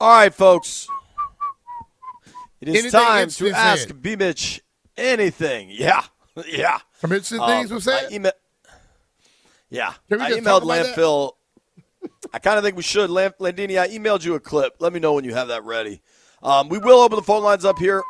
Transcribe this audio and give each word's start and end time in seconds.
All 0.00 0.10
right, 0.10 0.34
folks. 0.34 0.88
It 2.60 2.68
is 2.68 2.74
Anything 2.76 2.90
time 2.90 3.28
to 3.28 3.50
ask 3.50 3.88
said? 3.88 4.02
B. 4.02 4.16
Mitch 4.16 4.60
anything. 4.96 5.70
Yeah, 5.76 6.02
yeah. 6.46 6.78
Some 7.00 7.12
interesting 7.12 7.40
Um, 7.40 7.48
things 7.48 7.70
were 7.70 7.80
said. 7.80 8.08
I 8.10 8.14
ema- 8.14 8.32
yeah, 9.70 9.94
we 10.10 10.18
I 10.18 10.32
emailed 10.32 10.44
talk 10.44 10.62
about 10.64 10.66
that? 10.66 10.96
landfill. 10.96 11.32
I 12.32 12.38
kind 12.38 12.58
of 12.58 12.64
think 12.64 12.76
we 12.76 12.82
should. 12.82 13.08
Landini, 13.10 13.78
I 13.80 13.88
emailed 13.88 14.22
you 14.24 14.34
a 14.34 14.40
clip. 14.40 14.76
Let 14.78 14.92
me 14.92 15.00
know 15.00 15.14
when 15.14 15.24
you 15.24 15.34
have 15.34 15.48
that 15.48 15.64
ready. 15.64 16.02
Um, 16.42 16.68
we 16.68 16.78
will 16.78 17.00
open 17.00 17.16
the 17.16 17.22
phone 17.22 17.42
lines 17.42 17.64
up 17.64 17.78
here. 17.78 18.02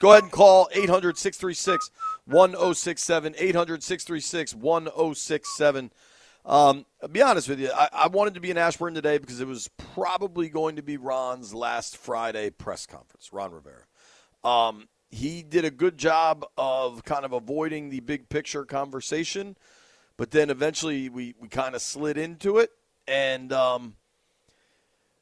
Go 0.00 0.12
ahead 0.12 0.24
and 0.24 0.32
call 0.32 0.68
800 0.72 1.16
636 1.16 1.90
1067. 2.26 3.34
800 3.38 3.82
636 3.82 4.54
1067. 4.54 5.90
Um, 6.46 6.86
I'll 7.02 7.08
be 7.08 7.22
honest 7.22 7.48
with 7.48 7.58
you, 7.58 7.70
I, 7.74 7.88
I 7.92 8.06
wanted 8.06 8.34
to 8.34 8.40
be 8.40 8.50
in 8.50 8.56
Ashburn 8.56 8.94
today 8.94 9.18
because 9.18 9.40
it 9.40 9.48
was 9.48 9.68
probably 9.94 10.48
going 10.48 10.76
to 10.76 10.82
be 10.82 10.96
Ron's 10.96 11.52
last 11.52 11.96
Friday 11.96 12.50
press 12.50 12.86
conference, 12.86 13.32
Ron 13.32 13.50
Rivera. 13.50 13.82
Um, 14.44 14.88
he 15.10 15.42
did 15.42 15.64
a 15.64 15.70
good 15.72 15.98
job 15.98 16.46
of 16.56 17.04
kind 17.04 17.24
of 17.24 17.32
avoiding 17.32 17.90
the 17.90 17.98
big 17.98 18.28
picture 18.28 18.64
conversation, 18.64 19.56
but 20.16 20.30
then 20.30 20.48
eventually 20.50 21.08
we, 21.08 21.34
we 21.40 21.48
kind 21.48 21.74
of 21.74 21.82
slid 21.82 22.16
into 22.16 22.58
it, 22.58 22.70
and 23.08 23.52
um, 23.52 23.96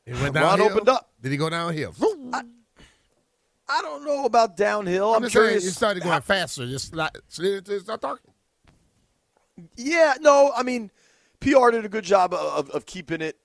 It 0.04 0.12
went 0.20 0.34
Ron 0.34 0.58
downhill? 0.58 0.72
opened 0.72 0.88
up. 0.90 1.10
Did 1.22 1.32
he 1.32 1.38
go 1.38 1.48
downhill? 1.48 1.94
I 3.66 3.80
don't 3.80 4.04
know 4.04 4.26
about 4.26 4.58
downhill. 4.58 5.10
I'm 5.12 5.16
I'm 5.16 5.22
just 5.22 5.32
saying, 5.34 5.44
curious. 5.46 5.64
you 5.64 5.70
started 5.70 6.02
going 6.02 6.20
faster. 6.20 6.66
Just 6.66 6.94
like, 6.94 7.16
start 7.30 8.02
talking. 8.02 8.30
Yeah, 9.76 10.14
no, 10.20 10.52
I 10.54 10.62
mean, 10.62 10.90
PR 11.44 11.70
did 11.70 11.84
a 11.84 11.88
good 11.88 12.04
job 12.04 12.32
of, 12.34 12.70
of 12.70 12.86
keeping 12.86 13.20
it. 13.20 13.36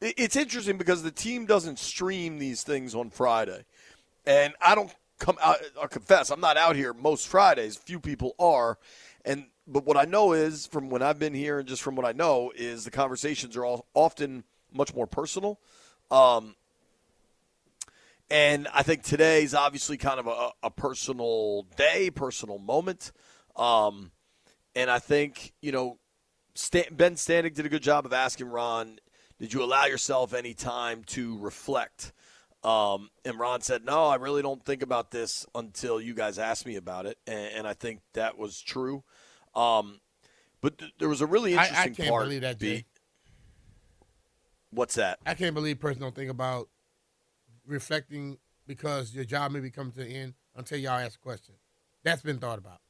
it- 0.00 0.14
It's 0.16 0.36
interesting 0.36 0.78
because 0.78 1.02
the 1.02 1.10
team 1.10 1.46
doesn't 1.46 1.78
stream 1.78 2.38
these 2.38 2.62
things 2.62 2.94
on 2.94 3.10
Friday, 3.10 3.64
and 4.26 4.54
I 4.60 4.74
don't 4.74 4.94
come 5.18 5.36
out. 5.42 5.56
I'll 5.80 5.88
confess, 5.88 6.30
I'm 6.30 6.40
not 6.40 6.56
out 6.56 6.76
here 6.76 6.92
most 6.94 7.26
Fridays. 7.28 7.76
Few 7.76 7.98
people 8.00 8.34
are, 8.38 8.78
and 9.24 9.46
but 9.66 9.84
what 9.84 9.96
I 9.96 10.04
know 10.04 10.32
is 10.32 10.66
from 10.66 10.88
when 10.88 11.02
I've 11.02 11.18
been 11.18 11.34
here 11.34 11.58
and 11.58 11.68
just 11.68 11.82
from 11.82 11.96
what 11.96 12.06
I 12.06 12.12
know 12.12 12.52
is 12.56 12.84
the 12.84 12.90
conversations 12.90 13.56
are 13.56 13.64
all 13.64 13.86
often 13.92 14.44
much 14.72 14.94
more 14.94 15.06
personal. 15.06 15.58
Um, 16.10 16.54
and 18.30 18.68
I 18.72 18.82
think 18.82 19.02
today's 19.02 19.52
obviously 19.54 19.96
kind 19.96 20.20
of 20.20 20.26
a, 20.26 20.50
a 20.62 20.70
personal 20.70 21.64
day, 21.76 22.10
personal 22.10 22.58
moment. 22.58 23.12
Um, 23.56 24.10
and 24.74 24.90
I 24.90 24.98
think, 24.98 25.52
you 25.60 25.72
know, 25.72 25.98
Stan- 26.58 26.92
Ben 26.92 27.14
Standig 27.14 27.54
did 27.54 27.66
a 27.66 27.68
good 27.68 27.82
job 27.84 28.04
of 28.04 28.12
asking 28.12 28.48
Ron, 28.48 28.98
did 29.38 29.52
you 29.52 29.62
allow 29.62 29.84
yourself 29.86 30.34
any 30.34 30.54
time 30.54 31.04
to 31.04 31.38
reflect? 31.38 32.12
Um, 32.64 33.10
and 33.24 33.38
Ron 33.38 33.60
said, 33.60 33.84
no, 33.84 34.06
I 34.06 34.16
really 34.16 34.42
don't 34.42 34.64
think 34.64 34.82
about 34.82 35.12
this 35.12 35.46
until 35.54 36.00
you 36.00 36.14
guys 36.14 36.36
ask 36.36 36.66
me 36.66 36.74
about 36.74 37.06
it. 37.06 37.16
And, 37.28 37.52
and 37.58 37.66
I 37.68 37.74
think 37.74 38.00
that 38.14 38.36
was 38.36 38.60
true. 38.60 39.04
Um, 39.54 40.00
but 40.60 40.78
th- 40.78 40.92
there 40.98 41.08
was 41.08 41.20
a 41.20 41.26
really 41.26 41.54
I- 41.56 41.62
I 41.62 41.66
interesting 41.68 41.94
can't 41.94 42.10
part. 42.10 42.24
believe 42.24 42.40
that. 42.40 42.58
Jay. 42.58 42.84
What's 44.70 44.96
that? 44.96 45.20
I 45.24 45.34
can't 45.34 45.54
believe 45.54 45.78
person 45.78 46.02
don't 46.02 46.14
think 46.14 46.30
about 46.30 46.68
reflecting 47.66 48.38
because 48.66 49.14
your 49.14 49.24
job 49.24 49.52
may 49.52 49.60
be 49.60 49.70
coming 49.70 49.92
to 49.92 50.02
an 50.02 50.08
end 50.08 50.34
until 50.56 50.78
y'all 50.78 50.98
ask 50.98 51.14
a 51.14 51.22
question. 51.22 51.54
That's 52.02 52.22
been 52.22 52.38
thought 52.38 52.58
about. 52.58 52.80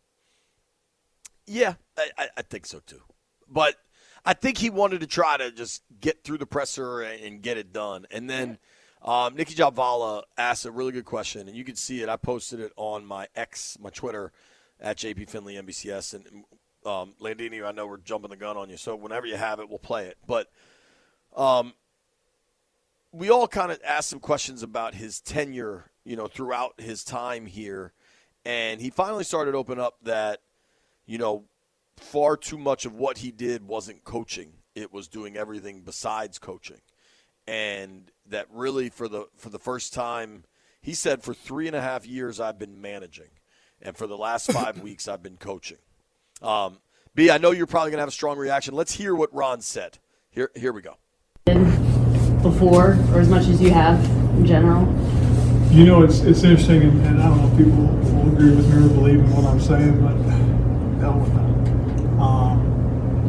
Yeah, 1.47 1.75
I, 1.99 2.09
I, 2.17 2.29
I 2.39 2.43
think 2.43 2.65
so 2.65 2.81
too. 2.85 3.03
But 3.51 3.77
I 4.25 4.35
think 4.35 4.59
he 4.59 4.71
wanted 4.71 5.01
to 5.01 5.07
try 5.07 5.37
to 5.37 5.51
just 5.51 5.83
get 6.01 6.25
through 6.25 6.39
the 6.39 6.47
presser 6.47 7.01
and, 7.01 7.43
get 7.43 7.57
it 7.57 7.73
done. 7.73 8.07
And 8.11 8.29
then 8.29 8.59
um, 9.03 9.35
Nicki 9.37 9.55
Jhabvala 9.55 10.23
asked 10.37 10.67
a 10.67 10.71
really 10.71 10.93
good 10.93 11.05
question, 11.05 11.49
and 11.49 11.57
you 11.57 11.65
can 11.65 11.77
see 11.77 12.03
it. 12.03 12.09
I 12.09 12.17
posted 12.17 12.61
it 12.61 12.73
on 12.77 13.07
my 13.07 13.29
X, 13.35 13.79
my 13.81 13.91
Twitter, 13.91 14.33
at 14.81 14.99
JP 14.99 15.31
Finlay 15.31 15.55
NBCS. 15.55 16.15
And 16.15 16.45
um, 16.85 17.15
Landini, 17.21 17.65
I 17.65 17.73
know 17.73 17.87
we're 17.87 17.99
jumping 17.99 18.31
the 18.31 18.37
gun 18.37 18.57
on 18.57 18.71
you, 18.71 18.77
so 18.77 18.97
whenever 18.97 19.27
you 19.27 19.37
have 19.37 19.61
it, 19.61 19.69
we'll 19.69 19.79
play 19.79 20.07
it. 20.07 20.19
But 20.27 20.49
um, 21.37 21.73
we 23.13 23.31
all 23.31 23.49
kind 23.49 23.73
of 23.73 23.81
asked 23.87 24.09
some 24.09 24.21
questions 24.21 24.63
about 24.63 24.95
his 24.95 25.21
tenure, 25.21 25.91
you 26.05 26.17
know, 26.17 26.27
throughout 26.27 26.81
his 26.81 27.05
time 27.05 27.47
here. 27.47 27.93
And 28.45 28.81
he 28.81 28.91
finally 28.91 29.25
started 29.25 29.55
open 29.55 29.79
up 29.79 29.97
that, 30.03 30.41
you 31.07 31.19
know, 31.19 31.45
far 31.99 32.37
too 32.37 32.59
much 32.59 32.87
of 32.87 32.95
what 32.95 33.19
he 33.19 33.31
did 33.31 33.67
wasn't 33.67 34.05
coaching. 34.05 34.53
It 34.75 34.93
was 34.93 35.09
doing 35.09 35.37
everything 35.37 35.83
besides 35.83 36.39
coaching. 36.39 36.81
And 37.47 38.11
that 38.27 38.47
really 38.53 38.91
for 38.91 39.09
the 39.09 39.27
for 39.37 39.51
the 39.51 39.59
first 39.59 39.95
time, 39.95 40.45
he 40.81 40.95
said 40.95 41.23
for 41.23 41.35
three 41.35 41.67
and 41.67 41.75
a 41.75 41.81
half 41.81 42.07
years 42.07 42.41
I've 42.41 42.59
been 42.59 42.81
managing. 42.81 43.31
And 43.81 43.97
for 43.97 44.07
the 44.07 44.17
last 44.17 44.53
five 44.53 44.81
weeks 44.81 45.09
I've 45.09 45.23
been 45.23 45.37
coaching. 45.37 45.79
Um, 46.43 46.79
B, 47.15 47.31
I 47.31 47.39
know 47.39 47.51
you're 47.51 47.67
probably 47.67 47.91
gonna 47.91 48.03
have 48.03 48.09
a 48.09 48.13
strong 48.13 48.39
reaction. 48.39 48.75
Let's 48.75 48.93
hear 48.93 49.15
what 49.15 49.35
Ron 49.35 49.61
said. 49.61 49.99
Here 50.31 50.51
here 50.55 50.73
we 50.73 50.83
go. 50.83 50.97
before 52.43 52.99
or 53.13 53.21
as 53.21 53.29
much 53.29 53.47
as 53.49 53.61
you 53.61 53.71
have 53.71 54.03
in 54.37 54.47
general? 54.47 54.87
You 55.71 55.85
know, 55.85 56.03
it's 56.03 56.21
it's 56.21 56.45
interesting, 56.45 56.83
and, 56.83 57.07
and 57.07 57.23
I 57.23 57.29
don't 57.29 57.43
know 57.43 57.51
if 57.51 57.59
people 57.59 57.85
will 57.85 58.33
agree 58.33 58.55
with 58.55 58.69
me 58.73 58.87
or 58.87 58.89
believe 58.89 59.19
in 59.21 59.37
what 59.37 59.45
I'm 59.45 59.61
saying, 59.61 60.01
but 60.01 60.17
hell 61.01 61.19
with 61.19 61.35
that. 61.35 61.48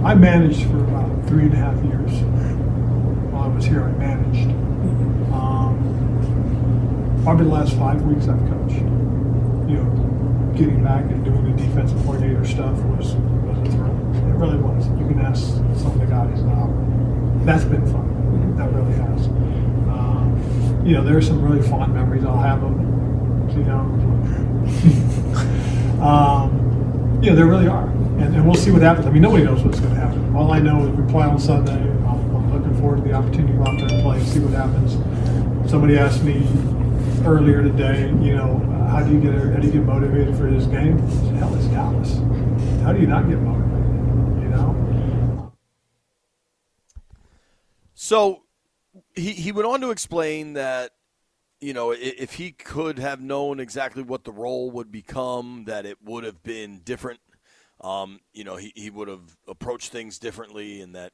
I 0.03 0.13
managed 0.15 0.63
for 0.67 0.77
about 0.79 1.27
three 1.27 1.43
and 1.43 1.53
a 1.53 1.57
half 1.57 1.75
years. 1.83 2.11
While 3.31 3.43
I 3.43 3.47
was 3.47 3.65
here, 3.65 3.83
I 3.83 3.91
managed. 3.91 4.49
Um, 5.33 5.75
probably 7.23 7.45
the 7.45 7.51
last 7.51 7.75
five 7.77 8.01
weeks 8.03 8.27
I've 8.29 8.39
coached. 8.49 8.77
You 9.67 9.77
know, 9.77 10.53
getting 10.55 10.81
back 10.83 11.03
and 11.03 11.23
doing 11.25 11.55
the 11.55 11.63
defensive 11.63 11.97
coordinator 12.03 12.45
stuff 12.45 12.77
was 12.83 13.13
was 13.15 13.57
a 13.67 13.71
thrill. 13.71 13.95
It 14.15 14.33
really 14.39 14.57
was. 14.57 14.87
You 14.87 15.05
can 15.07 15.19
ask 15.19 15.41
some 15.77 15.91
of 15.91 15.99
the 15.99 16.05
guys. 16.05 16.39
Um, 16.39 17.41
that's 17.43 17.65
been 17.65 17.85
fun. 17.91 18.55
That 18.55 18.71
really 18.73 18.93
has. 18.93 19.27
Um, 19.27 20.81
you 20.85 20.93
know, 20.93 21.03
there's 21.03 21.27
some 21.27 21.41
really 21.43 21.61
fond 21.67 21.93
memories. 21.93 22.23
I'll 22.23 22.37
have 22.37 22.61
them. 22.61 22.87
You 23.49 23.63
know, 23.65 23.79
um, 26.01 27.19
you 27.21 27.29
know, 27.31 27.35
there 27.35 27.47
really 27.47 27.67
are, 27.67 27.89
and, 28.21 28.35
and 28.35 28.45
we'll 28.45 28.55
see 28.55 28.71
what 28.71 28.81
happens. 28.81 29.05
I 29.07 29.11
mean, 29.11 29.21
nobody 29.21 29.43
knows 29.43 29.63
what's 29.63 29.79
going 29.79 29.93
to 29.93 29.99
happen. 29.99 30.35
All 30.35 30.51
I 30.51 30.59
know 30.59 30.85
is 30.85 30.97
we 30.97 31.09
play 31.11 31.25
on 31.25 31.39
Sunday. 31.39 31.71
I'm, 31.71 32.35
I'm 32.35 32.53
looking 32.53 32.77
forward 32.79 32.97
to 32.97 33.03
the 33.03 33.13
opportunity 33.13 33.53
to 33.53 33.59
go 33.59 33.65
out 33.65 33.77
there 33.77 33.89
and 33.89 34.03
play 34.03 34.17
and 34.17 34.27
see 34.27 34.39
what 34.39 34.53
happens. 34.53 35.69
Somebody 35.69 35.97
asked 35.97 36.23
me 36.23 36.45
earlier 37.25 37.61
today, 37.61 38.07
you 38.21 38.35
know, 38.35 38.59
how 38.89 39.03
do 39.03 39.13
you 39.13 39.19
get 39.19 39.33
how 39.33 39.59
do 39.59 39.67
you 39.67 39.73
get 39.73 39.83
motivated 39.83 40.35
for 40.35 40.49
this 40.49 40.65
game? 40.65 40.97
Said, 41.09 41.35
Hell, 41.35 41.55
it's 41.55 41.65
Dallas. 41.67 42.15
How 42.83 42.91
do 42.91 42.99
you 42.99 43.07
not 43.07 43.29
get 43.29 43.37
motivated? 43.39 44.41
You 44.41 44.49
know. 44.49 45.53
So 47.93 48.43
he, 49.15 49.33
he 49.33 49.51
went 49.51 49.67
on 49.67 49.81
to 49.81 49.91
explain 49.91 50.53
that, 50.53 50.91
you 51.61 51.73
know, 51.73 51.91
if 51.91 52.33
he 52.33 52.51
could 52.51 52.97
have 52.99 53.21
known 53.21 53.59
exactly 53.59 54.01
what 54.01 54.23
the 54.23 54.31
role 54.31 54.71
would 54.71 54.91
become, 54.91 55.65
that 55.67 55.85
it 55.85 55.97
would 56.01 56.23
have 56.23 56.41
been 56.41 56.79
different. 56.79 57.19
Um, 57.81 58.19
you 58.33 58.43
know, 58.43 58.57
he, 58.57 58.73
he 58.75 58.89
would 58.89 59.07
have 59.07 59.37
approached 59.47 59.91
things 59.91 60.19
differently, 60.19 60.81
and 60.81 60.95
that 60.95 61.13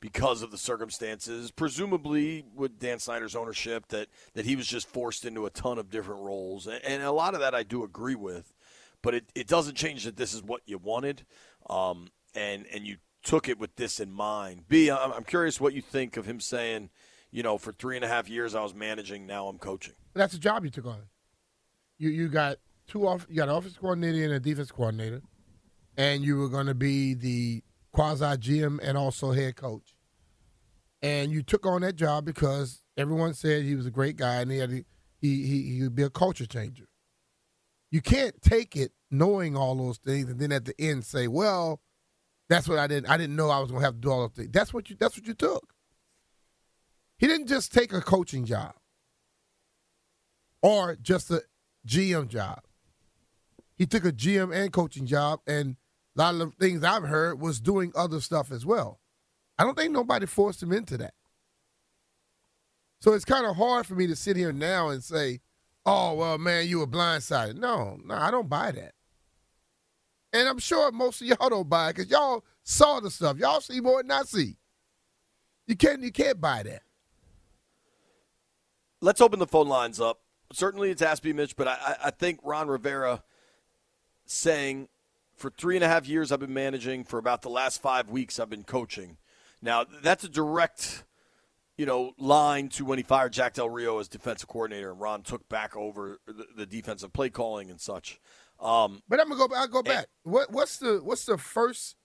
because 0.00 0.42
of 0.42 0.50
the 0.50 0.58
circumstances, 0.58 1.50
presumably 1.50 2.44
with 2.54 2.78
Dan 2.78 2.98
Snyder's 2.98 3.34
ownership, 3.34 3.88
that, 3.88 4.08
that 4.34 4.44
he 4.44 4.56
was 4.56 4.66
just 4.66 4.86
forced 4.86 5.24
into 5.24 5.46
a 5.46 5.50
ton 5.50 5.78
of 5.78 5.90
different 5.90 6.22
roles. 6.22 6.66
And, 6.66 6.82
and 6.84 7.02
a 7.02 7.12
lot 7.12 7.34
of 7.34 7.40
that 7.40 7.54
I 7.54 7.62
do 7.62 7.82
agree 7.82 8.14
with, 8.14 8.54
but 9.02 9.14
it, 9.14 9.24
it 9.34 9.46
doesn't 9.46 9.76
change 9.76 10.04
that 10.04 10.16
this 10.16 10.34
is 10.34 10.42
what 10.42 10.62
you 10.66 10.78
wanted. 10.78 11.24
Um, 11.68 12.08
and, 12.34 12.66
and 12.72 12.86
you 12.86 12.96
took 13.24 13.48
it 13.48 13.58
with 13.58 13.74
this 13.76 13.98
in 13.98 14.12
mind. 14.12 14.68
B, 14.68 14.90
I'm, 14.90 15.24
curious 15.24 15.60
what 15.60 15.74
you 15.74 15.82
think 15.82 16.16
of 16.16 16.26
him 16.26 16.40
saying, 16.40 16.90
you 17.30 17.42
know, 17.42 17.58
for 17.58 17.72
three 17.72 17.96
and 17.96 18.04
a 18.04 18.08
half 18.08 18.28
years 18.28 18.54
I 18.54 18.62
was 18.62 18.74
managing, 18.74 19.26
now 19.26 19.48
I'm 19.48 19.58
coaching. 19.58 19.94
That's 20.14 20.32
the 20.32 20.38
job 20.38 20.64
you 20.64 20.70
took 20.70 20.86
on. 20.86 21.02
You 21.98 22.10
you 22.10 22.28
got 22.28 22.58
two 22.86 23.06
off. 23.08 23.26
You 23.28 23.36
got 23.36 23.48
an 23.48 23.56
offense 23.56 23.76
coordinator 23.78 24.24
and 24.24 24.34
a 24.34 24.40
defense 24.40 24.70
coordinator, 24.70 25.22
and 25.96 26.22
you 26.22 26.36
were 26.36 26.48
going 26.48 26.66
to 26.66 26.74
be 26.74 27.14
the 27.14 27.62
quasi 27.92 28.24
GM 28.24 28.78
and 28.82 28.98
also 28.98 29.32
head 29.32 29.56
coach. 29.56 29.94
And 31.02 31.30
you 31.30 31.42
took 31.42 31.66
on 31.66 31.82
that 31.82 31.96
job 31.96 32.24
because 32.24 32.82
everyone 32.96 33.34
said 33.34 33.64
he 33.64 33.74
was 33.74 33.86
a 33.86 33.90
great 33.90 34.16
guy 34.16 34.36
and 34.36 34.50
he 34.50 34.58
had 34.58 34.70
he 34.70 34.84
he 35.20 35.74
he 35.74 35.82
would 35.82 35.94
be 35.94 36.02
a 36.02 36.10
culture 36.10 36.46
changer. 36.46 36.88
You 37.90 38.00
can't 38.00 38.40
take 38.42 38.76
it 38.76 38.92
knowing 39.10 39.56
all 39.56 39.74
those 39.76 39.98
things 39.98 40.28
and 40.28 40.38
then 40.40 40.52
at 40.52 40.64
the 40.64 40.74
end 40.78 41.04
say, 41.04 41.28
"Well, 41.28 41.80
that's 42.48 42.68
what 42.68 42.78
I 42.78 42.86
didn't. 42.86 43.08
I 43.08 43.16
didn't 43.16 43.36
know 43.36 43.50
I 43.50 43.60
was 43.60 43.70
going 43.70 43.80
to 43.80 43.86
have 43.86 43.94
to 43.94 44.00
do 44.00 44.10
all 44.10 44.20
those 44.20 44.36
things." 44.36 44.50
That's 44.52 44.74
what 44.74 44.90
you. 44.90 44.96
That's 44.98 45.16
what 45.16 45.26
you 45.26 45.34
took. 45.34 45.72
He 47.18 47.26
didn't 47.26 47.46
just 47.46 47.72
take 47.72 47.92
a 47.92 48.00
coaching 48.00 48.44
job 48.44 48.74
or 50.62 50.96
just 50.96 51.30
a 51.30 51.42
GM 51.86 52.28
job. 52.28 52.60
He 53.76 53.86
took 53.86 54.04
a 54.04 54.12
GM 54.12 54.54
and 54.54 54.72
coaching 54.72 55.06
job, 55.06 55.40
and 55.46 55.76
a 56.16 56.20
lot 56.20 56.34
of 56.34 56.40
the 56.40 56.56
things 56.58 56.82
I've 56.82 57.02
heard 57.02 57.40
was 57.40 57.60
doing 57.60 57.92
other 57.94 58.20
stuff 58.20 58.50
as 58.50 58.64
well. 58.64 59.00
I 59.58 59.64
don't 59.64 59.76
think 59.76 59.92
nobody 59.92 60.26
forced 60.26 60.62
him 60.62 60.72
into 60.72 60.96
that. 60.98 61.14
So 63.00 63.12
it's 63.12 63.24
kind 63.24 63.46
of 63.46 63.56
hard 63.56 63.86
for 63.86 63.94
me 63.94 64.06
to 64.06 64.16
sit 64.16 64.36
here 64.36 64.52
now 64.52 64.88
and 64.88 65.04
say, 65.04 65.40
"Oh, 65.84 66.14
well, 66.14 66.38
man, 66.38 66.66
you 66.66 66.78
were 66.78 66.86
blindsided." 66.86 67.56
No, 67.56 67.98
no, 68.04 68.14
I 68.14 68.30
don't 68.30 68.48
buy 68.48 68.72
that. 68.72 68.92
And 70.32 70.48
I'm 70.48 70.58
sure 70.58 70.90
most 70.92 71.20
of 71.20 71.26
y'all 71.26 71.48
don't 71.50 71.68
buy 71.68 71.90
it 71.90 71.96
because 71.96 72.10
y'all 72.10 72.44
saw 72.62 73.00
the 73.00 73.10
stuff. 73.10 73.38
Y'all 73.38 73.60
see 73.60 73.80
more 73.80 74.02
than 74.02 74.10
I 74.10 74.22
see. 74.22 74.56
You 75.66 75.76
can't, 75.76 76.02
you 76.02 76.12
can't 76.12 76.40
buy 76.40 76.62
that. 76.62 76.82
Let's 79.00 79.20
open 79.20 79.38
the 79.38 79.46
phone 79.46 79.68
lines 79.68 80.00
up. 80.00 80.20
Certainly, 80.52 80.90
it's 80.90 81.02
Ask 81.02 81.24
Me 81.24 81.32
Mitch, 81.32 81.56
but 81.56 81.68
I, 81.68 81.96
I 82.04 82.10
think 82.10 82.40
Ron 82.42 82.68
Rivera 82.68 83.22
saying, 84.26 84.88
"For 85.36 85.50
three 85.50 85.76
and 85.76 85.84
a 85.84 85.88
half 85.88 86.08
years, 86.08 86.32
I've 86.32 86.40
been 86.40 86.54
managing. 86.54 87.04
For 87.04 87.18
about 87.18 87.42
the 87.42 87.50
last 87.50 87.80
five 87.80 88.10
weeks, 88.10 88.40
I've 88.40 88.50
been 88.50 88.64
coaching." 88.64 89.18
Now, 89.62 89.84
that's 90.02 90.24
a 90.24 90.28
direct 90.28 91.04
you 91.76 91.84
know, 91.84 92.12
line 92.18 92.68
to 92.70 92.84
when 92.84 92.98
he 92.98 93.02
fired 93.02 93.32
Jack 93.32 93.54
Del 93.54 93.68
Rio 93.68 93.98
as 93.98 94.08
defensive 94.08 94.48
coordinator 94.48 94.90
and 94.90 95.00
Ron 95.00 95.22
took 95.22 95.48
back 95.48 95.76
over 95.76 96.18
the, 96.26 96.46
the 96.56 96.66
defensive 96.66 97.12
play 97.12 97.28
calling 97.28 97.70
and 97.70 97.80
such. 97.80 98.18
Um, 98.58 99.02
but 99.08 99.20
I'm 99.20 99.28
gonna 99.28 99.46
go. 99.46 99.54
I'll 99.54 99.68
go 99.68 99.82
back. 99.82 100.06
And, 100.24 100.32
what, 100.32 100.50
what's 100.50 100.78
the 100.78 101.00
what's 101.02 101.26
the 101.26 101.36
first 101.36 101.96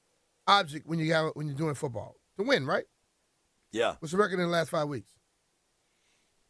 object 0.48 0.88
when 0.88 1.00
you 1.00 1.08
got 1.08 1.38
when 1.38 1.48
you're 1.48 1.56
doing 1.56 1.76
football 1.76 2.16
to 2.38 2.44
win, 2.44 2.66
right? 2.66 2.84
Yeah. 3.72 3.96
What's 4.00 4.12
the 4.12 4.18
record 4.18 4.34
in 4.40 4.42
the 4.42 4.48
last 4.48 4.70
five 4.70 4.90
weeks? 4.90 5.14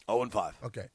Oh 0.07 0.23
and 0.23 0.31
five. 0.31 0.57
Okay. 0.63 0.85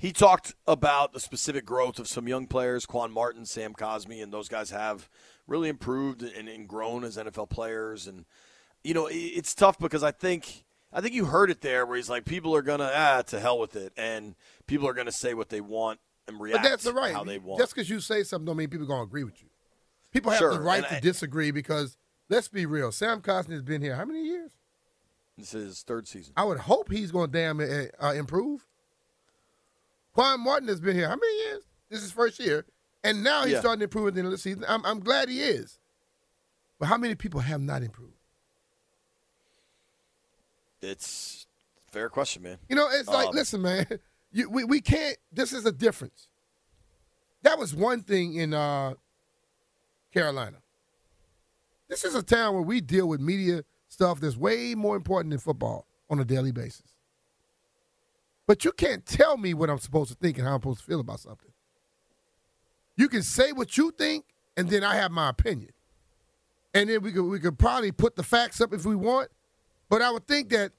He 0.00 0.12
talked 0.12 0.54
about 0.66 1.12
the 1.12 1.20
specific 1.20 1.66
growth 1.66 1.98
of 1.98 2.08
some 2.08 2.26
young 2.26 2.46
players, 2.46 2.86
Quan 2.86 3.12
Martin, 3.12 3.44
Sam 3.44 3.74
Cosmi, 3.74 4.22
and 4.22 4.32
those 4.32 4.48
guys 4.48 4.70
have 4.70 5.10
really 5.46 5.68
improved 5.68 6.22
and, 6.22 6.48
and 6.48 6.66
grown 6.66 7.04
as 7.04 7.18
NFL 7.18 7.50
players. 7.50 8.06
And 8.06 8.24
you 8.82 8.94
know, 8.94 9.10
it's 9.10 9.54
tough 9.54 9.78
because 9.78 10.02
I 10.02 10.10
think 10.10 10.64
I 10.90 11.02
think 11.02 11.14
you 11.14 11.26
heard 11.26 11.50
it 11.50 11.60
there 11.60 11.84
where 11.84 11.96
he's 11.96 12.08
like, 12.08 12.24
people 12.24 12.56
are 12.56 12.62
gonna 12.62 12.90
ah 12.94 13.20
to 13.26 13.38
hell 13.38 13.58
with 13.58 13.76
it, 13.76 13.92
and 13.94 14.36
people 14.66 14.88
are 14.88 14.94
gonna 14.94 15.12
say 15.12 15.34
what 15.34 15.50
they 15.50 15.60
want 15.60 16.00
and 16.26 16.40
react. 16.40 16.62
But 16.62 16.70
that's 16.70 16.84
the 16.84 16.94
right. 16.94 17.12
How 17.12 17.24
they 17.24 17.38
want. 17.38 17.60
Just 17.60 17.74
because 17.74 17.90
you 17.90 18.00
say 18.00 18.22
something, 18.22 18.46
don't 18.46 18.56
mean 18.56 18.70
people 18.70 18.86
are 18.86 18.88
gonna 18.88 19.02
agree 19.02 19.24
with 19.24 19.42
you. 19.42 19.48
People 20.12 20.30
have 20.30 20.38
sure. 20.38 20.54
the 20.54 20.60
right 20.60 20.78
and 20.78 20.88
to 20.88 20.96
I, 20.96 21.00
disagree 21.00 21.50
because 21.50 21.98
let's 22.30 22.48
be 22.48 22.64
real. 22.64 22.90
Sam 22.90 23.20
Cosmi 23.20 23.52
has 23.52 23.62
been 23.62 23.82
here 23.82 23.96
how 23.96 24.06
many 24.06 24.24
years? 24.24 24.52
This 25.36 25.52
is 25.52 25.66
his 25.66 25.82
third 25.82 26.08
season. 26.08 26.32
I 26.38 26.44
would 26.44 26.58
hope 26.58 26.90
he's 26.90 27.10
going 27.10 27.30
to 27.30 27.38
damn 27.38 27.60
uh, 27.60 28.12
improve. 28.12 28.66
Quan 30.12 30.40
Martin 30.40 30.68
has 30.68 30.80
been 30.80 30.96
here 30.96 31.08
how 31.08 31.16
many 31.16 31.38
years? 31.44 31.62
This 31.88 31.98
is 31.98 32.04
his 32.06 32.12
first 32.12 32.38
year, 32.38 32.64
and 33.02 33.22
now 33.22 33.42
he's 33.42 33.52
yeah. 33.52 33.60
starting 33.60 33.80
to 33.80 33.84
improve 33.84 34.08
at 34.08 34.14
the 34.14 34.20
end 34.20 34.26
of 34.26 34.32
the 34.32 34.38
season. 34.38 34.64
I'm, 34.68 34.84
I'm 34.84 35.00
glad 35.00 35.28
he 35.28 35.40
is. 35.40 35.78
But 36.78 36.86
how 36.86 36.96
many 36.96 37.14
people 37.14 37.40
have 37.40 37.60
not 37.60 37.82
improved? 37.82 38.14
It's 40.80 41.46
a 41.88 41.92
fair 41.92 42.08
question, 42.08 42.42
man. 42.42 42.58
You 42.68 42.76
know, 42.76 42.88
it's 42.90 43.08
like, 43.08 43.28
Um, 43.28 43.34
listen, 43.34 43.60
man, 43.62 43.86
you, 44.32 44.48
we, 44.48 44.64
we 44.64 44.80
can't, 44.80 45.16
this 45.32 45.52
is 45.52 45.66
a 45.66 45.72
difference. 45.72 46.28
That 47.42 47.58
was 47.58 47.74
one 47.74 48.02
thing 48.02 48.34
in 48.34 48.54
uh, 48.54 48.94
Carolina. 50.12 50.58
This 51.88 52.04
is 52.04 52.14
a 52.14 52.22
town 52.22 52.54
where 52.54 52.62
we 52.62 52.80
deal 52.80 53.08
with 53.08 53.20
media 53.20 53.64
stuff 53.88 54.20
that's 54.20 54.36
way 54.36 54.74
more 54.74 54.96
important 54.96 55.30
than 55.30 55.40
football 55.40 55.86
on 56.08 56.20
a 56.20 56.24
daily 56.24 56.52
basis. 56.52 56.94
But 58.50 58.64
you 58.64 58.72
can't 58.72 59.06
tell 59.06 59.36
me 59.36 59.54
what 59.54 59.70
I'm 59.70 59.78
supposed 59.78 60.10
to 60.10 60.16
think 60.16 60.36
and 60.36 60.44
how 60.44 60.54
I'm 60.54 60.60
supposed 60.60 60.80
to 60.80 60.84
feel 60.84 60.98
about 60.98 61.20
something. 61.20 61.52
You 62.96 63.08
can 63.08 63.22
say 63.22 63.52
what 63.52 63.76
you 63.76 63.92
think, 63.92 64.24
and 64.56 64.68
then 64.68 64.82
I 64.82 64.96
have 64.96 65.12
my 65.12 65.28
opinion. 65.28 65.70
And 66.74 66.90
then 66.90 67.00
we 67.00 67.12
could 67.12 67.26
we 67.26 67.38
could 67.38 67.60
probably 67.60 67.92
put 67.92 68.16
the 68.16 68.24
facts 68.24 68.60
up 68.60 68.72
if 68.72 68.84
we 68.84 68.96
want, 68.96 69.28
but 69.88 70.02
I 70.02 70.10
would 70.10 70.26
think 70.26 70.48
that 70.48 70.72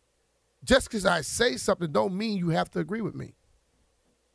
just 0.66 0.90
because 0.90 1.06
I 1.06 1.22
say 1.22 1.56
something 1.56 1.94
don't 1.94 2.14
mean 2.14 2.38
you 2.38 2.50
have 2.50 2.70
to 2.72 2.80
agree 2.80 3.00
with 3.00 3.16
me. 3.16 3.36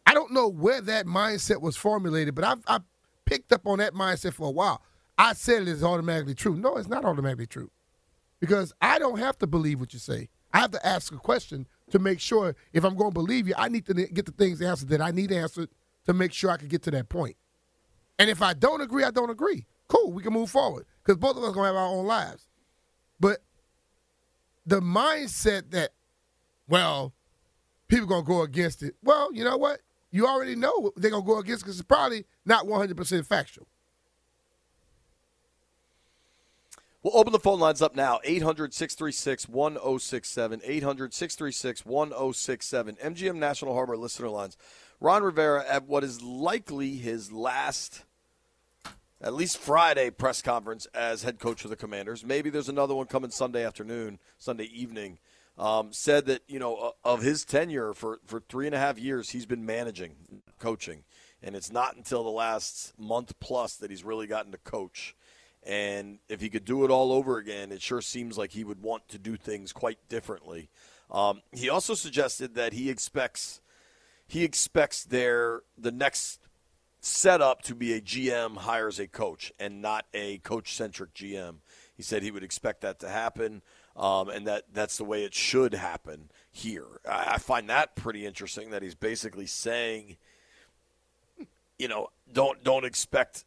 I 0.07 0.15
don't 0.15 0.33
know 0.33 0.49
where 0.49 0.81
that 0.81 1.05
mindset 1.05 1.61
was 1.61 1.77
formulated, 1.77 2.35
but 2.35 2.45
I've, 2.45 2.65
I've 2.67 2.85
picked 3.27 3.53
up 3.53 3.67
on 3.67 3.81
that 3.81 3.93
mindset 3.93 4.33
for 4.33 4.49
a 4.49 4.51
while. 4.51 4.81
I 5.19 5.35
said 5.35 5.61
it 5.61 5.69
is 5.69 5.85
automatically 5.85 6.35
true. 6.35 6.57
No, 6.57 6.79
it's 6.79 6.89
not 6.89 7.05
automatically 7.05 7.49
true. 7.49 7.71
Because 8.41 8.73
I 8.81 8.99
don't 8.99 9.19
have 9.19 9.37
to 9.41 9.47
believe 9.47 9.79
what 9.79 9.93
you 9.93 9.99
say. 9.99 10.31
I 10.55 10.61
have 10.61 10.71
to 10.71 10.87
ask 10.87 11.13
a 11.13 11.19
question 11.19 11.67
to 11.91 11.99
make 11.99 12.21
sure 12.21 12.55
if 12.73 12.85
I'm 12.85 12.97
going 12.97 13.11
to 13.11 13.15
believe 13.15 13.47
you, 13.49 13.55
I 13.57 13.69
need 13.69 13.87
to 13.87 13.95
get 13.95 14.27
the 14.27 14.33
things 14.33 14.61
answered 14.61 14.89
that 14.89 15.01
I 15.01 15.11
need 15.11 15.33
answered 15.33 15.69
to 16.07 16.13
make 16.13 16.33
sure 16.33 16.51
I 16.51 16.57
can 16.57 16.69
get 16.69 16.83
to 16.85 16.91
that 16.93 17.09
point. 17.09 17.37
And 18.19 18.31
if 18.31 18.43
I 18.43 18.55
don't 18.55 18.81
agree, 18.81 19.05
I 19.05 19.11
don't 19.11 19.31
agree. 19.31 19.67
Cool, 19.89 20.13
we 20.13 20.23
can 20.23 20.33
move 20.33 20.51
forward 20.51 20.87
because 21.03 21.17
both 21.17 21.37
of 21.37 21.45
us 21.45 21.55
to 21.55 21.63
have 21.63 21.77
our 21.77 21.87
own 21.87 22.07
lives. 22.07 22.47
But 23.21 23.39
the 24.65 24.81
mindset 24.81 25.71
that, 25.71 25.91
well, 26.69 27.13
people 27.89 28.07
going 28.07 28.25
to 28.25 28.29
go 28.29 28.43
against 28.43 28.83
it. 28.83 28.95
Well, 29.03 29.33
you 29.33 29.45
know 29.45 29.57
what? 29.57 29.81
You 30.11 30.27
already 30.27 30.57
know 30.57 30.93
they're 30.97 31.11
going 31.11 31.23
to 31.23 31.27
go 31.27 31.39
against 31.39 31.63
because 31.63 31.79
it's 31.79 31.87
probably 31.87 32.25
not 32.45 32.67
100% 32.67 33.27
factual. 33.27 33.69
We'll 37.07 37.19
open 37.19 37.33
the 37.33 37.39
phone 37.39 37.61
lines 37.61 37.83
up 37.83 37.95
now 37.95 38.19
800 38.25 38.75
636 38.75 39.49
1067. 39.49 40.61
800 40.65 41.15
636 41.15 41.87
1067. 41.87 42.97
MGM 42.97 43.37
National 43.37 43.75
Harbor 43.75 43.97
listener 43.97 44.29
lines. 44.29 44.57
Ron 44.99 45.23
Rivera 45.23 45.65
at 45.69 45.87
what 45.87 46.03
is 46.03 46.21
likely 46.21 46.97
his 46.97 47.31
last, 47.31 48.03
at 49.21 49.35
least 49.35 49.57
Friday, 49.57 50.11
press 50.11 50.43
conference 50.43 50.87
as 50.87 51.23
head 51.23 51.39
coach 51.39 51.63
of 51.63 51.71
the 51.71 51.77
Commanders. 51.77 52.25
Maybe 52.25 52.51
there's 52.51 52.69
another 52.69 52.97
one 52.97 53.07
coming 53.07 53.31
Sunday 53.31 53.65
afternoon, 53.65 54.19
Sunday 54.37 54.65
evening. 54.65 55.19
Um, 55.57 55.93
said 55.93 56.27
that, 56.27 56.43
you 56.49 56.59
know, 56.59 56.95
of 57.05 57.23
his 57.23 57.45
tenure 57.45 57.95
for, 57.95 58.19
for 58.27 58.41
three 58.41 58.67
and 58.67 58.75
a 58.75 58.81
half 58.81 58.99
years, 58.99 59.31
he's 59.31 59.47
been 59.47 59.65
managing, 59.65 60.17
coaching. 60.59 61.05
And 61.41 61.55
it's 61.55 61.71
not 61.71 61.95
until 61.95 62.25
the 62.25 62.31
last 62.31 62.99
month 62.99 63.39
plus 63.39 63.77
that 63.77 63.91
he's 63.91 64.03
really 64.03 64.27
gotten 64.27 64.51
to 64.51 64.59
coach. 64.59 65.15
And 65.67 66.21
if 66.29 66.41
he 66.41 66.49
could 66.49 66.65
do 66.65 66.85
it 66.85 66.91
all 66.91 67.13
over 67.13 67.39
again, 67.39 67.73
it 67.73 67.83
sure 67.83 68.01
seems 68.01 68.39
like 68.39 68.53
he 68.53 68.63
would 68.63 68.81
want 68.81 69.09
to 69.09 69.19
do 69.19 69.37
things 69.37 69.73
quite 69.73 69.99
differently. 70.09 70.69
Um, 71.11 71.43
he 71.53 71.69
also 71.69 71.95
suggested 71.95 72.55
that 72.55 72.73
he 72.73 72.89
expects 72.89 73.61
he 74.29 74.45
expects 74.45 75.05
their 75.05 75.63
the 75.77 75.93
next 75.93 76.41
setup 77.01 77.63
to 77.63 77.75
be 77.75 77.93
a 77.93 78.01
GM 78.01 78.57
hires 78.59 78.99
a 78.99 79.07
coach 79.07 79.53
and 79.59 79.81
not 79.81 80.07
a 80.15 80.39
coach 80.39 80.75
centric 80.75 81.15
GM. 81.15 81.57
He 81.97 82.03
said 82.03 82.23
he 82.23 82.31
would 82.31 82.43
expect 82.43 82.81
that 82.83 82.99
to 83.01 83.09
happen, 83.09 83.63
um, 83.97 84.29
and 84.29 84.47
that 84.47 84.65
that's 84.73 84.99
the 84.99 85.05
way 85.05 85.25
it 85.25 85.35
should 85.35 85.75
happen 85.75 86.31
here. 86.51 87.01
I, 87.09 87.35
I 87.35 87.39
find 87.39 87.69
that 87.71 87.97
pretty 87.97 88.27
interesting. 88.27 88.71
That 88.71 88.83
he's 88.83 88.95
basically 88.95 89.47
saying, 89.47 90.17
you 91.79 91.89
know, 91.89 92.09
don't 92.33 92.63
don't 92.63 92.85
expect 92.85 93.45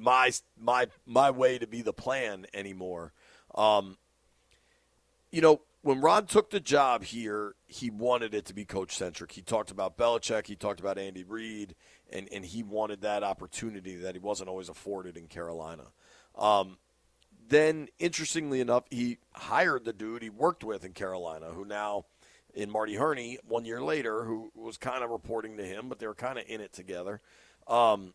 my 0.00 0.32
my 0.58 0.86
my 1.06 1.30
way 1.30 1.58
to 1.58 1.66
be 1.66 1.82
the 1.82 1.92
plan 1.92 2.46
anymore. 2.54 3.12
Um, 3.54 3.98
you 5.30 5.40
know, 5.40 5.60
when 5.82 6.00
Ron 6.00 6.26
took 6.26 6.50
the 6.50 6.60
job 6.60 7.04
here, 7.04 7.54
he 7.66 7.90
wanted 7.90 8.34
it 8.34 8.46
to 8.46 8.54
be 8.54 8.64
coach 8.64 8.96
centric. 8.96 9.32
He 9.32 9.42
talked 9.42 9.70
about 9.70 9.96
Belichick, 9.96 10.46
he 10.46 10.56
talked 10.56 10.80
about 10.80 10.98
Andy 10.98 11.24
Reid, 11.24 11.74
and 12.10 12.28
and 12.32 12.44
he 12.44 12.62
wanted 12.62 13.02
that 13.02 13.22
opportunity 13.22 13.96
that 13.96 14.14
he 14.14 14.18
wasn't 14.18 14.48
always 14.48 14.68
afforded 14.68 15.16
in 15.16 15.26
Carolina. 15.26 15.84
Um, 16.36 16.78
then, 17.48 17.88
interestingly 17.98 18.60
enough, 18.60 18.84
he 18.90 19.18
hired 19.32 19.84
the 19.84 19.92
dude 19.92 20.22
he 20.22 20.30
worked 20.30 20.62
with 20.62 20.84
in 20.84 20.92
Carolina, 20.92 21.46
who 21.46 21.64
now 21.64 22.04
in 22.54 22.70
Marty 22.70 22.94
Hurney 22.94 23.38
one 23.46 23.64
year 23.64 23.82
later, 23.82 24.24
who 24.24 24.50
was 24.54 24.76
kind 24.76 25.02
of 25.02 25.10
reporting 25.10 25.56
to 25.56 25.64
him, 25.64 25.88
but 25.88 25.98
they 25.98 26.06
were 26.06 26.14
kind 26.14 26.38
of 26.38 26.44
in 26.48 26.60
it 26.60 26.72
together. 26.72 27.20
Um, 27.66 28.14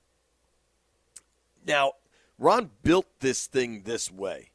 now, 1.65 1.93
Ron 2.37 2.69
built 2.83 3.07
this 3.19 3.47
thing 3.47 3.83
this 3.83 4.11
way. 4.11 4.51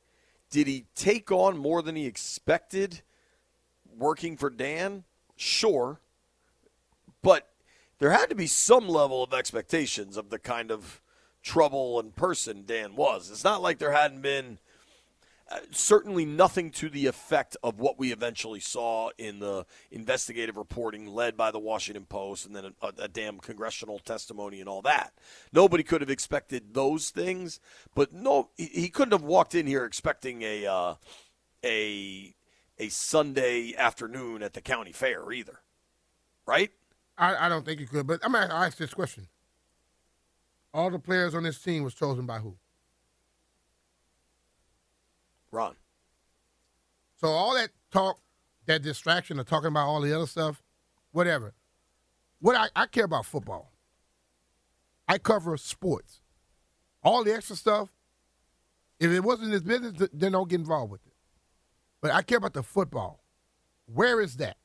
Did 0.50 0.67
he 0.67 0.87
take 0.95 1.31
on 1.31 1.57
more 1.57 1.83
than 1.83 1.97
he 1.97 2.07
expected 2.07 3.02
working 3.97 4.37
for 4.37 4.50
Dan? 4.50 5.05
Sure. 5.37 6.00
But 7.23 7.49
there 7.99 8.11
had 8.11 8.31
to 8.31 8.35
be 8.35 8.47
some 8.47 8.88
level 8.88 9.23
of 9.23 9.33
expectations 9.33 10.17
of 10.17 10.31
the 10.31 10.38
kind 10.38 10.71
of 10.71 11.00
trouble 11.43 11.99
and 12.00 12.14
person 12.14 12.64
Dan 12.67 12.97
was. 12.97 13.31
It's 13.31 13.45
not 13.45 13.62
like 13.62 13.79
there 13.79 13.93
hadn't 13.93 14.23
been 14.23 14.59
certainly 15.73 16.25
nothing 16.25 16.71
to 16.71 16.88
the 16.88 17.07
effect 17.07 17.57
of 17.62 17.80
what 17.80 17.99
we 17.99 18.12
eventually 18.12 18.61
saw 18.61 19.11
in 19.19 19.40
the 19.40 19.66
investigative 19.90 20.57
reporting 20.57 21.07
led 21.07 21.37
by 21.37 21.50
the 21.50 21.59
Washington 21.59 22.04
Post 22.04 22.47
and 22.47 22.54
then 22.54 22.73
a, 22.80 22.92
a, 22.99 23.09
damn 23.09 23.38
congressional 23.38 23.99
testimony 23.99 24.61
and 24.61 24.69
all 24.69 24.83
that. 24.83 25.12
Nobody 25.52 25.83
could 25.83 26.00
have 26.00 26.11
expected 26.11 26.75
those 26.75 27.11
things, 27.11 27.61
but 27.95 28.12
no, 28.12 28.50
he, 28.57 28.66
he 28.66 28.88
couldn't 28.88 29.12
have 29.12 29.23
walked 29.23 29.54
in 29.54 29.66
here 29.66 29.85
expecting 29.85 30.42
a 30.42 30.66
uh, 30.66 30.95
a 31.64 32.35
a 32.78 32.88
Sunday 32.88 33.75
afternoon 33.76 34.42
at 34.42 34.54
the 34.54 34.61
county 34.61 34.92
fair 34.92 35.33
either, 35.33 35.61
right? 36.47 36.71
I, 37.19 37.47
I 37.47 37.49
don't 37.49 37.64
think 37.64 37.80
he 37.80 37.87
could, 37.87 38.07
but 38.07 38.21
I'm 38.25 38.33
gonna 38.33 38.54
ask 38.54 38.78
this 38.78 38.95
question: 38.95 39.26
All 40.73 40.90
the 40.90 40.99
players 40.99 41.35
on 41.35 41.42
this 41.42 41.61
team 41.61 41.83
was 41.83 41.95
chosen 41.95 42.25
by 42.25 42.38
who? 42.38 42.57
Ron. 45.50 45.76
So 47.16 47.28
all 47.28 47.54
that 47.54 47.71
talk 47.90 48.21
that 48.66 48.83
distraction 48.83 49.38
of 49.38 49.47
talking 49.47 49.69
about 49.69 49.87
all 49.87 50.00
the 50.00 50.14
other 50.14 50.26
stuff, 50.26 50.62
whatever. 51.12 51.54
What 52.40 52.57
I, 52.57 52.69
I 52.75 52.87
care 52.87 53.04
about 53.04 53.26
football. 53.26 53.73
I 55.09 55.19
cover 55.19 55.57
sports. 55.57 56.21
All 57.02 57.25
the 57.25 57.35
extra 57.35 57.57
stuff, 57.57 57.88
if 59.00 59.11
it 59.11 59.21
wasn't 59.21 59.52
his 59.52 59.62
business, 59.62 60.09
then 60.12 60.33
don't 60.33 60.49
get 60.49 60.61
involved 60.61 60.92
with 60.92 61.04
it. 61.07 61.14
But 62.00 62.12
I 62.12 62.23
care 62.23 62.38
about 62.38 62.54
the 62.54 62.62
football. 62.62 63.25
Where 63.87 64.21
is 64.21 64.37
that? 64.37 64.57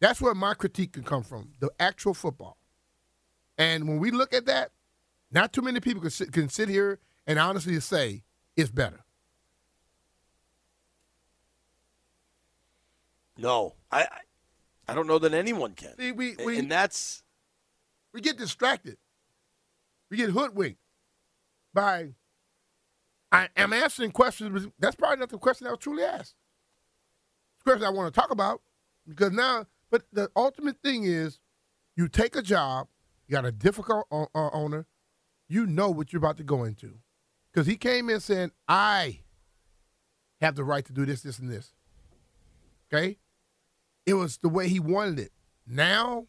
That's 0.00 0.20
where 0.20 0.34
my 0.34 0.54
critique 0.54 0.94
can 0.94 1.04
come 1.04 1.22
from, 1.22 1.50
the 1.60 1.70
actual 1.78 2.14
football. 2.14 2.56
And 3.58 3.86
when 3.86 3.98
we 3.98 4.10
look 4.10 4.32
at 4.32 4.46
that, 4.46 4.70
not 5.30 5.52
too 5.52 5.62
many 5.62 5.78
people 5.78 6.00
can 6.00 6.10
sit, 6.10 6.32
can 6.32 6.48
sit 6.48 6.68
here 6.68 6.98
and 7.26 7.38
honestly 7.38 7.74
to 7.74 7.80
say 7.80 8.22
it's 8.56 8.70
better. 8.70 9.04
No, 13.38 13.74
I, 13.90 14.06
I- 14.88 14.94
don't 14.94 15.06
know 15.06 15.18
that 15.20 15.32
anyone 15.32 15.74
can. 15.74 15.96
See, 15.96 16.10
we, 16.12 16.34
we, 16.44 16.58
and 16.58 16.70
that's 16.70 17.22
we 18.12 18.20
get 18.20 18.36
distracted. 18.36 18.96
We 20.10 20.16
get 20.16 20.30
hoodwinked 20.30 20.80
by. 21.72 22.14
I 23.30 23.48
am 23.56 23.72
answering 23.72 24.10
questions. 24.10 24.50
but 24.64 24.72
That's 24.80 24.96
probably 24.96 25.18
not 25.18 25.28
the 25.28 25.38
question 25.38 25.68
I 25.68 25.70
was 25.70 25.78
truly 25.78 26.02
asked. 26.02 26.34
It's 27.54 27.60
a 27.60 27.64
question 27.64 27.84
I 27.84 27.90
want 27.90 28.12
to 28.12 28.20
talk 28.20 28.32
about 28.32 28.62
because 29.06 29.30
now, 29.30 29.66
but 29.90 30.02
the 30.12 30.28
ultimate 30.34 30.78
thing 30.82 31.04
is, 31.04 31.38
you 31.94 32.08
take 32.08 32.34
a 32.34 32.42
job, 32.42 32.88
you 33.28 33.32
got 33.36 33.44
a 33.44 33.52
difficult 33.52 34.06
o- 34.10 34.26
o- 34.34 34.50
owner, 34.52 34.86
you 35.48 35.66
know 35.66 35.88
what 35.90 36.12
you're 36.12 36.18
about 36.18 36.38
to 36.38 36.44
go 36.44 36.64
into, 36.64 36.94
because 37.52 37.66
he 37.66 37.76
came 37.76 38.10
in 38.10 38.20
saying, 38.20 38.52
"I 38.68 39.20
have 40.40 40.56
the 40.56 40.64
right 40.64 40.84
to 40.84 40.92
do 40.92 41.04
this, 41.04 41.22
this, 41.22 41.38
and 41.38 41.50
this." 41.50 41.72
Okay, 42.92 43.18
it 44.06 44.14
was 44.14 44.38
the 44.38 44.48
way 44.48 44.68
he 44.68 44.80
wanted 44.80 45.18
it. 45.18 45.32
Now 45.66 46.26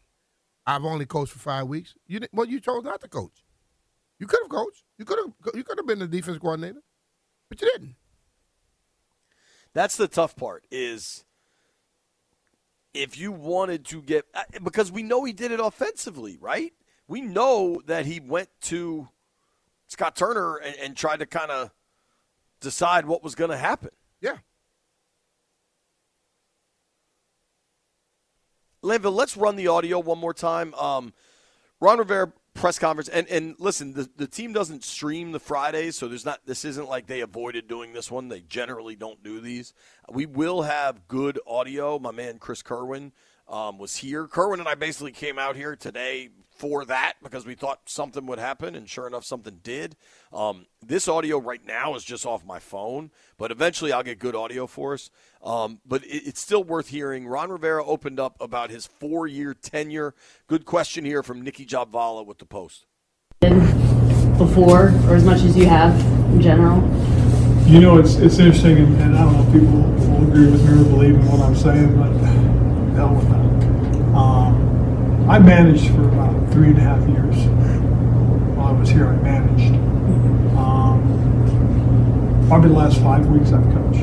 I've 0.66 0.84
only 0.84 1.06
coached 1.06 1.32
for 1.32 1.38
five 1.38 1.66
weeks. 1.66 1.94
You 2.06 2.20
well, 2.32 2.46
you 2.46 2.60
chose 2.60 2.84
not 2.84 3.00
to 3.00 3.08
coach. 3.08 3.44
You 4.18 4.26
could 4.26 4.40
have 4.42 4.50
coached. 4.50 4.84
You 4.98 5.04
could 5.04 5.18
have. 5.18 5.54
You 5.54 5.64
could 5.64 5.78
have 5.78 5.86
been 5.86 5.98
the 5.98 6.06
defense 6.06 6.38
coordinator, 6.38 6.82
but 7.48 7.60
you 7.60 7.70
didn't. 7.72 7.96
That's 9.74 9.96
the 9.96 10.08
tough 10.08 10.36
part 10.36 10.64
is 10.70 11.24
if 12.94 13.18
you 13.18 13.32
wanted 13.32 13.84
to 13.86 14.02
get 14.02 14.26
uh, 14.34 14.42
because 14.62 14.92
we 14.92 15.02
know 15.02 15.24
he 15.24 15.32
did 15.32 15.50
it 15.50 15.60
offensively, 15.60 16.36
right? 16.40 16.72
We 17.08 17.20
know 17.20 17.80
that 17.86 18.06
he 18.06 18.20
went 18.20 18.48
to 18.62 19.08
Scott 19.92 20.16
Turner 20.16 20.56
and, 20.56 20.74
and 20.76 20.96
tried 20.96 21.18
to 21.18 21.26
kind 21.26 21.50
of 21.50 21.70
decide 22.60 23.04
what 23.04 23.22
was 23.22 23.34
going 23.34 23.50
to 23.50 23.58
happen. 23.58 23.90
Yeah. 24.22 24.38
Lanville, 28.82 29.14
let's 29.14 29.36
run 29.36 29.56
the 29.56 29.68
audio 29.68 30.00
one 30.00 30.18
more 30.18 30.32
time. 30.34 30.72
Um, 30.74 31.12
Ron 31.78 31.98
Rivera 31.98 32.32
press 32.54 32.78
conference, 32.78 33.08
and 33.08 33.28
and 33.28 33.54
listen, 33.58 33.92
the 33.92 34.08
the 34.16 34.26
team 34.26 34.52
doesn't 34.52 34.82
stream 34.82 35.32
the 35.32 35.38
Fridays, 35.38 35.96
so 35.96 36.08
there's 36.08 36.24
not. 36.24 36.40
This 36.46 36.64
isn't 36.64 36.88
like 36.88 37.06
they 37.06 37.20
avoided 37.20 37.68
doing 37.68 37.92
this 37.92 38.10
one. 38.10 38.28
They 38.28 38.40
generally 38.40 38.96
don't 38.96 39.22
do 39.22 39.40
these. 39.40 39.74
We 40.08 40.26
will 40.26 40.62
have 40.62 41.06
good 41.06 41.38
audio. 41.46 41.98
My 41.98 42.12
man 42.12 42.38
Chris 42.38 42.62
Kerwin 42.62 43.12
um, 43.46 43.78
was 43.78 43.96
here. 43.96 44.26
Kerwin 44.26 44.58
and 44.58 44.68
I 44.68 44.74
basically 44.74 45.12
came 45.12 45.38
out 45.38 45.54
here 45.54 45.76
today 45.76 46.30
for 46.62 46.84
that 46.84 47.14
because 47.20 47.44
we 47.44 47.56
thought 47.56 47.80
something 47.86 48.24
would 48.24 48.38
happen, 48.38 48.76
and 48.76 48.88
sure 48.88 49.08
enough, 49.08 49.24
something 49.24 49.58
did. 49.64 49.96
Um, 50.32 50.66
this 50.80 51.08
audio 51.08 51.38
right 51.38 51.66
now 51.66 51.96
is 51.96 52.04
just 52.04 52.24
off 52.24 52.44
my 52.46 52.60
phone, 52.60 53.10
but 53.36 53.50
eventually 53.50 53.90
I'll 53.90 54.04
get 54.04 54.20
good 54.20 54.36
audio 54.36 54.68
for 54.68 54.94
us. 54.94 55.10
Um, 55.42 55.80
but 55.84 56.04
it, 56.04 56.22
it's 56.24 56.40
still 56.40 56.62
worth 56.62 56.90
hearing. 56.90 57.26
Ron 57.26 57.50
Rivera 57.50 57.84
opened 57.84 58.20
up 58.20 58.36
about 58.40 58.70
his 58.70 58.86
four-year 58.86 59.54
tenure. 59.54 60.14
Good 60.46 60.64
question 60.64 61.04
here 61.04 61.24
from 61.24 61.42
Nicki 61.42 61.66
Jhabvala 61.66 62.24
with 62.24 62.38
the 62.38 62.46
Post. 62.46 62.86
before 63.40 64.90
or 65.08 65.16
as 65.16 65.24
much 65.24 65.42
as 65.42 65.56
you 65.56 65.66
have 65.66 65.98
in 66.30 66.40
general? 66.40 66.80
You 67.66 67.80
know, 67.80 67.98
it's 67.98 68.14
it's 68.16 68.38
interesting, 68.38 68.76
and, 68.76 69.02
and 69.02 69.16
I 69.16 69.24
don't 69.24 69.32
know 69.32 69.46
if 69.48 69.52
people 69.52 69.80
will 69.80 70.28
agree 70.28 70.48
with 70.48 70.64
me 70.64 70.80
or 70.80 70.84
believe 70.84 71.14
in 71.16 71.26
what 71.26 71.40
I'm 71.40 71.56
saying, 71.56 71.96
but 71.96 72.12
hell 72.94 73.16
with 73.16 73.28
that. 73.30 74.16
Um, 74.16 75.28
I 75.28 75.40
managed 75.40 75.88
for 75.88 76.08
about 76.08 76.31
three 76.52 76.68
and 76.68 76.78
a 76.78 76.82
half 76.82 77.00
years. 77.08 77.34
While 78.56 78.68
I 78.68 78.72
was 78.72 78.90
here, 78.90 79.08
I 79.08 79.16
managed. 79.16 79.74
Um, 80.56 81.00
probably 82.46 82.68
the 82.68 82.76
last 82.76 83.00
five 83.00 83.26
weeks 83.26 83.52
I've 83.52 83.64
coached. 83.72 84.02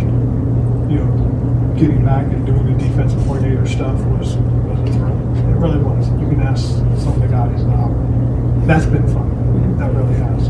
You 0.90 0.98
know, 0.98 1.74
getting 1.78 2.04
back 2.04 2.26
and 2.26 2.44
doing 2.48 2.66
the 2.76 2.84
defensive 2.84 3.20
coordinator 3.26 3.68
stuff 3.68 3.96
was 4.18 4.36
was 4.36 4.80
a 4.80 4.94
thrill. 4.94 5.16
It 5.38 5.56
really 5.62 5.78
was. 5.78 6.10
You 6.10 6.28
can 6.28 6.42
ask 6.42 6.66
some 7.02 7.14
of 7.14 7.22
the 7.22 7.28
guys. 7.28 7.62
Um, 7.62 8.64
that's 8.66 8.88
been 8.88 9.08
fun. 9.14 9.30
That 9.78 9.94
really 9.94 10.16
has. 10.16 10.48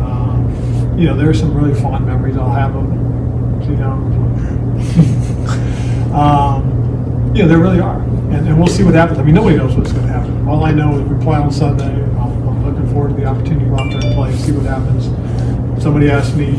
Um, 0.00 0.46
you 0.98 1.06
know, 1.06 1.16
there's 1.16 1.38
some 1.40 1.54
really 1.56 1.74
fond 1.80 2.04
memories. 2.06 2.36
I'll 2.36 2.52
have 2.52 2.74
them. 2.74 2.92
You 3.62 3.76
know, 3.76 3.92
um, 6.14 7.32
you 7.34 7.42
know, 7.42 7.48
there 7.48 7.58
really 7.58 7.80
are, 7.80 8.00
and, 8.32 8.58
we'll 8.58 8.68
see 8.68 8.82
what 8.82 8.94
happens. 8.94 9.18
I 9.18 9.22
mean, 9.22 9.34
nobody 9.34 9.56
knows 9.56 9.74
what's 9.74 9.92
going 9.92 10.06
to 10.06 10.12
happen. 10.12 10.48
All 10.48 10.64
I 10.64 10.72
know 10.72 10.98
is 10.98 11.02
we 11.02 11.22
play 11.22 11.36
on 11.38 11.50
Sunday. 11.50 11.84
I'm, 11.84 12.48
I'm 12.48 12.64
looking 12.64 12.90
forward 12.92 13.10
to 13.10 13.14
the 13.16 13.24
opportunity 13.24 13.64
to 13.64 13.70
go 13.70 13.78
out 13.78 13.90
there 13.90 14.00
and 14.00 14.14
play 14.14 14.32
see 14.36 14.52
what 14.52 14.66
happens. 14.66 15.04
Somebody 15.82 16.10
asked 16.10 16.36
me 16.36 16.58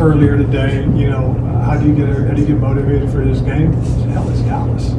earlier 0.00 0.36
today, 0.36 0.82
you 0.96 1.10
know, 1.10 1.32
how 1.64 1.76
do 1.76 1.86
you 1.86 1.94
get 1.94 2.08
how 2.08 2.34
do 2.34 2.40
you 2.40 2.46
get 2.46 2.58
motivated 2.58 3.10
for 3.10 3.24
this 3.24 3.40
game? 3.40 3.72
Said, 3.84 4.10
Hell, 4.10 4.28
it's 4.30 4.40
Dallas. 4.40 4.90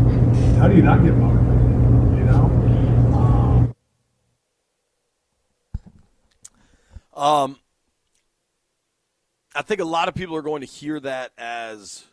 How 0.57 0.67
do 0.67 0.75
you 0.75 0.81
not 0.81 1.03
get 1.03 1.13
motivated? 1.15 1.43
You 2.17 2.25
know. 2.25 2.43
Um, 3.13 3.75
Um, 7.13 7.59
I 9.55 9.61
think 9.61 9.81
a 9.81 9.85
lot 9.85 10.07
of 10.07 10.15
people 10.15 10.35
are 10.35 10.41
going 10.41 10.61
to 10.61 10.67
hear 10.67 10.99
that 10.99 11.31
as 11.37 12.05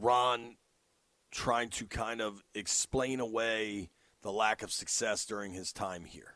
Ron 0.00 0.56
trying 1.32 1.70
to 1.70 1.86
kind 1.86 2.20
of 2.20 2.44
explain 2.54 3.18
away 3.18 3.90
the 4.20 4.30
lack 4.30 4.62
of 4.62 4.70
success 4.70 5.24
during 5.24 5.52
his 5.52 5.72
time 5.72 6.04
here. 6.04 6.34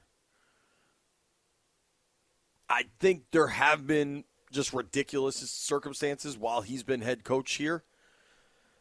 I 2.68 2.86
think 2.98 3.24
there 3.30 3.46
have 3.46 3.86
been 3.86 4.24
just 4.50 4.72
ridiculous 4.72 5.36
circumstances 5.36 6.36
while 6.36 6.62
he's 6.62 6.82
been 6.82 7.02
head 7.02 7.22
coach 7.22 7.52
here, 7.54 7.84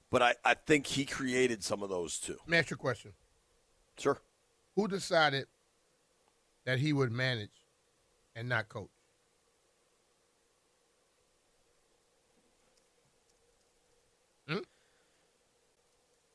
but 0.09 0.23
I, 0.23 0.35
I 0.43 0.53
think 0.55 0.87
he 0.87 1.05
created 1.05 1.63
some 1.63 1.83
of 1.83 1.89
those 1.89 2.17
too. 2.17 2.37
Let 2.39 2.49
me 2.49 2.57
ask 2.57 2.71
you 2.71 2.75
a 2.75 2.77
question. 2.77 3.11
Sure. 3.99 4.19
Who 4.75 4.87
decided 4.87 5.45
that 6.65 6.79
he 6.79 6.93
would 6.93 7.11
manage 7.11 7.65
and 8.35 8.49
not 8.49 8.69
coach? 8.69 8.89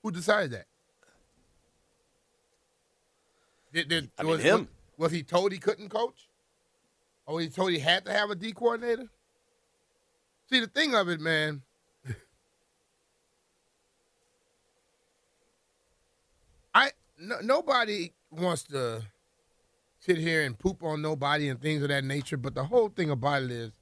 Who 0.03 0.11
decided 0.11 0.53
that? 0.53 0.67
Did, 3.73 3.89
did, 3.89 4.11
I 4.19 4.23
mean, 4.23 4.33
was, 4.33 4.43
him. 4.43 4.69
Was, 4.97 5.11
was 5.11 5.13
he 5.13 5.23
told 5.23 5.53
he 5.53 5.59
couldn't 5.59 5.91
coach? 5.91 6.29
Or 7.27 7.37
was 7.37 7.45
he 7.45 7.51
told 7.51 7.71
he 7.71 7.79
had 7.79 8.05
to 8.07 8.13
have 8.13 8.31
a 8.31 8.35
D 8.35 8.53
coordinator? 8.53 9.09
See, 10.51 10.59
the 10.61 10.67
thing 10.67 10.95
of 10.95 11.09
it, 11.09 11.21
man, 11.21 11.63
I 16.75 16.91
no, 17.19 17.37
nobody 17.43 18.13
wants 18.31 18.65
to 18.65 19.03
sit 20.01 20.19
here 20.19 20.43
and 20.43 20.59
poop 20.59 20.83
on 20.83 21.03
nobody 21.03 21.49
and 21.49 21.61
things 21.61 21.83
of 21.83 21.89
that 21.91 22.03
nature. 22.05 22.37
But 22.37 22.57
the 22.57 22.65
whole 22.65 22.89
thing 22.89 23.11
about 23.11 23.45
it 23.45 23.51
is, 23.53 23.73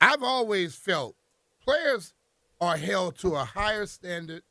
I've 0.00 0.22
always 0.22 0.74
felt 0.74 1.14
players 1.62 2.14
are 2.60 2.76
held 2.78 3.18
to 3.18 3.34
a 3.34 3.44
higher 3.44 3.84
standard 3.86 4.42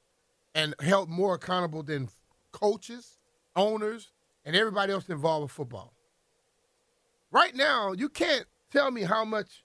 and 0.53 0.75
held 0.81 1.09
more 1.09 1.35
accountable 1.35 1.83
than 1.83 2.09
coaches, 2.51 3.17
owners, 3.55 4.11
and 4.45 4.55
everybody 4.55 4.91
else 4.91 5.09
involved 5.09 5.43
with 5.43 5.51
football. 5.51 5.93
Right 7.31 7.55
now, 7.55 7.93
you 7.93 8.09
can't 8.09 8.45
tell 8.71 8.91
me 8.91 9.03
how 9.03 9.23
much 9.23 9.63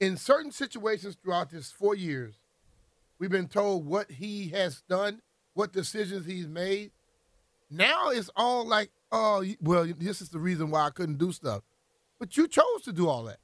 in 0.00 0.16
certain 0.16 0.50
situations 0.50 1.16
throughout 1.22 1.50
this 1.50 1.70
four 1.70 1.94
years 1.94 2.34
we've 3.18 3.30
been 3.30 3.48
told 3.48 3.86
what 3.86 4.10
he 4.10 4.48
has 4.48 4.82
done, 4.88 5.22
what 5.54 5.72
decisions 5.72 6.26
he's 6.26 6.48
made. 6.48 6.90
Now 7.70 8.10
it's 8.10 8.30
all 8.36 8.66
like, 8.66 8.90
oh, 9.12 9.44
well, 9.60 9.86
this 9.98 10.20
is 10.20 10.28
the 10.30 10.38
reason 10.38 10.70
why 10.70 10.86
I 10.86 10.90
couldn't 10.90 11.18
do 11.18 11.32
stuff. 11.32 11.62
But 12.18 12.36
you 12.36 12.48
chose 12.48 12.82
to 12.84 12.92
do 12.92 13.08
all 13.08 13.24
that. 13.24 13.38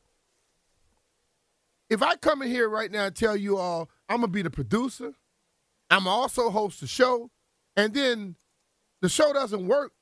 If 1.88 2.02
I 2.02 2.16
come 2.16 2.42
in 2.42 2.48
here 2.48 2.68
right 2.68 2.90
now 2.90 3.06
and 3.06 3.16
tell 3.16 3.36
you 3.36 3.56
all, 3.56 3.90
I'm 4.08 4.18
going 4.18 4.28
to 4.30 4.32
be 4.32 4.42
the 4.42 4.50
producer, 4.50 5.14
I'm 5.90 6.06
also 6.06 6.50
host 6.50 6.80
the 6.80 6.86
show, 6.86 7.30
and 7.76 7.92
then 7.92 8.36
the 9.00 9.08
show 9.08 9.32
doesn't 9.32 9.66
work, 9.66 9.92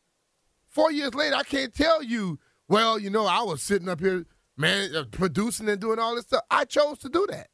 four 0.69 0.93
years 0.93 1.15
later, 1.15 1.37
I 1.37 1.43
can't 1.43 1.75
tell 1.75 2.03
you, 2.03 2.39
well, 2.69 2.99
you 2.99 3.11
know, 3.11 3.27
I 3.27 3.43
was 3.43 3.63
sitting 3.63 3.89
up 3.89 4.01
here, 4.01 4.27
man, 4.57 4.95
uh, 4.95 5.05
producing 5.11 5.69
and 5.69 5.81
doing 5.81 5.99
all 5.99 6.15
this 6.15 6.27
stuff. 6.27 6.43
I 6.51 6.65
chose 6.65 6.99
to 6.99 7.09
do 7.09 7.27
that. 7.31 7.49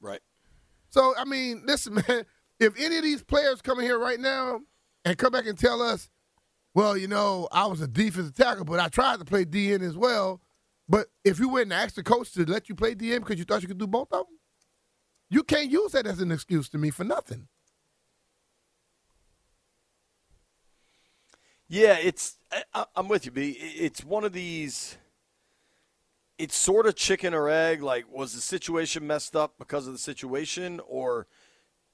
Right. 0.00 0.20
So 0.90 1.14
I 1.18 1.24
mean, 1.24 1.62
listen, 1.66 1.94
man. 1.94 2.24
If 2.60 2.78
any 2.78 2.96
of 2.96 3.04
these 3.04 3.22
players 3.22 3.62
come 3.62 3.78
in 3.78 3.84
here 3.84 4.00
right 4.00 4.18
now 4.18 4.60
and 5.04 5.16
come 5.16 5.30
back 5.30 5.46
and 5.46 5.56
tell 5.56 5.80
us, 5.80 6.10
well, 6.74 6.96
you 6.96 7.06
know, 7.06 7.48
I 7.52 7.66
was 7.66 7.80
a 7.80 7.86
defensive 7.86 8.34
tackle, 8.34 8.64
but 8.64 8.80
I 8.80 8.88
tried 8.88 9.20
to 9.20 9.24
play 9.24 9.44
DN 9.44 9.80
as 9.80 9.96
well. 9.96 10.40
But 10.88 11.06
if 11.24 11.38
you 11.38 11.48
went 11.48 11.64
and 11.64 11.72
asked 11.74 11.96
the 11.96 12.02
coach 12.02 12.32
to 12.32 12.44
let 12.44 12.68
you 12.68 12.74
play 12.74 12.94
DN 12.96 13.20
because 13.20 13.38
you 13.38 13.44
thought 13.44 13.62
you 13.62 13.68
could 13.68 13.78
do 13.78 13.86
both 13.86 14.12
of 14.12 14.26
them, 14.26 14.37
you 15.30 15.42
can't 15.42 15.70
use 15.70 15.92
that 15.92 16.06
as 16.06 16.20
an 16.20 16.32
excuse 16.32 16.68
to 16.70 16.78
me 16.78 16.90
for 16.90 17.04
nothing. 17.04 17.48
Yeah, 21.68 21.98
it's. 21.98 22.38
I, 22.72 22.86
I'm 22.96 23.08
with 23.08 23.26
you, 23.26 23.30
B. 23.30 23.50
It's 23.50 24.02
one 24.02 24.24
of 24.24 24.32
these. 24.32 24.96
It's 26.38 26.56
sort 26.56 26.86
of 26.86 26.94
chicken 26.94 27.34
or 27.34 27.50
egg. 27.50 27.82
Like, 27.82 28.10
was 28.10 28.34
the 28.34 28.40
situation 28.40 29.06
messed 29.06 29.36
up 29.36 29.54
because 29.58 29.86
of 29.86 29.92
the 29.92 29.98
situation, 29.98 30.80
or 30.86 31.26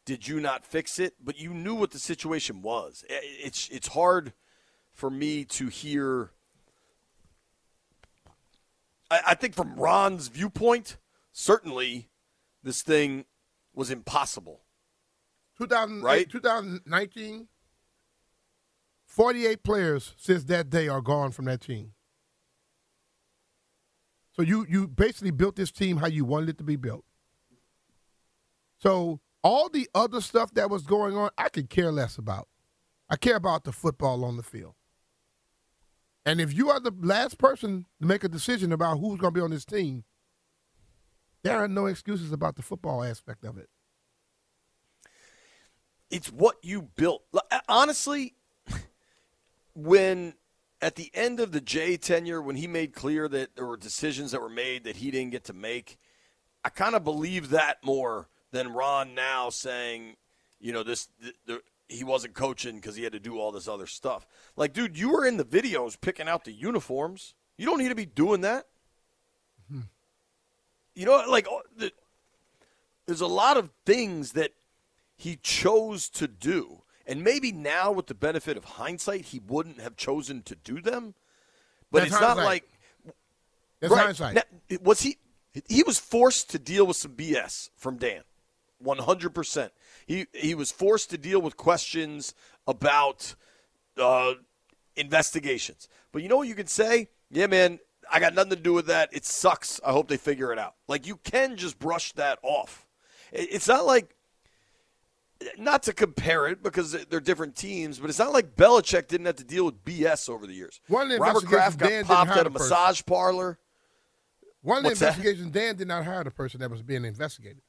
did 0.04 0.28
you 0.28 0.38
not 0.38 0.64
fix 0.64 1.00
it? 1.00 1.14
But 1.22 1.38
you 1.38 1.52
knew 1.52 1.74
what 1.74 1.90
the 1.90 1.98
situation 1.98 2.62
was. 2.62 3.04
It's 3.08 3.68
it's 3.70 3.88
hard 3.88 4.32
for 4.92 5.10
me 5.10 5.44
to 5.46 5.66
hear. 5.66 6.30
I, 9.10 9.20
I 9.28 9.34
think 9.34 9.54
from 9.54 9.74
Ron's 9.74 10.28
viewpoint, 10.28 10.98
certainly, 11.32 12.10
this 12.64 12.82
thing 12.82 13.26
was 13.74 13.90
impossible. 13.90 14.62
2000, 15.58 16.02
Right. 16.02 16.28
2019, 16.28 17.46
48 19.06 19.62
players 19.62 20.14
since 20.16 20.44
that 20.44 20.70
day 20.70 20.88
are 20.88 21.00
gone 21.00 21.30
from 21.30 21.44
that 21.44 21.60
team. 21.60 21.92
So 24.32 24.42
you 24.42 24.66
you 24.68 24.88
basically 24.88 25.30
built 25.30 25.54
this 25.54 25.70
team 25.70 25.98
how 25.98 26.08
you 26.08 26.24
wanted 26.24 26.48
it 26.48 26.58
to 26.58 26.64
be 26.64 26.74
built. 26.74 27.04
So 28.78 29.20
all 29.44 29.68
the 29.68 29.88
other 29.94 30.20
stuff 30.20 30.52
that 30.54 30.70
was 30.70 30.82
going 30.82 31.16
on, 31.16 31.30
I 31.38 31.48
could 31.50 31.70
care 31.70 31.92
less 31.92 32.18
about. 32.18 32.48
I 33.08 33.16
care 33.16 33.36
about 33.36 33.62
the 33.62 33.70
football 33.70 34.24
on 34.24 34.36
the 34.36 34.42
field. 34.42 34.74
And 36.26 36.40
if 36.40 36.52
you 36.52 36.70
are 36.70 36.80
the 36.80 36.92
last 37.00 37.38
person 37.38 37.86
to 38.00 38.06
make 38.08 38.24
a 38.24 38.28
decision 38.28 38.72
about 38.72 38.98
who's 38.98 39.20
going 39.20 39.34
to 39.34 39.38
be 39.38 39.44
on 39.44 39.50
this 39.50 39.66
team, 39.66 40.04
there 41.44 41.62
are 41.62 41.68
no 41.68 41.86
excuses 41.86 42.32
about 42.32 42.56
the 42.56 42.62
football 42.62 43.04
aspect 43.04 43.44
of 43.44 43.56
it. 43.56 43.68
it's 46.10 46.30
what 46.30 46.56
you 46.62 46.82
built. 46.82 47.24
Uh, 47.32 47.58
honestly, 47.68 48.34
when 49.74 50.34
at 50.80 50.94
the 50.94 51.10
end 51.12 51.40
of 51.40 51.50
the 51.50 51.60
Jay 51.60 51.96
tenure, 51.96 52.40
when 52.40 52.54
he 52.54 52.66
made 52.66 52.94
clear 52.94 53.26
that 53.28 53.56
there 53.56 53.66
were 53.66 53.76
decisions 53.76 54.30
that 54.30 54.40
were 54.40 54.48
made 54.48 54.84
that 54.84 54.96
he 54.96 55.10
didn't 55.10 55.32
get 55.32 55.44
to 55.44 55.52
make, 55.52 55.98
I 56.64 56.68
kind 56.68 56.94
of 56.94 57.02
believe 57.02 57.50
that 57.50 57.84
more 57.84 58.28
than 58.52 58.72
Ron 58.72 59.14
now 59.14 59.50
saying, 59.50 60.16
you 60.60 60.72
know, 60.72 60.84
this 60.84 61.08
he 61.88 62.04
wasn't 62.04 62.34
coaching 62.34 62.76
because 62.76 62.94
he 62.96 63.02
had 63.02 63.12
to 63.12 63.20
do 63.20 63.38
all 63.38 63.50
this 63.50 63.68
other 63.68 63.86
stuff. 63.86 64.26
Like, 64.56 64.72
dude, 64.72 64.96
you 64.96 65.10
were 65.10 65.26
in 65.26 65.36
the 65.36 65.44
videos 65.44 66.00
picking 66.00 66.28
out 66.28 66.44
the 66.44 66.52
uniforms. 66.52 67.34
You 67.58 67.66
don't 67.66 67.78
need 67.78 67.88
to 67.88 67.94
be 67.94 68.06
doing 68.06 68.40
that. 68.42 68.66
You 70.94 71.06
know, 71.06 71.24
like 71.28 71.46
oh, 71.48 71.62
the, 71.76 71.92
there's 73.06 73.20
a 73.20 73.26
lot 73.26 73.56
of 73.56 73.70
things 73.84 74.32
that 74.32 74.52
he 75.16 75.36
chose 75.42 76.08
to 76.10 76.26
do. 76.26 76.82
And 77.06 77.22
maybe 77.22 77.52
now, 77.52 77.92
with 77.92 78.06
the 78.06 78.14
benefit 78.14 78.56
of 78.56 78.64
hindsight, 78.64 79.26
he 79.26 79.40
wouldn't 79.46 79.80
have 79.80 79.96
chosen 79.96 80.42
to 80.44 80.54
do 80.54 80.80
them. 80.80 81.14
But 81.90 82.00
That's 82.00 82.12
it's 82.12 82.20
not 82.20 82.36
like 82.38 82.64
That's 83.80 83.92
right. 83.92 84.04
hindsight. 84.06 84.34
Now, 84.36 84.76
was 84.82 85.00
he? 85.02 85.18
He 85.68 85.82
was 85.84 85.98
forced 85.98 86.50
to 86.50 86.58
deal 86.58 86.86
with 86.86 86.96
some 86.96 87.12
BS 87.12 87.70
from 87.76 87.96
Dan, 87.96 88.22
one 88.78 88.98
hundred 88.98 89.34
percent. 89.34 89.72
He 90.06 90.26
he 90.32 90.54
was 90.54 90.72
forced 90.72 91.10
to 91.10 91.18
deal 91.18 91.40
with 91.40 91.56
questions 91.56 92.34
about 92.66 93.34
uh, 93.98 94.34
investigations. 94.96 95.88
But 96.10 96.22
you 96.22 96.28
know 96.28 96.38
what 96.38 96.48
you 96.48 96.54
can 96.54 96.66
say? 96.66 97.08
Yeah, 97.30 97.46
man, 97.46 97.78
I 98.12 98.20
got 98.20 98.34
nothing 98.34 98.50
to 98.50 98.56
do 98.56 98.72
with 98.72 98.86
that. 98.86 99.10
It 99.12 99.24
sucks. 99.24 99.80
I 99.84 99.92
hope 99.92 100.08
they 100.08 100.16
figure 100.16 100.52
it 100.52 100.58
out. 100.58 100.74
Like 100.88 101.06
you 101.06 101.16
can 101.16 101.56
just 101.56 101.78
brush 101.78 102.12
that 102.12 102.38
off. 102.42 102.86
It's 103.32 103.68
not 103.68 103.84
like 103.86 104.14
not 105.58 105.82
to 105.84 105.92
compare 105.92 106.46
it 106.46 106.62
because 106.62 106.92
they're 107.10 107.20
different 107.20 107.56
teams, 107.56 107.98
but 107.98 108.08
it's 108.08 108.18
not 108.18 108.32
like 108.32 108.56
Belichick 108.56 109.08
didn't 109.08 109.26
have 109.26 109.36
to 109.36 109.44
deal 109.44 109.64
with 109.66 109.84
BS 109.84 110.28
over 110.28 110.46
the 110.46 110.54
years. 110.54 110.80
One 110.88 111.02
of 111.02 111.08
the 111.10 111.18
Robert 111.18 111.44
Kraft 111.44 111.78
got 111.78 112.04
popped 112.06 112.30
at 112.30 112.46
a 112.46 112.50
person. 112.50 112.52
massage 112.52 113.02
parlor. 113.04 113.58
One 114.62 114.78
of 114.78 114.82
the 114.84 114.88
What's 114.90 115.00
that? 115.00 115.16
investigations, 115.18 115.50
Dan 115.50 115.76
did 115.76 115.88
not 115.88 116.04
hire 116.04 116.24
the 116.24 116.30
person 116.30 116.60
that 116.60 116.70
was 116.70 116.80
being 116.82 117.04
investigated. 117.04 117.60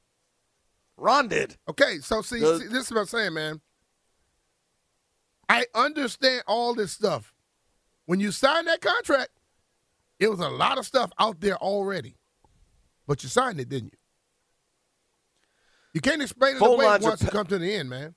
Ron 0.98 1.28
did. 1.28 1.58
Okay, 1.67 1.98
so 2.00 2.21
see, 2.21 2.39
The- 2.39 2.60
see, 2.60 2.67
this 2.67 2.86
is 2.86 2.91
what 2.91 3.02
I'm 3.02 3.06
saying, 3.08 3.34
man. 3.34 3.60
I 5.50 5.65
understand 5.76 6.43
all 6.48 6.74
this 6.74 6.93
stuff. 6.93 7.34
When 8.06 8.19
you 8.19 8.32
sign 8.32 8.65
that 8.65 8.82
contract, 8.82 9.30
it 10.19 10.30
was 10.30 10.39
a 10.39 10.49
lot 10.49 10.78
of 10.78 10.86
stuff 10.86 11.12
out 11.19 11.41
there 11.41 11.58
already, 11.58 12.15
but 13.08 13.23
you 13.23 13.30
signed 13.30 13.60
it, 13.60 13.69
didn't 13.69 13.93
you? 13.93 13.99
You 15.93 16.01
can't 16.01 16.21
explain 16.21 16.58
it 16.58 16.60
Phone 16.60 16.75
away 16.75 16.86
lines 16.86 17.06
are 17.06 17.10
once 17.10 17.23
you 17.23 17.30
come 17.30 17.47
to 17.47 17.58
the 17.58 17.73
end, 17.73 17.89
man. 17.89 18.15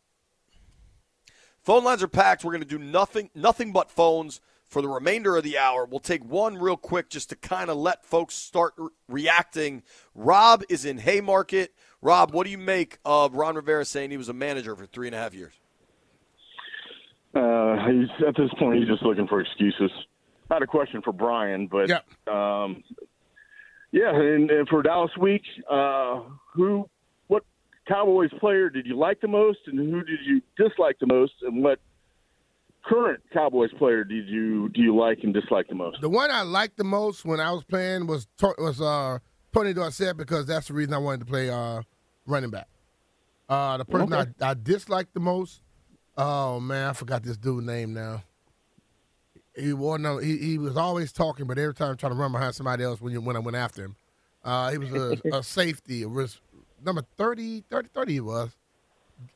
Phone 1.63 1.85
lines 1.85 2.03
are 2.03 2.09
packed. 2.09 2.45
We're 2.45 2.53
going 2.53 2.63
to 2.63 2.69
do 2.69 2.79
nothing, 2.79 3.31
nothing 3.35 3.73
but 3.73 3.91
phones 3.91 4.41
for 4.67 4.83
the 4.83 4.89
remainder 4.89 5.37
of 5.37 5.45
the 5.45 5.59
hour. 5.59 5.85
We'll 5.85 6.01
take 6.01 6.25
one 6.25 6.57
real 6.57 6.77
quick 6.77 7.09
just 7.09 7.31
to 7.31 7.37
kind 7.37 7.71
of 7.71 7.77
let 7.77 8.05
folks 8.05 8.35
start 8.35 8.75
re- 8.77 8.89
reacting. 9.09 9.83
Rob 10.15 10.63
is 10.69 10.85
in 10.85 10.99
Haymarket. 10.99 11.75
Rob, 12.03 12.33
what 12.33 12.45
do 12.45 12.51
you 12.51 12.59
make 12.59 12.99
of 13.05 13.35
Ron 13.35 13.55
Rivera 13.55 13.85
saying 13.85 14.11
he 14.11 14.17
was 14.17 14.29
a 14.29 14.35
manager 14.35 14.77
for 14.77 14.87
three 14.87 15.09
and 15.09 15.15
a 15.15 15.19
half 15.19 15.35
years? 15.35 15.55
Uh, 17.35 17.77
he's 17.87 18.27
at 18.27 18.35
this 18.37 18.51
point, 18.59 18.79
he's 18.79 18.89
just 18.89 19.03
looking 19.03 19.27
for 19.27 19.41
excuses. 19.41 19.91
I 20.51 20.55
had 20.55 20.63
a 20.63 20.67
question 20.67 21.03
for 21.03 21.13
Brian, 21.13 21.67
but 21.67 21.89
Yep. 21.89 22.05
um, 22.29 22.83
yeah, 23.93 24.15
and, 24.15 24.51
and 24.51 24.69
for 24.69 24.83
Dallas 24.83 25.11
Week, 25.19 25.43
uh, 25.71 26.21
who, 26.55 26.89
what 27.29 27.45
Cowboys 27.87 28.31
player 28.39 28.69
did 28.71 28.87
you 28.87 28.97
like 28.97 29.21
the 29.21 29.29
most, 29.29 29.59
and 29.67 29.79
who 29.79 30.03
did 30.03 30.21
you 30.25 30.41
dislike 30.57 30.99
the 31.01 31.07
most, 31.07 31.33
and 31.43 31.63
what 31.63 31.79
current 32.85 33.21
Cowboys 33.33 33.71
player 33.79 34.05
did 34.05 34.27
you 34.29 34.69
do 34.71 34.81
you 34.81 34.97
like 34.97 35.19
and 35.23 35.35
dislike 35.35 35.69
the 35.69 35.75
most? 35.75 36.01
The 36.01 36.09
one 36.09 36.31
I 36.31 36.43
liked 36.43 36.77
the 36.79 36.85
most 36.85 37.25
when 37.25 37.41
I 37.41 37.51
was 37.53 37.65
playing 37.65 38.07
was 38.07 38.27
was 38.59 38.81
uh, 38.81 39.19
Tony 39.53 39.75
Dorsett 39.75 40.17
because 40.17 40.47
that's 40.47 40.69
the 40.69 40.75
reason 40.75 40.95
I 40.95 40.99
wanted 40.99 41.21
to 41.21 41.27
play 41.27 41.51
uh, 41.51 41.83
running 42.27 42.51
back. 42.51 42.69
Uh, 43.49 43.79
the 43.79 43.85
person 43.85 44.13
Okay. 44.13 44.31
I, 44.43 44.51
I 44.51 44.55
disliked 44.55 45.15
the 45.15 45.21
most, 45.21 45.63
oh 46.17 46.61
man, 46.61 46.91
I 46.91 46.93
forgot 46.93 47.23
this 47.23 47.37
dude's 47.39 47.67
name 47.67 47.95
now. 47.95 48.23
He 49.59 49.73
wore 49.73 49.99
no, 49.99 50.19
he, 50.19 50.37
he 50.39 50.59
was 50.59 50.77
always 50.77 51.13
talking, 51.13 51.47
but 51.47 51.59
every 51.59 51.75
time 51.75 51.97
trying 51.97 52.13
to 52.13 52.19
run 52.19 52.33
behind 52.33 52.55
somebody 52.55 52.85
else 52.85 53.01
when 53.01 53.13
you 53.13 53.21
when 53.21 53.37
I 53.37 53.41
went 53.41 53.57
after 53.57 53.85
him. 53.85 53.97
Uh, 54.45 54.71
he 54.71 54.79
was 54.79 54.93
a, 54.93 55.17
a 55.39 55.43
safety, 55.43 56.03
it 56.03 56.11
was 56.11 56.41
number 56.85 57.03
30, 57.17 57.65
30, 57.69 57.89
30 57.93 58.13
he 58.13 58.21
was. 58.21 58.51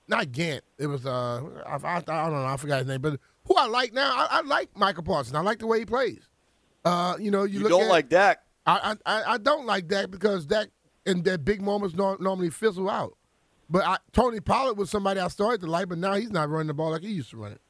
Not 0.07 0.31
Gant. 0.31 0.63
It 0.79 0.87
was 0.87 1.05
uh 1.07 1.43
I, 1.67 1.75
I, 1.75 1.97
I 1.97 2.01
don't 2.01 2.33
know, 2.33 2.45
I 2.45 2.57
forgot 2.57 2.79
his 2.79 2.87
name, 2.87 3.01
but 3.01 3.19
who 3.47 3.57
I 3.57 3.67
like 3.67 3.93
now, 3.93 4.13
I, 4.15 4.39
I 4.39 4.41
like 4.43 4.77
Michael 4.77 5.03
Parsons. 5.03 5.35
I 5.35 5.41
like 5.41 5.59
the 5.59 5.67
way 5.67 5.81
he 5.81 5.87
plays. 5.87 6.29
Uh, 6.85 7.17
you 7.19 7.31
know, 7.31 7.45
you, 7.45 7.59
You, 7.59 7.65
look 7.65 7.71
don't 7.71 7.83
at, 7.83 7.89
like 7.91 8.09
Dak. 8.09 8.43
I, 8.65 8.97
I 9.05 9.23
I 9.35 9.39
don't 9.39 9.67
like 9.67 9.89
that 9.89 10.11
because 10.13 10.47
that 10.49 10.69
in 11.05 11.23
that 11.25 11.45
big 11.45 11.61
moments 11.61 11.97
nor, 11.97 12.17
normally 12.21 12.51
fizzle 12.51 12.89
out. 12.89 13.17
But 13.69 13.85
I, 13.85 13.97
Tony 14.13 14.39
Pollard 14.41 14.77
was 14.77 14.91
somebody 14.91 15.19
I 15.19 15.29
started 15.29 15.63
to 15.63 15.67
like, 15.67 15.89
but 15.89 15.99
now 15.99 16.15
he's 16.15 16.31
not 16.31 16.49
running 16.49 16.69
the 16.69 16.75
ball 16.75 16.91
like 16.91 17.03
he 17.03 17.11
used 17.11 17.31
to 17.31 17.39
run 17.39 17.53
it. 17.53 17.61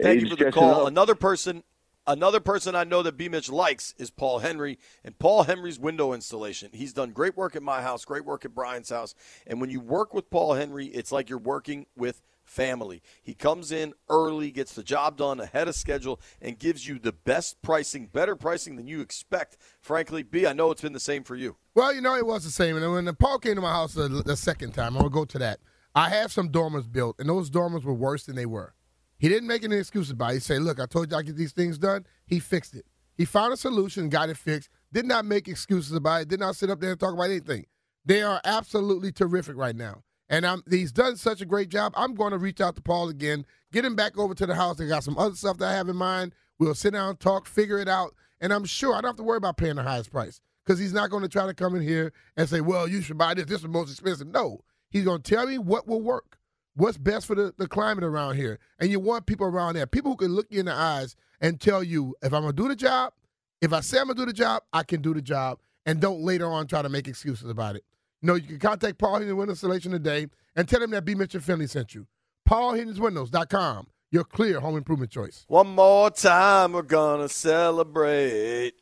Thank 0.00 0.22
you 0.22 0.30
for 0.30 0.36
the 0.36 0.52
call. 0.52 0.86
Another 0.86 1.14
person, 1.14 1.62
another 2.06 2.40
person 2.40 2.74
I 2.74 2.84
know 2.84 3.02
that 3.02 3.16
B. 3.16 3.28
Mitch 3.28 3.50
likes 3.50 3.94
is 3.98 4.10
Paul 4.10 4.40
Henry, 4.40 4.78
and 5.04 5.18
Paul 5.18 5.44
Henry's 5.44 5.78
window 5.78 6.12
installation. 6.12 6.70
He's 6.72 6.92
done 6.92 7.10
great 7.10 7.36
work 7.36 7.56
at 7.56 7.62
my 7.62 7.82
house, 7.82 8.04
great 8.04 8.24
work 8.24 8.44
at 8.44 8.54
Brian's 8.54 8.90
house, 8.90 9.14
and 9.46 9.60
when 9.60 9.70
you 9.70 9.80
work 9.80 10.14
with 10.14 10.30
Paul 10.30 10.54
Henry, 10.54 10.86
it's 10.86 11.12
like 11.12 11.28
you're 11.28 11.38
working 11.38 11.86
with 11.96 12.22
family. 12.44 13.02
He 13.22 13.34
comes 13.34 13.72
in 13.72 13.94
early, 14.08 14.50
gets 14.50 14.74
the 14.74 14.82
job 14.82 15.16
done 15.16 15.40
ahead 15.40 15.66
of 15.66 15.74
schedule, 15.74 16.20
and 16.40 16.58
gives 16.58 16.86
you 16.86 16.98
the 16.98 17.12
best 17.12 17.60
pricing, 17.62 18.06
better 18.06 18.36
pricing 18.36 18.76
than 18.76 18.86
you 18.86 19.00
expect. 19.00 19.56
Frankly, 19.80 20.22
B, 20.22 20.46
I 20.46 20.52
know 20.52 20.70
it's 20.70 20.82
been 20.82 20.92
the 20.92 21.00
same 21.00 21.24
for 21.24 21.36
you. 21.36 21.56
Well, 21.74 21.94
you 21.94 22.00
know, 22.00 22.14
it 22.14 22.26
was 22.26 22.44
the 22.44 22.50
same. 22.50 22.76
And 22.76 22.92
when 22.92 23.14
Paul 23.16 23.38
came 23.38 23.54
to 23.54 23.60
my 23.60 23.72
house 23.72 23.94
the, 23.94 24.08
the 24.08 24.36
second 24.36 24.72
time, 24.72 24.94
I'm 24.94 25.02
gonna 25.02 25.10
go 25.10 25.24
to 25.24 25.38
that. 25.38 25.60
I 25.94 26.10
have 26.10 26.32
some 26.32 26.50
dormers 26.50 26.86
built, 26.86 27.16
and 27.18 27.28
those 27.28 27.48
dormers 27.48 27.84
were 27.84 27.94
worse 27.94 28.24
than 28.24 28.36
they 28.36 28.46
were. 28.46 28.74
He 29.18 29.28
didn't 29.28 29.48
make 29.48 29.64
any 29.64 29.76
excuses 29.76 30.10
about 30.10 30.30
it. 30.30 30.34
He 30.34 30.40
said, 30.40 30.62
"Look, 30.62 30.80
I 30.80 30.86
told 30.86 31.10
you 31.10 31.16
I 31.16 31.22
get 31.22 31.36
these 31.36 31.52
things 31.52 31.78
done." 31.78 32.06
He 32.26 32.40
fixed 32.40 32.74
it. 32.74 32.86
He 33.16 33.24
found 33.24 33.52
a 33.52 33.56
solution, 33.56 34.08
got 34.08 34.28
it 34.28 34.36
fixed. 34.36 34.68
Did 34.92 35.06
not 35.06 35.24
make 35.24 35.48
excuses 35.48 35.92
about 35.92 36.22
it. 36.22 36.28
Did 36.28 36.40
not 36.40 36.56
sit 36.56 36.70
up 36.70 36.80
there 36.80 36.90
and 36.90 37.00
talk 37.00 37.14
about 37.14 37.30
anything. 37.30 37.66
They 38.04 38.22
are 38.22 38.40
absolutely 38.44 39.12
terrific 39.12 39.56
right 39.56 39.74
now, 39.74 40.02
and 40.28 40.44
I'm, 40.44 40.62
he's 40.68 40.92
done 40.92 41.16
such 41.16 41.40
a 41.40 41.46
great 41.46 41.70
job. 41.70 41.94
I'm 41.96 42.14
going 42.14 42.32
to 42.32 42.38
reach 42.38 42.60
out 42.60 42.76
to 42.76 42.82
Paul 42.82 43.08
again, 43.08 43.46
get 43.72 43.84
him 43.84 43.96
back 43.96 44.18
over 44.18 44.34
to 44.34 44.46
the 44.46 44.54
house. 44.54 44.80
I 44.80 44.86
got 44.86 45.04
some 45.04 45.16
other 45.16 45.34
stuff 45.34 45.56
that 45.58 45.68
I 45.68 45.72
have 45.72 45.88
in 45.88 45.96
mind. 45.96 46.34
We'll 46.58 46.74
sit 46.74 46.92
down, 46.92 47.16
talk, 47.16 47.46
figure 47.46 47.78
it 47.78 47.88
out, 47.88 48.14
and 48.40 48.52
I'm 48.52 48.64
sure 48.64 48.94
I 48.94 49.00
don't 49.00 49.10
have 49.10 49.16
to 49.16 49.22
worry 49.22 49.38
about 49.38 49.56
paying 49.56 49.76
the 49.76 49.82
highest 49.82 50.10
price 50.10 50.40
because 50.64 50.78
he's 50.78 50.92
not 50.92 51.10
going 51.10 51.22
to 51.22 51.28
try 51.28 51.46
to 51.46 51.54
come 51.54 51.74
in 51.74 51.82
here 51.82 52.12
and 52.36 52.48
say, 52.48 52.60
well, 52.60 52.86
you 52.86 53.00
should 53.00 53.18
buy 53.18 53.34
this. 53.34 53.46
This 53.46 53.56
is 53.56 53.62
the 53.62 53.68
most 53.68 53.90
expensive. 53.90 54.26
No, 54.28 54.60
he's 54.90 55.04
going 55.04 55.22
to 55.22 55.34
tell 55.34 55.46
me 55.46 55.58
what 55.58 55.88
will 55.88 56.02
work, 56.02 56.38
what's 56.74 56.98
best 56.98 57.26
for 57.26 57.34
the, 57.34 57.54
the 57.56 57.68
climate 57.68 58.04
around 58.04 58.36
here. 58.36 58.58
And 58.78 58.90
you 58.90 59.00
want 59.00 59.26
people 59.26 59.46
around 59.46 59.74
there, 59.74 59.86
people 59.86 60.12
who 60.12 60.16
can 60.16 60.34
look 60.34 60.46
you 60.50 60.60
in 60.60 60.66
the 60.66 60.74
eyes 60.74 61.16
and 61.40 61.60
tell 61.60 61.82
you, 61.82 62.14
if 62.22 62.32
I'm 62.32 62.44
to 62.44 62.52
do 62.52 62.68
the 62.68 62.76
job, 62.76 63.12
if 63.60 63.72
I 63.72 63.80
say 63.80 63.98
I'm 63.98 64.08
to 64.08 64.14
do 64.14 64.26
the 64.26 64.32
job, 64.32 64.62
I 64.72 64.82
can 64.82 65.00
do 65.00 65.14
the 65.14 65.22
job. 65.22 65.58
And 65.86 66.00
don't 66.00 66.20
later 66.20 66.46
on 66.46 66.66
try 66.66 66.82
to 66.82 66.88
make 66.88 67.08
excuses 67.08 67.50
about 67.50 67.76
it. 67.76 67.84
No, 68.22 68.34
you 68.36 68.46
can 68.46 68.58
contact 68.58 68.98
Paul 68.98 69.18
Henry 69.18 69.34
Windows 69.34 69.56
Installation 69.56 69.92
today 69.92 70.28
and 70.56 70.66
tell 70.66 70.82
him 70.82 70.90
that 70.92 71.04
B. 71.04 71.14
Mitchell 71.14 71.40
Finlay 71.40 71.66
sent 71.66 71.94
you. 71.94 72.06
PaulHenry'sWindows.com, 72.48 73.86
your 74.10 74.24
clear 74.24 74.60
home 74.60 74.76
improvement 74.76 75.10
choice. 75.10 75.44
One 75.48 75.68
more 75.68 76.10
time, 76.10 76.72
we're 76.72 76.82
gonna 76.82 77.28
celebrate. 77.28 78.72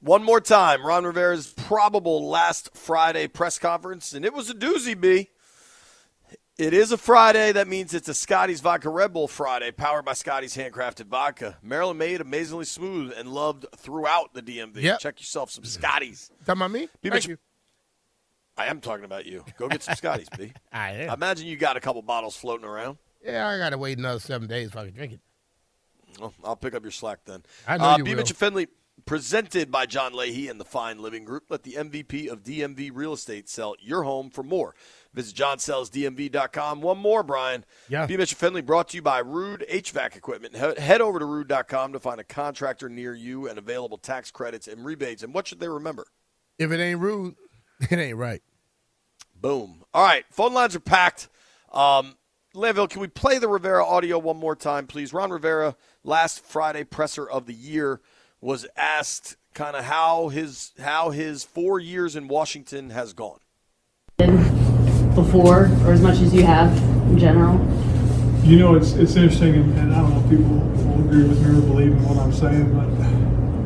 One 0.00 0.24
more 0.24 0.40
time, 0.40 0.84
Ron 0.84 1.04
Rivera's 1.04 1.52
probable 1.52 2.28
last 2.28 2.70
Friday 2.74 3.28
press 3.28 3.56
conference, 3.58 4.12
and 4.12 4.24
it 4.24 4.34
was 4.34 4.50
a 4.50 4.54
doozy, 4.54 5.00
B. 5.00 5.28
It 6.58 6.74
is 6.74 6.92
a 6.92 6.98
Friday. 6.98 7.52
That 7.52 7.66
means 7.66 7.94
it's 7.94 8.08
a 8.08 8.14
Scotty's 8.14 8.60
Vodka 8.60 8.90
Red 8.90 9.14
Bull 9.14 9.26
Friday, 9.26 9.70
powered 9.70 10.04
by 10.04 10.12
Scotty's 10.12 10.54
handcrafted 10.54 11.06
vodka. 11.06 11.56
Maryland 11.62 11.98
made 11.98 12.20
amazingly 12.20 12.66
smooth 12.66 13.12
and 13.16 13.28
loved 13.32 13.64
throughout 13.78 14.34
the 14.34 14.42
DMV. 14.42 14.82
Yep. 14.82 14.98
Check 15.00 15.20
yourself 15.20 15.50
some 15.50 15.64
Scotty's. 15.64 16.30
Talking 16.44 16.60
about 16.60 16.70
me? 16.70 16.88
B. 17.00 17.08
Thank 17.08 17.26
you. 17.28 17.38
I 18.56 18.66
am 18.66 18.82
talking 18.82 19.06
about 19.06 19.24
you. 19.24 19.44
Go 19.56 19.68
get 19.68 19.82
some 19.82 19.94
Scotty's, 19.94 20.28
B. 20.36 20.52
I 20.70 20.78
I 20.78 20.90
am. 20.90 21.14
imagine 21.14 21.46
you 21.46 21.56
got 21.56 21.78
a 21.78 21.80
couple 21.80 22.02
bottles 22.02 22.36
floating 22.36 22.66
around. 22.66 22.98
Yeah, 23.24 23.48
I 23.48 23.56
got 23.56 23.70
to 23.70 23.78
wait 23.78 23.96
another 23.96 24.20
seven 24.20 24.46
days 24.46 24.68
if 24.68 24.76
I 24.76 24.84
can 24.84 24.94
drink 24.94 25.14
it. 25.14 25.20
Well, 26.20 26.34
I'll 26.44 26.56
pick 26.56 26.74
up 26.74 26.82
your 26.82 26.92
slack 26.92 27.20
then. 27.24 27.44
I 27.66 27.78
know 27.78 27.84
uh, 27.84 27.96
you 27.96 28.04
B. 28.04 28.10
will. 28.10 28.18
Mitchell 28.18 28.36
Finlay, 28.36 28.66
presented 29.06 29.70
by 29.70 29.86
John 29.86 30.12
Leahy 30.12 30.48
and 30.48 30.60
the 30.60 30.66
Fine 30.66 31.00
Living 31.00 31.24
Group. 31.24 31.44
Let 31.48 31.62
the 31.62 31.72
MVP 31.74 32.28
of 32.28 32.42
DMV 32.42 32.90
Real 32.92 33.14
Estate 33.14 33.48
sell 33.48 33.74
your 33.80 34.02
home 34.02 34.28
for 34.28 34.42
more. 34.42 34.74
Visit 35.14 35.36
johnsellsdmv.com. 35.36 36.80
One 36.80 36.98
more, 36.98 37.22
Brian. 37.22 37.64
Yeah. 37.88 38.06
B. 38.06 38.16
Mitchell 38.16 38.38
Finlay 38.38 38.62
brought 38.62 38.88
to 38.88 38.96
you 38.96 39.02
by 39.02 39.22
Ruud 39.22 39.68
HVAC 39.70 40.16
Equipment. 40.16 40.56
Head 40.56 41.00
over 41.00 41.18
to 41.18 41.24
ruud.com 41.24 41.92
to 41.92 42.00
find 42.00 42.18
a 42.18 42.24
contractor 42.24 42.88
near 42.88 43.14
you 43.14 43.48
and 43.48 43.58
available 43.58 43.98
tax 43.98 44.30
credits 44.30 44.68
and 44.68 44.84
rebates. 44.84 45.22
And 45.22 45.34
what 45.34 45.46
should 45.46 45.60
they 45.60 45.68
remember? 45.68 46.06
If 46.58 46.72
it 46.72 46.80
ain't 46.80 47.00
rude, 47.00 47.34
it 47.80 47.98
ain't 47.98 48.16
right. 48.16 48.42
Boom. 49.38 49.84
All 49.92 50.04
right, 50.04 50.24
phone 50.30 50.54
lines 50.54 50.74
are 50.76 50.80
packed. 50.80 51.28
Um, 51.72 52.16
Landville, 52.54 52.88
can 52.88 53.00
we 53.00 53.08
play 53.08 53.38
the 53.38 53.48
Rivera 53.48 53.84
audio 53.84 54.18
one 54.18 54.36
more 54.36 54.54
time, 54.54 54.86
please? 54.86 55.12
Ron 55.12 55.30
Rivera, 55.30 55.74
last 56.04 56.44
Friday 56.44 56.84
presser 56.84 57.28
of 57.28 57.46
the 57.46 57.54
year, 57.54 58.00
was 58.40 58.66
asked 58.76 59.36
kind 59.54 59.76
of 59.76 59.84
how 59.84 60.28
his 60.28 60.72
how 60.80 61.10
his 61.10 61.44
four 61.44 61.78
years 61.78 62.14
in 62.16 62.28
Washington 62.28 62.90
has 62.90 63.12
gone. 63.12 63.40
Before, 65.14 65.66
or 65.84 65.92
as 65.92 66.00
much 66.00 66.20
as 66.20 66.32
you 66.32 66.42
have 66.42 66.74
in 67.10 67.18
general? 67.18 67.58
You 68.44 68.58
know, 68.58 68.74
it's 68.76 68.94
it's 68.94 69.14
interesting, 69.14 69.54
and, 69.54 69.78
and 69.78 69.94
I 69.94 70.00
don't 70.00 70.10
know 70.10 70.20
if 70.20 70.30
people 70.30 70.56
will 70.56 71.04
agree 71.04 71.24
with 71.28 71.46
me 71.46 71.58
or 71.58 71.60
believe 71.60 71.92
in 71.92 72.02
what 72.08 72.16
I'm 72.16 72.32
saying, 72.32 72.72
but 72.72 72.88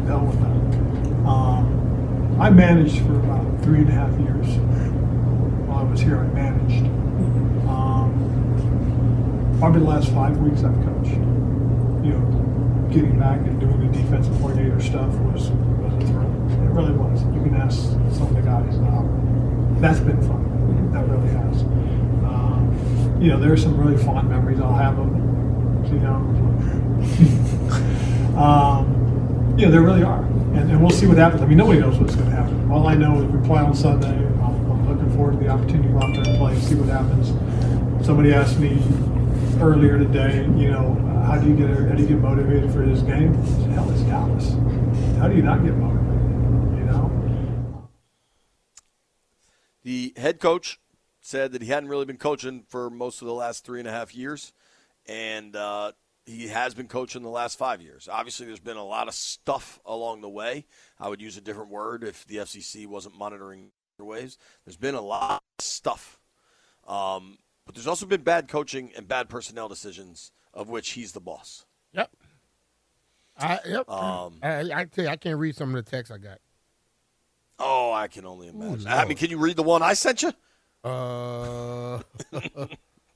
hell 0.09 0.27
with 0.27 0.41
that. 0.41 1.27
Um, 1.27 2.37
I 2.41 2.51
managed 2.51 2.99
for 3.07 3.15
about 3.15 3.63
three 3.63 3.79
and 3.79 3.89
a 3.89 3.93
half 3.93 4.11
years. 4.19 4.47
While 5.69 5.79
I 5.79 5.83
was 5.85 6.01
here, 6.01 6.19
I 6.19 6.27
managed. 6.35 6.85
Um, 7.71 8.11
probably 9.61 9.81
the 9.81 9.87
last 9.87 10.11
five 10.13 10.37
weeks 10.39 10.65
I've 10.65 10.75
coached. 10.85 11.15
You 12.03 12.13
know, 12.13 12.89
getting 12.93 13.19
back 13.19 13.39
and 13.39 13.61
doing 13.61 13.81
the 13.81 13.99
defensive 13.99 14.35
coordinator 14.39 14.81
stuff 14.81 15.15
was 15.31 15.51
was 15.79 15.95
a 15.95 16.07
thrill. 16.09 16.27
It 16.51 16.71
really 16.75 16.93
was. 16.93 17.23
You 17.23 17.43
can 17.43 17.55
ask 17.55 17.79
some 18.19 18.29
of 18.29 18.35
the 18.35 18.43
guys. 18.43 18.75
Um, 18.77 19.79
that's 19.81 20.01
been 20.01 20.21
fun. 20.27 20.46
That 20.97 21.05
really 21.11 21.29
has. 21.29 21.61
Um, 22.25 23.19
you 23.21 23.29
know, 23.29 23.39
there's 23.39 23.63
some 23.63 23.77
really 23.77 24.03
fond 24.03 24.31
memories. 24.31 24.59
I'll 24.61 24.73
have 24.73 24.97
them. 24.97 25.13
You 25.93 25.99
know, 25.99 26.17
um, 28.41 29.55
you 29.59 29.67
know, 29.67 29.73
there 29.73 29.83
really 29.83 30.03
are, 30.03 30.25
and, 30.25 30.71
and 30.71 30.81
we'll 30.81 30.89
see 30.89 31.07
what 31.07 31.19
happens. 31.19 31.43
I 31.43 31.47
mean, 31.47 31.59
nobody 31.59 31.81
knows 31.81 31.99
what's 31.99 32.15
going 32.15 32.31
to 32.31 32.35
happen. 32.35 32.71
All 32.71 32.87
I 32.87 32.95
know 32.95 33.21
is 33.21 33.27
we 33.27 33.47
play 33.47 33.61
on 33.61 33.75
Sunday. 33.75 34.09
I'm, 34.09 34.71
I'm 34.71 34.89
looking 34.89 35.15
forward 35.15 35.33
to 35.33 35.39
the 35.39 35.49
opportunity 35.49 35.87
to 35.87 35.93
go 35.93 36.01
out 36.01 36.15
there 36.15 36.25
and 36.25 36.39
play, 36.39 36.55
and 36.55 36.63
see 36.63 36.77
what 36.77 36.89
happens. 36.89 37.29
Somebody 38.07 38.33
asked 38.33 38.59
me 38.59 38.83
earlier 39.61 39.99
today, 39.99 40.45
you 40.57 40.71
know, 40.71 40.95
how 41.27 41.37
do 41.37 41.47
you 41.47 41.57
get 41.57 41.69
how 41.69 41.95
do 41.95 42.03
you 42.03 42.09
get 42.09 42.21
motivated 42.21 42.73
for 42.73 42.87
this 42.87 43.03
game? 43.03 43.35
Said, 43.47 43.71
Hell, 43.73 43.91
it's 43.91 44.01
Dallas. 44.01 44.55
How 45.19 45.29
do 45.29 45.37
you 45.37 45.43
not 45.43 45.63
get 45.63 45.77
motivated? 45.77 46.23
You 46.79 46.85
know. 46.85 47.13
The 49.85 50.15
head 50.17 50.41
coach 50.41 50.81
said 51.27 51.51
that 51.53 51.63
he 51.63 51.69
hadn't 51.69 51.89
really 51.89 52.05
been 52.05 52.17
coaching 52.17 52.63
for 52.69 52.89
most 52.89 53.21
of 53.21 53.27
the 53.27 53.35
last 53.35 53.65
three 53.65 53.81
and 53.81 53.89
a 53.89 53.93
half 53.93 54.15
years, 54.15 54.53
and 55.07 55.57
uh, 55.57 55.91
he 56.25 56.47
has 56.47 56.73
been 56.73 56.87
coaching 56.87 57.23
the 57.23 57.29
last 57.29 57.59
five 57.59 57.83
years. 57.83 58.09
Obviously, 58.11 58.47
there's 58.47 58.61
been 58.61 58.77
a 58.77 58.85
lot 58.85 59.09
of 59.09 59.15
stuff 59.15 59.81
along 59.85 60.21
the 60.21 60.29
way. 60.29 60.67
I 61.01 61.09
would 61.09 61.21
use 61.21 61.37
a 61.37 61.41
different 61.41 61.71
word 61.71 62.05
if 62.05 62.25
the 62.27 62.37
FCC 62.37 62.87
wasn't 62.87 63.19
monitoring 63.19 63.73
waves. 63.99 64.39
There's 64.65 64.77
been 64.77 64.95
a 64.95 65.01
lot 65.01 65.43
of 65.59 65.65
stuff, 65.65 66.21
um, 66.87 67.39
but 67.65 67.75
there's 67.75 67.89
also 67.89 68.07
been 68.07 68.23
bad 68.23 68.47
coaching 68.47 68.93
and 68.97 69.09
bad 69.09 69.29
personnel 69.29 69.69
decisions, 69.69 70.31
of 70.55 70.69
which 70.69 70.91
he's 70.91 71.11
the 71.11 71.21
boss. 71.21 71.67
Yep. 71.93 72.11
I, 73.37 73.59
yep. 73.67 73.91
Um, 73.91 74.39
I, 74.43 74.61
I 74.61 74.85
tell 74.85 75.05
you, 75.05 75.11
I 75.11 75.17
can't 75.17 75.39
read 75.39 75.57
some 75.57 75.75
of 75.75 75.85
the 75.85 75.91
text 75.91 76.13
I 76.13 76.19
got. 76.19 76.39
Oh, 77.59 77.93
I 77.93 78.07
can 78.07 78.27
only 78.27 78.49
imagine. 78.49 78.87
I 78.87 79.05
mean, 79.07 79.17
can 79.17 79.31
you 79.31 79.39
read 79.39 79.57
the 79.57 79.63
one 79.63 79.83
I 79.83 79.95
sent 79.95 80.23
you? 80.23 80.33
Uh, 80.87 81.97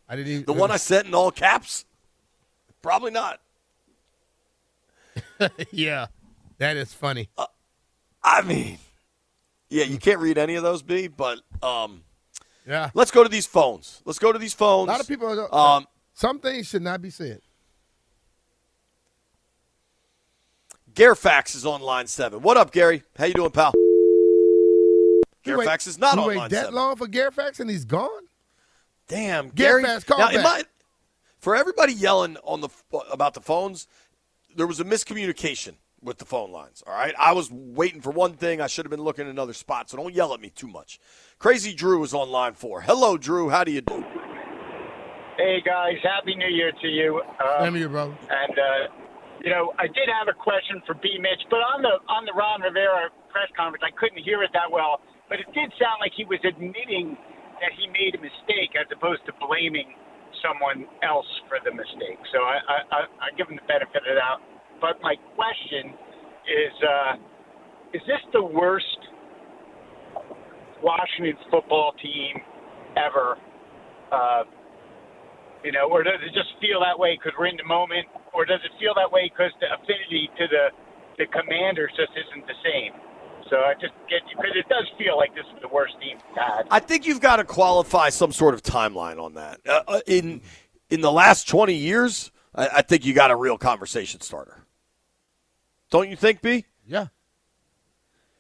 I 0.09 0.17
didn't 0.17 0.33
even. 0.33 0.45
The 0.45 0.53
one 0.53 0.71
I 0.73 0.77
sent 0.77 1.07
in 1.07 1.15
all 1.15 1.31
caps? 1.31 1.85
Probably 2.83 3.13
not. 3.13 3.41
yeah, 5.71 6.07
that 6.59 6.77
is 6.77 6.93
funny. 6.93 7.29
I 8.25 8.43
mean, 8.43 8.79
yeah, 9.69 9.85
you 9.85 9.99
can't 9.99 10.19
read 10.19 10.37
any 10.39 10.57
of 10.57 10.63
those, 10.63 10.83
B. 10.83 11.07
But 11.09 11.41
um, 11.63 12.03
Yeah, 12.67 12.91
let's 12.95 13.11
go 13.11 13.23
to 13.23 13.29
these 13.29 13.47
phones. 13.47 14.03
Let's 14.05 14.19
go 14.19 14.33
to 14.33 14.39
these 14.39 14.55
phones. 14.55 14.89
a 14.89 14.93
lot 14.93 15.01
of 15.01 15.07
people. 15.09 15.29
Are, 15.29 15.77
Um, 15.79 15.87
some 16.15 16.41
things 16.41 16.69
should 16.69 16.83
not 16.83 17.01
be 17.01 17.11
said. 17.11 17.41
Fairfax 20.95 21.55
is 21.55 21.65
on 21.65 21.81
line 21.81 22.07
seven. 22.09 22.43
What 22.43 22.57
up, 22.59 22.73
Gary? 22.73 23.05
How 23.17 23.25
you 23.25 23.33
doing, 23.33 23.51
pal? 23.53 23.73
You 25.45 25.57
wait- 25.59 25.87
is 25.87 25.99
not 25.99 26.17
you 26.17 26.23
on 26.23 26.29
wait 26.29 26.37
line 26.37 26.51
that 26.51 26.57
seven. 26.57 26.75
long 26.75 26.97
for 26.97 27.09
Fairfax 27.09 27.61
and 27.61 27.71
he's 27.71 27.85
gone. 27.85 28.25
Damn, 29.09 29.49
Gary. 29.49 29.83
Fairfax, 29.83 30.05
call 30.05 30.19
now, 30.19 30.27
back. 30.29 30.37
am 30.37 30.47
I- 30.47 30.63
for 31.39 31.57
everybody 31.57 31.93
yelling 31.95 32.37
on 32.45 32.61
the 32.61 32.69
about 33.11 33.35
the 33.35 33.41
phones, 33.41 33.89
there 34.55 34.67
was 34.67 34.79
a 34.81 34.85
miscommunication 34.85 35.77
with 36.03 36.19
the 36.19 36.25
phone 36.27 36.51
lines. 36.51 36.83
All 36.87 36.93
right, 36.93 37.15
I 37.19 37.33
was 37.33 37.51
waiting 37.51 38.01
for 38.03 38.11
one 38.11 38.35
thing. 38.35 38.61
I 38.61 38.67
should 38.67 38.85
have 38.85 38.91
been 38.91 39.03
looking 39.03 39.25
in 39.25 39.31
another 39.31 39.55
spot. 39.55 39.89
So 39.91 39.97
don't 39.97 40.15
yell 40.15 40.35
at 40.35 40.41
me 40.41 40.51
too 40.51 40.69
much. 40.69 41.01
Crazy 41.39 41.73
Drew 41.75 42.03
is 42.05 42.13
on 42.13 42.31
line 42.31 42.53
four. 42.55 42.83
Hello, 42.83 43.17
Drew. 43.17 43.49
How 43.49 43.65
do 43.65 43.73
you 43.73 43.81
do? 43.81 44.05
Hey 45.37 45.63
guys, 45.65 45.97
happy 46.03 46.35
New 46.37 46.49
Year 46.49 46.71
to 46.71 46.87
you. 46.89 47.23
Um, 47.41 47.65
Same 47.65 47.75
here, 47.75 47.89
bro. 47.89 48.15
and 48.29 48.59
uh, 48.59 48.93
you 49.43 49.49
know, 49.51 49.73
I 49.79 49.87
did 49.87 50.09
have 50.13 50.29
a 50.29 50.37
question 50.37 50.83
for 50.87 50.93
B. 50.95 51.17
Mitch, 51.19 51.41
but 51.49 51.57
on 51.65 51.81
the 51.81 51.97
on 52.13 52.27
the 52.27 52.33
Ron 52.33 52.61
Rivera 52.61 53.09
press 53.31 53.49
conference, 53.57 53.83
I 53.87 53.91
couldn't 53.99 54.23
hear 54.23 54.43
it 54.43 54.51
that 54.53 54.71
well. 54.71 55.01
But 55.31 55.39
it 55.39 55.47
did 55.55 55.71
sound 55.79 56.03
like 56.03 56.11
he 56.19 56.27
was 56.27 56.43
admitting 56.43 57.15
that 57.63 57.71
he 57.79 57.87
made 57.95 58.19
a 58.19 58.21
mistake, 58.21 58.75
as 58.75 58.91
opposed 58.91 59.23
to 59.31 59.33
blaming 59.39 59.95
someone 60.43 60.91
else 61.07 61.29
for 61.47 61.63
the 61.63 61.71
mistake. 61.71 62.19
So 62.35 62.43
I 62.43 62.59
I, 62.67 62.77
I, 62.91 63.01
I 63.07 63.27
give 63.39 63.47
him 63.47 63.57
the 63.57 63.69
benefit 63.71 64.03
of 64.03 64.19
that. 64.19 64.43
But 64.83 64.99
my 65.07 65.15
question 65.39 65.95
is, 66.51 66.75
uh, 66.83 67.13
is 67.95 68.03
this 68.11 68.23
the 68.33 68.43
worst 68.43 68.99
Washington 70.83 71.37
football 71.51 71.93
team 72.03 72.43
ever? 72.97 73.39
Uh, 74.11 74.43
you 75.63 75.71
know, 75.71 75.87
or 75.93 76.03
does 76.03 76.19
it 76.25 76.33
just 76.33 76.57
feel 76.59 76.81
that 76.81 76.99
way 76.99 77.15
because 77.15 77.37
we're 77.39 77.53
in 77.53 77.61
the 77.61 77.69
moment, 77.69 78.09
or 78.33 78.49
does 78.49 78.61
it 78.65 78.73
feel 78.81 78.97
that 78.97 79.13
way 79.13 79.31
because 79.31 79.53
the 79.61 79.69
affinity 79.71 80.27
to 80.41 80.45
the 80.49 80.65
the 81.23 81.27
commanders 81.29 81.93
just 81.95 82.11
isn't 82.17 82.49
the 82.49 82.59
same? 82.65 82.97
So 83.51 83.57
I 83.57 83.75
just 83.75 83.93
get 84.09 84.21
because 84.31 84.53
it 84.55 84.69
does 84.69 84.87
feel 84.97 85.17
like 85.17 85.35
this 85.35 85.45
is 85.55 85.61
the 85.61 85.69
worst 85.69 85.95
team 86.01 86.17
had. 86.37 86.63
I 86.71 86.79
think 86.81 87.07
you've 87.07 87.21
got 87.21 87.37
to 87.37 87.45
qualify 87.45 88.09
some 88.11 88.33
sort 88.33 88.55
of 88.55 88.63
timeline 88.63 89.21
on 89.23 89.35
that. 89.35 89.61
Uh, 89.69 89.83
uh, 89.89 90.01
in 90.07 90.41
in 90.89 91.01
the 91.01 91.11
last 91.13 91.49
twenty 91.49 91.75
years, 91.75 92.31
I, 92.55 92.69
I 92.77 92.83
think 92.83 93.05
you 93.05 93.13
got 93.13 93.31
a 93.33 93.37
real 93.37 93.59
conversation 93.59 94.21
starter. 94.21 94.65
Don't 95.91 96.09
you 96.09 96.15
think, 96.17 96.41
B? 96.41 96.65
Yeah, 96.87 97.07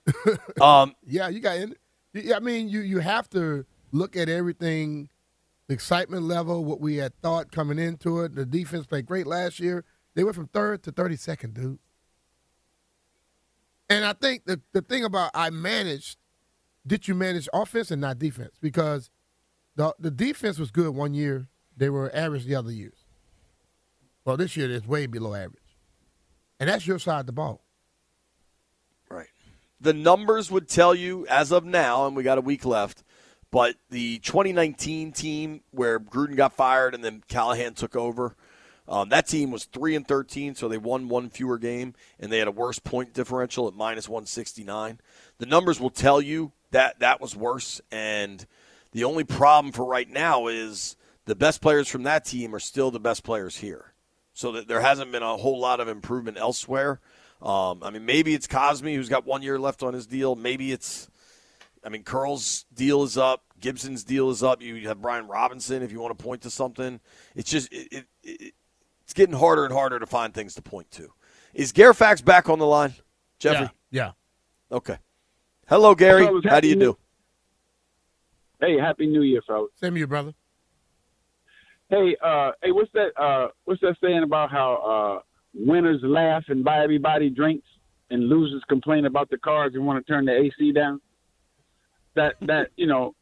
Um, 0.60 0.94
yeah. 1.06 1.28
You 1.28 1.40
got. 1.40 1.56
in- 1.56 1.76
Yeah, 2.14 2.36
I 2.36 2.40
mean, 2.40 2.68
you 2.68 2.80
you 2.80 2.98
have 3.00 3.28
to 3.30 3.64
look 3.92 4.16
at 4.16 4.28
everything, 4.28 5.08
the 5.66 5.74
excitement 5.74 6.22
level, 6.24 6.64
what 6.64 6.80
we 6.80 6.96
had 6.96 7.12
thought 7.22 7.50
coming 7.52 7.78
into 7.78 8.20
it. 8.20 8.34
The 8.34 8.44
defense 8.46 8.86
played 8.86 9.06
great 9.06 9.26
last 9.26 9.58
year. 9.60 9.84
They 10.14 10.24
went 10.24 10.36
from 10.36 10.46
third 10.48 10.82
to 10.84 10.92
thirty 10.92 11.16
second, 11.16 11.54
dude. 11.54 11.78
And 13.90 14.04
I 14.04 14.12
think 14.12 14.44
the 14.46 14.60
the 14.72 14.80
thing 14.80 15.04
about 15.04 15.32
I 15.34 15.50
managed, 15.50 16.16
did 16.86 17.08
you 17.08 17.14
manage 17.14 17.48
offense 17.52 17.90
and 17.90 18.00
not 18.00 18.20
defense? 18.20 18.52
Because 18.62 19.10
the 19.74 19.92
the 19.98 20.12
defense 20.12 20.58
was 20.58 20.70
good 20.70 20.94
one 20.94 21.12
year, 21.12 21.48
they 21.76 21.90
were 21.90 22.14
average 22.14 22.44
the 22.44 22.54
other 22.54 22.70
years. 22.70 23.04
Well, 24.24 24.36
this 24.36 24.56
year 24.56 24.70
it's 24.70 24.86
way 24.86 25.06
below 25.06 25.34
average, 25.34 25.76
and 26.60 26.70
that's 26.70 26.86
your 26.86 27.00
side 27.00 27.20
of 27.20 27.26
the 27.26 27.32
ball. 27.32 27.64
Right. 29.10 29.26
The 29.80 29.92
numbers 29.92 30.52
would 30.52 30.68
tell 30.68 30.94
you 30.94 31.26
as 31.26 31.50
of 31.50 31.64
now, 31.64 32.06
and 32.06 32.14
we 32.14 32.22
got 32.22 32.38
a 32.38 32.42
week 32.42 32.64
left. 32.64 33.02
But 33.50 33.74
the 33.90 34.20
2019 34.20 35.10
team 35.10 35.62
where 35.72 35.98
Gruden 35.98 36.36
got 36.36 36.52
fired 36.52 36.94
and 36.94 37.02
then 37.02 37.24
Callahan 37.26 37.74
took 37.74 37.96
over, 37.96 38.36
um, 38.90 39.08
that 39.10 39.28
team 39.28 39.52
was 39.52 39.66
three 39.66 39.94
and 39.94 40.06
13, 40.06 40.56
so 40.56 40.68
they 40.68 40.76
won 40.76 41.08
one 41.08 41.30
fewer 41.30 41.58
game, 41.58 41.94
and 42.18 42.30
they 42.30 42.38
had 42.38 42.48
a 42.48 42.52
worse 42.52 42.80
point 42.80 43.14
differential 43.14 43.68
at 43.68 43.74
minus 43.74 44.08
169. 44.08 44.98
The 45.38 45.46
numbers 45.46 45.78
will 45.78 45.90
tell 45.90 46.20
you 46.20 46.50
that 46.72 46.98
that 46.98 47.20
was 47.20 47.36
worse, 47.36 47.80
and 47.92 48.44
the 48.90 49.04
only 49.04 49.22
problem 49.22 49.72
for 49.72 49.84
right 49.84 50.10
now 50.10 50.48
is 50.48 50.96
the 51.24 51.36
best 51.36 51.60
players 51.60 51.86
from 51.86 52.02
that 52.02 52.24
team 52.24 52.52
are 52.52 52.60
still 52.60 52.90
the 52.90 52.98
best 52.98 53.22
players 53.22 53.58
here. 53.58 53.94
So 54.32 54.52
that 54.52 54.66
there 54.66 54.80
hasn't 54.80 55.12
been 55.12 55.22
a 55.22 55.36
whole 55.36 55.60
lot 55.60 55.78
of 55.78 55.86
improvement 55.86 56.36
elsewhere. 56.36 57.00
Um, 57.40 57.82
I 57.84 57.90
mean, 57.90 58.04
maybe 58.04 58.34
it's 58.34 58.48
Cosmi 58.48 58.96
who's 58.96 59.08
got 59.08 59.24
one 59.24 59.42
year 59.42 59.58
left 59.58 59.84
on 59.84 59.94
his 59.94 60.06
deal. 60.06 60.34
Maybe 60.34 60.72
it's, 60.72 61.08
I 61.84 61.90
mean, 61.90 62.02
Curl's 62.02 62.64
deal 62.74 63.04
is 63.04 63.16
up. 63.16 63.44
Gibson's 63.60 64.02
deal 64.02 64.30
is 64.30 64.42
up. 64.42 64.62
You 64.62 64.88
have 64.88 65.00
Brian 65.00 65.28
Robinson 65.28 65.82
if 65.82 65.92
you 65.92 66.00
want 66.00 66.16
to 66.16 66.22
point 66.24 66.42
to 66.42 66.50
something. 66.50 67.00
It's 67.36 67.50
just 67.50 67.72
it, 67.72 67.92
it, 67.92 68.06
it, 68.22 68.54
it's 69.10 69.14
getting 69.16 69.34
harder 69.34 69.64
and 69.64 69.74
harder 69.74 69.98
to 69.98 70.06
find 70.06 70.32
things 70.32 70.54
to 70.54 70.62
point 70.62 70.88
to. 70.92 71.08
Is 71.52 71.72
Fax 71.72 72.20
back 72.20 72.48
on 72.48 72.60
the 72.60 72.66
line, 72.66 72.94
Jeffrey? 73.40 73.68
Yeah. 73.90 74.12
yeah. 74.70 74.76
Okay. 74.76 74.98
Hello, 75.68 75.96
Gary. 75.96 76.26
Hello, 76.26 76.40
How 76.44 76.60
do 76.60 76.68
you 76.68 76.76
do? 76.76 76.96
Hey, 78.60 78.78
happy 78.78 79.08
New 79.08 79.22
Year, 79.22 79.42
fellas. 79.44 79.72
Same 79.74 79.94
to 79.94 79.98
you, 79.98 80.06
brother. 80.06 80.32
Hey, 81.88 82.16
uh, 82.22 82.52
hey, 82.62 82.70
what's 82.70 82.92
that? 82.92 83.20
Uh, 83.20 83.48
what's 83.64 83.80
that 83.80 83.96
saying 84.00 84.22
about 84.22 84.52
how 84.52 84.74
uh, 85.18 85.22
winners 85.54 85.98
laugh 86.04 86.44
and 86.46 86.62
buy 86.62 86.80
everybody 86.84 87.30
drinks, 87.30 87.66
and 88.10 88.28
losers 88.28 88.62
complain 88.68 89.06
about 89.06 89.28
the 89.28 89.38
cars 89.38 89.72
and 89.74 89.84
want 89.84 90.06
to 90.06 90.12
turn 90.12 90.24
the 90.24 90.36
AC 90.36 90.70
down? 90.70 91.00
That 92.14 92.34
that 92.42 92.68
you 92.76 92.86
know, 92.86 93.16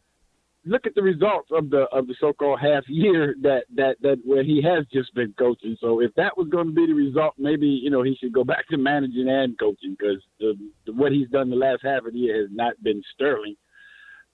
look 0.68 0.86
at 0.86 0.94
the 0.94 1.02
results 1.02 1.48
of 1.50 1.70
the 1.70 1.86
of 1.92 2.06
the 2.06 2.14
so-called 2.20 2.60
half 2.60 2.84
year 2.88 3.34
that 3.42 3.64
that 3.74 3.96
that 4.02 4.18
where 4.24 4.44
he 4.44 4.62
has 4.62 4.84
just 4.92 5.14
been 5.14 5.34
coaching. 5.38 5.76
So 5.80 6.00
if 6.00 6.14
that 6.14 6.36
was 6.36 6.48
going 6.48 6.66
to 6.66 6.72
be 6.72 6.86
the 6.86 6.94
result, 6.94 7.34
maybe 7.38 7.66
you 7.66 7.90
know 7.90 8.02
he 8.02 8.16
should 8.16 8.32
go 8.32 8.44
back 8.44 8.68
to 8.68 8.76
managing 8.76 9.28
and 9.28 9.58
coaching 9.58 9.96
because 9.98 10.22
the, 10.38 10.54
the, 10.86 10.92
what 10.92 11.12
he's 11.12 11.28
done 11.28 11.50
the 11.50 11.56
last 11.56 11.80
half 11.82 12.04
of 12.04 12.12
the 12.12 12.18
year 12.18 12.42
has 12.42 12.50
not 12.52 12.80
been 12.82 13.02
sterling. 13.14 13.56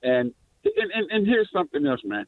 And 0.03 0.33
and, 0.64 0.90
and 0.92 1.11
and 1.11 1.27
here's 1.27 1.51
something 1.53 1.87
else, 1.87 2.01
man. 2.05 2.27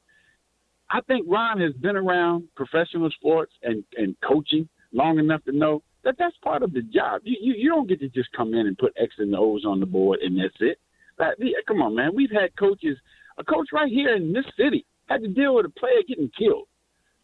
I 0.89 1.01
think 1.03 1.27
Ron 1.29 1.61
has 1.61 1.73
been 1.75 1.97
around 1.97 2.45
professional 2.55 3.11
sports 3.11 3.53
and 3.63 3.83
and 3.97 4.17
coaching 4.27 4.69
long 4.93 5.19
enough 5.19 5.45
to 5.45 5.53
know 5.53 5.83
that 6.05 6.15
that's 6.19 6.37
part 6.43 6.63
of 6.63 6.73
the 6.73 6.83
job. 6.83 7.23
You 7.25 7.37
you, 7.41 7.55
you 7.57 7.69
don't 7.69 7.89
get 7.89 8.01
to 8.01 8.09
just 8.09 8.31
come 8.37 8.55
in 8.55 8.67
and 8.67 8.79
put 8.79 8.93
X 8.97 9.15
and 9.19 9.35
O's 9.35 9.65
on 9.65 9.81
the 9.81 9.87
board 9.87 10.21
and 10.21 10.39
that's 10.39 10.55
it. 10.61 10.79
That, 11.19 11.37
come 11.67 11.81
on, 11.81 11.95
man. 11.95 12.11
We've 12.15 12.31
had 12.31 12.55
coaches 12.59 12.99
a 13.39 13.45
coach 13.45 13.69
right 13.73 13.91
here 13.91 14.15
in 14.15 14.33
this 14.33 14.45
city 14.59 14.85
had 15.09 15.23
to 15.23 15.29
deal 15.29 15.55
with 15.55 15.67
a 15.67 15.81
player 15.81 16.03
getting 16.09 16.31
killed. 16.39 16.67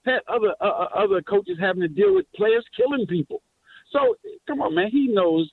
Had 0.05 0.21
other 0.29 0.55
uh, 0.61 0.65
uh, 0.65 0.89
other 0.97 1.23
coaches 1.23 1.57
having 1.61 1.83
to 1.83 1.89
deal 1.89 2.15
with 2.15 2.27
players 2.35 2.65
killing 2.77 3.07
people. 3.07 3.43
So 3.93 4.17
come 4.49 4.61
on, 4.61 4.75
man. 4.75 4.89
He 4.91 5.07
knows 5.09 5.51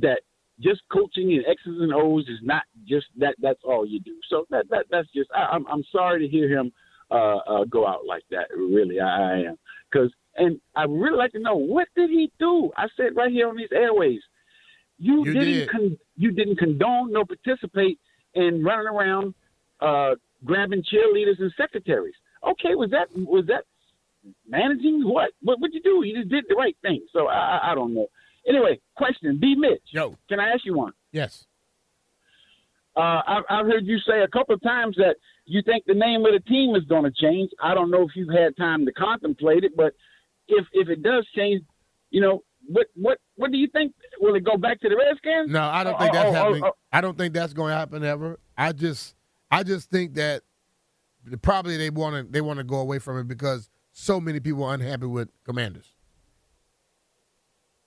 that 0.00 0.20
just 0.60 0.82
coaching 0.92 1.32
and 1.32 1.44
X's 1.46 1.80
and 1.80 1.92
O's 1.94 2.24
is 2.28 2.40
not 2.42 2.62
just 2.86 3.06
that. 3.18 3.36
That's 3.40 3.60
all 3.64 3.86
you 3.86 4.00
do. 4.00 4.16
So 4.28 4.44
that 4.50 4.68
that 4.70 4.86
that's 4.90 5.08
just. 5.14 5.30
I, 5.34 5.42
I'm 5.54 5.66
I'm 5.68 5.84
sorry 5.92 6.26
to 6.26 6.28
hear 6.30 6.48
him 6.48 6.72
uh, 7.10 7.36
uh, 7.36 7.64
go 7.64 7.86
out 7.86 8.06
like 8.06 8.24
that. 8.30 8.46
Really, 8.56 8.98
I, 9.00 9.06
I 9.06 9.36
am. 9.50 9.56
Because 9.90 10.10
and 10.36 10.60
I 10.74 10.84
really 10.84 11.16
like 11.16 11.32
to 11.32 11.40
know 11.40 11.56
what 11.56 11.88
did 11.96 12.10
he 12.10 12.30
do? 12.38 12.70
I 12.76 12.86
said 12.96 13.14
right 13.14 13.30
here 13.30 13.48
on 13.48 13.56
these 13.56 13.72
airways. 13.72 14.20
You, 14.98 15.24
You 15.24 15.32
didn't 15.32 15.52
did. 15.52 15.70
con- 15.70 15.98
you 16.16 16.30
didn't 16.32 16.56
condone 16.58 17.12
nor 17.12 17.24
participate 17.24 17.98
in 18.34 18.62
running 18.62 18.86
around 18.86 19.34
uh, 19.80 20.14
grabbing 20.44 20.82
cheerleaders 20.82 21.38
and 21.38 21.52
secretaries. 21.56 22.14
Okay, 22.48 22.74
was 22.74 22.90
that 22.90 23.08
was 23.14 23.46
that 23.46 23.64
managing 24.48 25.02
what? 25.04 25.30
What 25.42 25.60
would 25.60 25.72
you 25.74 25.82
do? 25.82 26.02
You 26.04 26.16
just 26.18 26.30
did 26.30 26.44
the 26.48 26.54
right 26.54 26.76
thing. 26.82 27.04
So 27.12 27.26
I, 27.28 27.72
I, 27.72 27.74
don't 27.74 27.94
know. 27.94 28.06
Anyway, 28.48 28.80
question: 28.96 29.38
B. 29.40 29.54
Mitch, 29.56 29.82
Yo. 29.90 30.16
can 30.28 30.40
I 30.40 30.50
ask 30.50 30.64
you 30.64 30.74
one? 30.76 30.92
Yes. 31.12 31.46
Uh, 32.96 33.22
I've, 33.26 33.44
I've 33.48 33.66
heard 33.66 33.86
you 33.86 33.98
say 33.98 34.20
a 34.22 34.28
couple 34.28 34.54
of 34.54 34.62
times 34.62 34.96
that 34.96 35.16
you 35.46 35.62
think 35.62 35.84
the 35.86 35.94
name 35.94 36.24
of 36.26 36.32
the 36.32 36.40
team 36.48 36.74
is 36.74 36.82
going 36.84 37.04
to 37.04 37.12
change. 37.12 37.50
I 37.62 37.72
don't 37.74 37.90
know 37.90 38.02
if 38.02 38.10
you've 38.16 38.34
had 38.34 38.56
time 38.56 38.84
to 38.84 38.92
contemplate 38.92 39.64
it, 39.64 39.76
but 39.76 39.94
if 40.48 40.66
if 40.72 40.88
it 40.88 41.02
does 41.02 41.26
change, 41.36 41.62
you 42.10 42.20
know, 42.20 42.42
what 42.66 42.86
what 42.96 43.18
what 43.36 43.52
do 43.52 43.58
you 43.58 43.68
think? 43.68 43.92
Will 44.20 44.34
it 44.34 44.44
go 44.44 44.56
back 44.56 44.80
to 44.80 44.88
the 44.88 44.96
Redskins? 44.96 45.50
No, 45.50 45.62
I 45.62 45.84
don't 45.84 45.98
think 45.98 46.10
Oh, 46.10 46.14
that's 46.14 46.26
oh, 46.26 46.30
oh, 46.30 46.32
happening. 46.32 46.62
oh. 46.64 46.72
I 46.92 47.00
don't 47.00 47.16
think 47.16 47.32
that's 47.34 47.52
going 47.52 47.70
to 47.70 47.76
happen 47.76 48.04
ever. 48.04 48.38
I 48.58 48.72
just, 48.72 49.14
I 49.50 49.62
just 49.62 49.90
think 49.90 50.14
that 50.14 50.42
probably 51.42 51.76
they 51.76 51.90
want 51.90 52.14
to 52.26 52.30
they 52.32 52.40
want 52.40 52.58
to 52.58 52.64
go 52.64 52.76
away 52.76 52.98
from 52.98 53.18
it 53.18 53.28
because 53.28 53.68
so 53.92 54.20
many 54.20 54.40
people 54.40 54.64
are 54.64 54.74
unhappy 54.74 55.06
with 55.06 55.28
Commanders. 55.44 55.92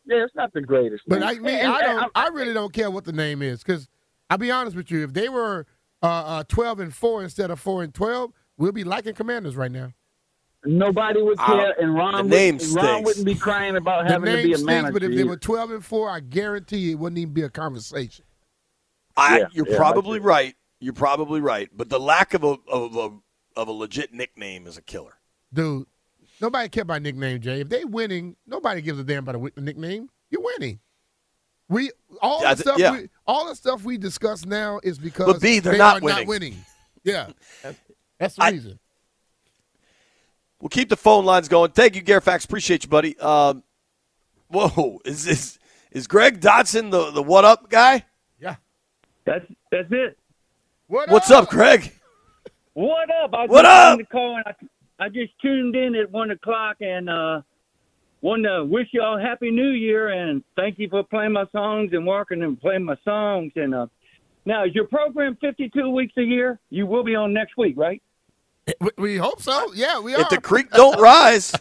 Yeah, 0.05 0.23
it's 0.25 0.35
not 0.35 0.51
the 0.53 0.61
greatest. 0.61 1.03
But 1.07 1.19
man. 1.21 1.29
I 1.29 1.33
mean, 1.39 1.55
And- 1.55 1.71
I 1.71 1.81
don't. 1.81 2.11
I 2.15 2.27
really 2.27 2.53
don't 2.53 2.73
care 2.73 2.91
what 2.91 3.05
the 3.05 3.13
name 3.13 3.41
is 3.41 3.63
because 3.63 3.87
I'll 4.29 4.37
be 4.37 4.51
honest 4.51 4.75
with 4.75 4.91
you. 4.91 5.03
If 5.03 5.13
they 5.13 5.29
were 5.29 5.65
uh, 6.01 6.05
uh, 6.07 6.43
twelve 6.47 6.79
and 6.79 6.93
four 6.93 7.23
instead 7.23 7.49
of 7.51 7.59
four 7.59 7.83
and 7.83 7.93
twelve, 7.93 8.33
we'll 8.57 8.73
be 8.73 8.83
liking 8.83 9.13
Commanders 9.13 9.55
right 9.55 9.71
now. 9.71 9.93
Nobody 10.65 11.21
would 11.21 11.39
I 11.39 11.45
care, 11.45 11.55
don't- 11.57 11.79
and 11.79 11.95
Ron, 11.95 12.15
would, 12.15 12.25
name 12.31 12.57
Ron 12.73 13.03
wouldn't 13.03 13.25
be 13.25 13.35
crying 13.35 13.75
about 13.75 14.05
The 14.07 14.11
having 14.13 14.33
to 14.35 14.43
be 14.43 14.51
a 14.53 14.55
stinks, 14.57 14.63
manager. 14.63 14.93
but 14.93 15.03
if 15.03 15.15
they 15.15 15.23
were 15.23 15.37
twelve 15.37 15.71
and 15.71 15.83
four, 15.83 16.09
I 16.09 16.19
guarantee 16.19 16.91
it 16.91 16.95
wouldn't 16.99 17.19
even 17.19 17.33
be 17.33 17.41
a 17.43 17.49
conversation. 17.49 18.25
I, 19.15 19.39
Yeah, 19.39 19.45
you're 19.53 19.69
yeah, 19.69 19.77
probably 19.77 20.19
that's 20.19 20.25
right. 20.25 20.55
You're 20.83 20.93
probably 20.93 21.39
right. 21.39 21.69
But 21.75 21.89
the 21.89 21.99
lack 21.99 22.33
of 22.33 22.43
a 22.43 22.57
of 22.67 22.95
a 22.97 23.09
of 23.59 23.67
a 23.67 23.71
legit 23.71 24.13
nickname 24.13 24.67
is 24.67 24.77
a 24.77 24.81
killer. 24.81 25.13
Dude, 25.53 25.87
nobody 26.41 26.67
care 26.67 26.81
about 26.83 27.01
nickname, 27.01 27.39
Jay. 27.39 27.61
If 27.61 27.69
they 27.69 27.85
winning, 27.85 28.35
nobody 28.45 28.81
gives 28.81 28.99
a 28.99 29.03
damn 29.03 29.27
about 29.27 29.35
a 29.55 29.61
nickname. 29.61 30.09
You're 30.29 30.41
winning. 30.43 30.79
We 31.69 31.91
all 32.21 32.41
Yeah, 32.41 32.53
the 32.55 32.61
stuff 32.61 32.77
yeah. 32.79 32.91
we 32.91 33.09
all 33.25 33.47
the 33.47 33.55
stuff 33.55 33.83
we 33.85 33.97
discuss 33.97 34.45
now 34.45 34.81
is 34.83 34.99
because 34.99 35.31
But 35.31 35.41
B, 35.41 35.59
they're 35.59 35.71
they 35.73 35.77
not 35.77 36.01
are 36.01 36.05
winning. 36.05 36.19
not 36.19 36.27
winning. 36.27 36.65
Yeah, 37.05 37.27
That's- 37.61 37.81
that's 38.19 38.35
the 38.35 38.43
I- 38.43 38.49
reason. 38.51 38.79
We'll 40.59 40.69
keep 40.69 40.89
the 40.89 40.95
phone 40.97 41.25
lines 41.25 41.47
going. 41.49 41.71
Thank 41.71 41.95
you, 41.95 42.19
Fax. 42.21 42.45
Appreciate 42.45 42.83
you, 42.83 42.89
buddy. 42.89 43.17
Um, 43.19 43.63
whoa, 44.47 44.99
is 45.05 45.25
this 45.25 45.59
is 45.91 46.07
Greg 46.07 46.39
Dotson 46.41 46.89
the 46.91 47.11
the 47.11 47.21
what 47.23 47.43
up 47.45 47.69
guy? 47.69 48.05
Yeah. 48.39 48.55
That's 49.25 49.45
that's 49.71 49.87
it. 49.91 50.17
What 50.87 51.09
What's 51.09 51.31
up, 51.31 51.49
Greg? 51.49 51.91
What 52.73 53.09
up? 53.23 53.33
I 53.33 53.45
What 53.45 53.65
up? 53.65 53.91
wanted 53.93 54.03
to 54.03 54.09
call 54.09 54.35
and 54.37 54.45
I, 54.99 55.05
I 55.05 55.09
just 55.09 55.31
tuned 55.41 55.75
in 55.75 55.95
at 55.95 56.11
one 56.11 56.31
o'clock 56.31 56.77
and 56.81 57.09
uh, 57.09 57.41
wanted 58.21 58.49
to 58.49 58.65
wish 58.65 58.87
y'all 58.91 59.19
happy 59.19 59.51
New 59.51 59.69
Year 59.69 60.09
and 60.09 60.43
thank 60.55 60.79
you 60.79 60.89
for 60.89 61.03
playing 61.03 61.33
my 61.33 61.45
songs 61.51 61.91
and 61.93 62.05
working 62.05 62.43
and 62.43 62.59
playing 62.59 62.83
my 62.83 62.95
songs. 63.05 63.51
And 63.55 63.73
uh, 63.75 63.87
now, 64.45 64.65
is 64.65 64.73
your 64.75 64.87
program 64.87 65.37
fifty-two 65.39 65.89
weeks 65.89 66.13
a 66.17 66.23
year? 66.23 66.59
You 66.69 66.85
will 66.85 67.03
be 67.03 67.15
on 67.15 67.33
next 67.33 67.57
week, 67.57 67.75
right? 67.77 68.01
We, 68.81 68.89
we 68.97 69.17
hope 69.17 69.41
so. 69.41 69.73
Yeah, 69.73 69.99
we 69.99 70.15
are. 70.15 70.21
If 70.21 70.29
the 70.29 70.41
creek 70.41 70.69
don't 70.71 70.99
rise, 70.99 71.53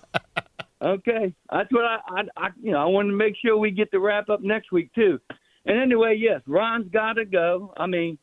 Okay, 0.81 1.33
that's 1.51 1.71
what 1.71 1.85
I, 1.85 1.99
I, 2.09 2.23
I, 2.37 2.49
you 2.61 2.73
know, 2.73 2.79
I 2.79 2.87
wanted 2.87 3.11
to 3.11 3.17
make 3.17 3.35
sure 3.41 3.57
we 3.57 3.71
get 3.71 3.93
the 3.93 4.01
wrap 4.01 4.29
up 4.31 4.41
next 4.43 4.73
week 4.73 4.93
too. 4.95 5.21
And 5.65 5.81
anyway, 5.81 6.17
yes, 6.19 6.41
Ron's 6.47 6.91
got 6.91 7.13
to 7.15 7.25
go. 7.25 7.73
I 7.77 7.87
mean, 7.87 8.19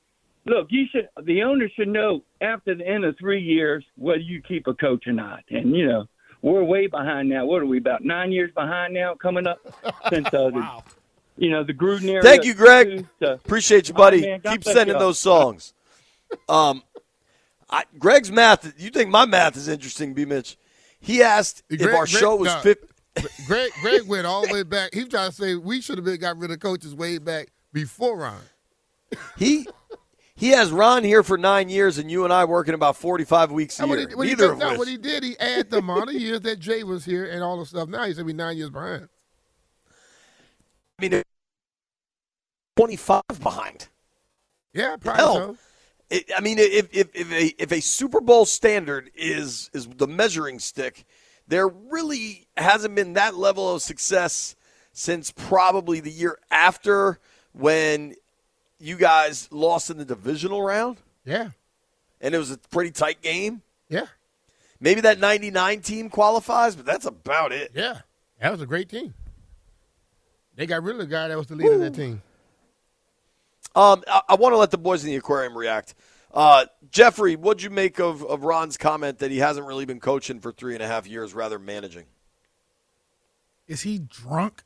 look, 0.49 0.67
you 0.69 0.85
should, 0.91 1.07
the 1.23 1.43
owner 1.43 1.69
should 1.75 1.87
know 1.87 2.23
after 2.41 2.75
the 2.75 2.85
end 2.85 3.05
of 3.05 3.17
three 3.17 3.41
years 3.41 3.85
whether 3.95 4.19
you 4.19 4.41
keep 4.41 4.67
a 4.67 4.73
coach 4.73 5.07
or 5.07 5.13
not. 5.13 5.43
And 5.49 5.75
you 5.75 5.87
know, 5.87 6.05
we're 6.41 6.63
way 6.63 6.87
behind 6.87 7.29
now. 7.29 7.45
What 7.45 7.61
are 7.61 7.65
we 7.65 7.77
about 7.77 8.03
nine 8.03 8.31
years 8.31 8.51
behind 8.53 8.93
now 8.93 9.15
coming 9.15 9.47
up 9.47 9.59
since 10.09 10.27
uh, 10.27 10.49
the, 10.49 10.81
you 11.37 11.49
know, 11.49 11.63
the 11.63 11.73
Gruden 11.73 12.05
era. 12.05 12.21
Thank 12.21 12.45
you, 12.45 12.53
Greg. 12.53 13.05
So, 13.19 13.33
appreciate 13.33 13.87
you, 13.87 13.93
buddy. 13.93 14.25
Oh, 14.25 14.29
man, 14.29 14.41
keep 14.41 14.63
sending 14.63 14.95
y'all. 14.95 14.99
those 14.99 15.19
songs. 15.19 15.73
Um, 16.47 16.83
I, 17.69 17.83
Greg's 17.97 18.31
math. 18.31 18.73
You 18.81 18.89
think 18.89 19.09
my 19.09 19.25
math 19.25 19.55
is 19.55 19.67
interesting, 19.67 20.13
B. 20.13 20.25
Mitch? 20.25 20.57
He 20.99 21.23
asked 21.23 21.63
if 21.69 21.81
our 21.81 22.05
Greg- 22.05 22.07
show 22.07 22.35
was 22.35 22.53
no. 22.53 22.59
fif- 22.59 22.77
Greg, 23.47 23.71
Greg 23.81 24.07
went 24.07 24.25
all 24.25 24.45
the 24.45 24.53
way 24.53 24.63
back. 24.63 24.93
He 24.93 25.01
was 25.01 25.09
trying 25.09 25.29
to 25.29 25.35
say 25.35 25.55
we 25.55 25.81
should 25.81 25.97
have 25.97 26.05
been 26.05 26.19
got 26.19 26.37
rid 26.37 26.51
of 26.51 26.59
coaches 26.59 26.93
way 26.95 27.17
back 27.17 27.49
before 27.73 28.17
Ron. 28.17 28.41
He 29.37 29.67
he 30.39 30.51
has 30.51 30.71
Ron 30.71 31.03
here 31.03 31.21
for 31.21 31.37
nine 31.37 31.67
years, 31.67 31.97
and 31.97 32.09
you 32.09 32.23
and 32.23 32.31
I 32.31 32.45
working 32.45 32.73
about 32.73 32.95
forty-five 32.95 33.51
weeks 33.51 33.77
a 33.81 33.87
year. 33.87 34.07
he, 34.07 34.15
what 34.15 34.25
he 34.25 34.33
Neither 34.33 34.47
did, 34.47 34.51
of 34.53 34.57
no, 34.59 34.77
what 34.77 34.87
he 34.87 34.97
did, 34.97 35.21
he 35.21 35.37
added 35.37 35.69
the 35.69 35.79
amount 35.79 36.09
of 36.09 36.15
years 36.15 36.39
that 36.41 36.59
Jay 36.59 36.83
was 36.83 37.03
here 37.03 37.25
and 37.25 37.43
all 37.43 37.59
the 37.59 37.65
stuff. 37.65 37.89
Now 37.89 38.05
he 38.05 38.13
said 38.13 38.25
we 38.25 38.31
nine 38.31 38.55
years 38.55 38.69
behind. 38.69 39.09
I 40.97 41.01
mean, 41.01 41.23
25 42.77 43.21
behind. 43.41 43.89
Yeah, 44.73 44.95
probably 44.95 45.21
Hell, 45.21 45.33
so. 45.33 45.57
It, 46.09 46.31
I 46.35 46.39
mean, 46.39 46.57
if, 46.57 46.87
if, 46.93 47.09
if, 47.13 47.31
a, 47.31 47.61
if 47.61 47.71
a 47.73 47.81
Super 47.81 48.21
Bowl 48.21 48.45
standard 48.45 49.11
is 49.15 49.69
is 49.73 49.87
the 49.87 50.07
measuring 50.07 50.59
stick, 50.59 51.03
there 51.49 51.67
really 51.67 52.47
hasn't 52.55 52.95
been 52.95 53.13
that 53.13 53.35
level 53.35 53.75
of 53.75 53.81
success 53.81 54.55
since 54.93 55.31
probably 55.31 55.99
the 55.99 56.11
year 56.11 56.39
after 56.49 57.19
when 57.51 58.15
you 58.79 58.95
guys 58.95 59.47
lost 59.51 59.89
in 59.89 59.97
the 59.97 60.05
divisional 60.05 60.61
round, 60.61 60.97
Yeah, 61.25 61.49
and 62.21 62.33
it 62.33 62.37
was 62.37 62.51
a 62.51 62.57
pretty 62.57 62.91
tight 62.91 63.21
game. 63.21 63.61
yeah, 63.89 64.05
Maybe 64.79 65.01
that 65.01 65.19
99 65.19 65.81
team 65.81 66.09
qualifies, 66.09 66.75
but 66.75 66.85
that's 66.85 67.05
about 67.05 67.51
it. 67.51 67.71
yeah. 67.75 68.01
That 68.41 68.51
was 68.53 68.61
a 68.61 68.65
great 68.65 68.87
team. 68.87 69.13
They 70.55 70.65
got 70.65 70.83
rid 70.83 70.93
of 70.95 70.99
the 71.01 71.07
guy 71.07 71.27
that 71.27 71.37
was 71.37 71.47
the 71.47 71.55
leader 71.55 71.73
of 71.73 71.79
that 71.81 71.93
team. 71.95 72.21
Um, 73.75 74.03
I, 74.07 74.21
I 74.29 74.35
want 74.35 74.53
to 74.53 74.57
let 74.57 74.71
the 74.71 74.77
boys 74.77 75.03
in 75.03 75.09
the 75.09 75.15
aquarium 75.17 75.57
react. 75.57 75.95
Uh, 76.33 76.65
Jeffrey, 76.91 77.35
what'd 77.35 77.61
you 77.63 77.69
make 77.69 77.99
of, 77.99 78.23
of 78.23 78.43
Ron's 78.43 78.77
comment 78.77 79.19
that 79.19 79.31
he 79.31 79.39
hasn't 79.39 79.65
really 79.67 79.85
been 79.85 79.99
coaching 79.99 80.39
for 80.39 80.51
three 80.53 80.73
and 80.73 80.81
a 80.83 80.87
half 80.87 81.05
years, 81.07 81.33
rather 81.33 81.59
managing? 81.59 82.05
Is 83.67 83.81
he 83.81 83.99
drunk? 83.99 84.63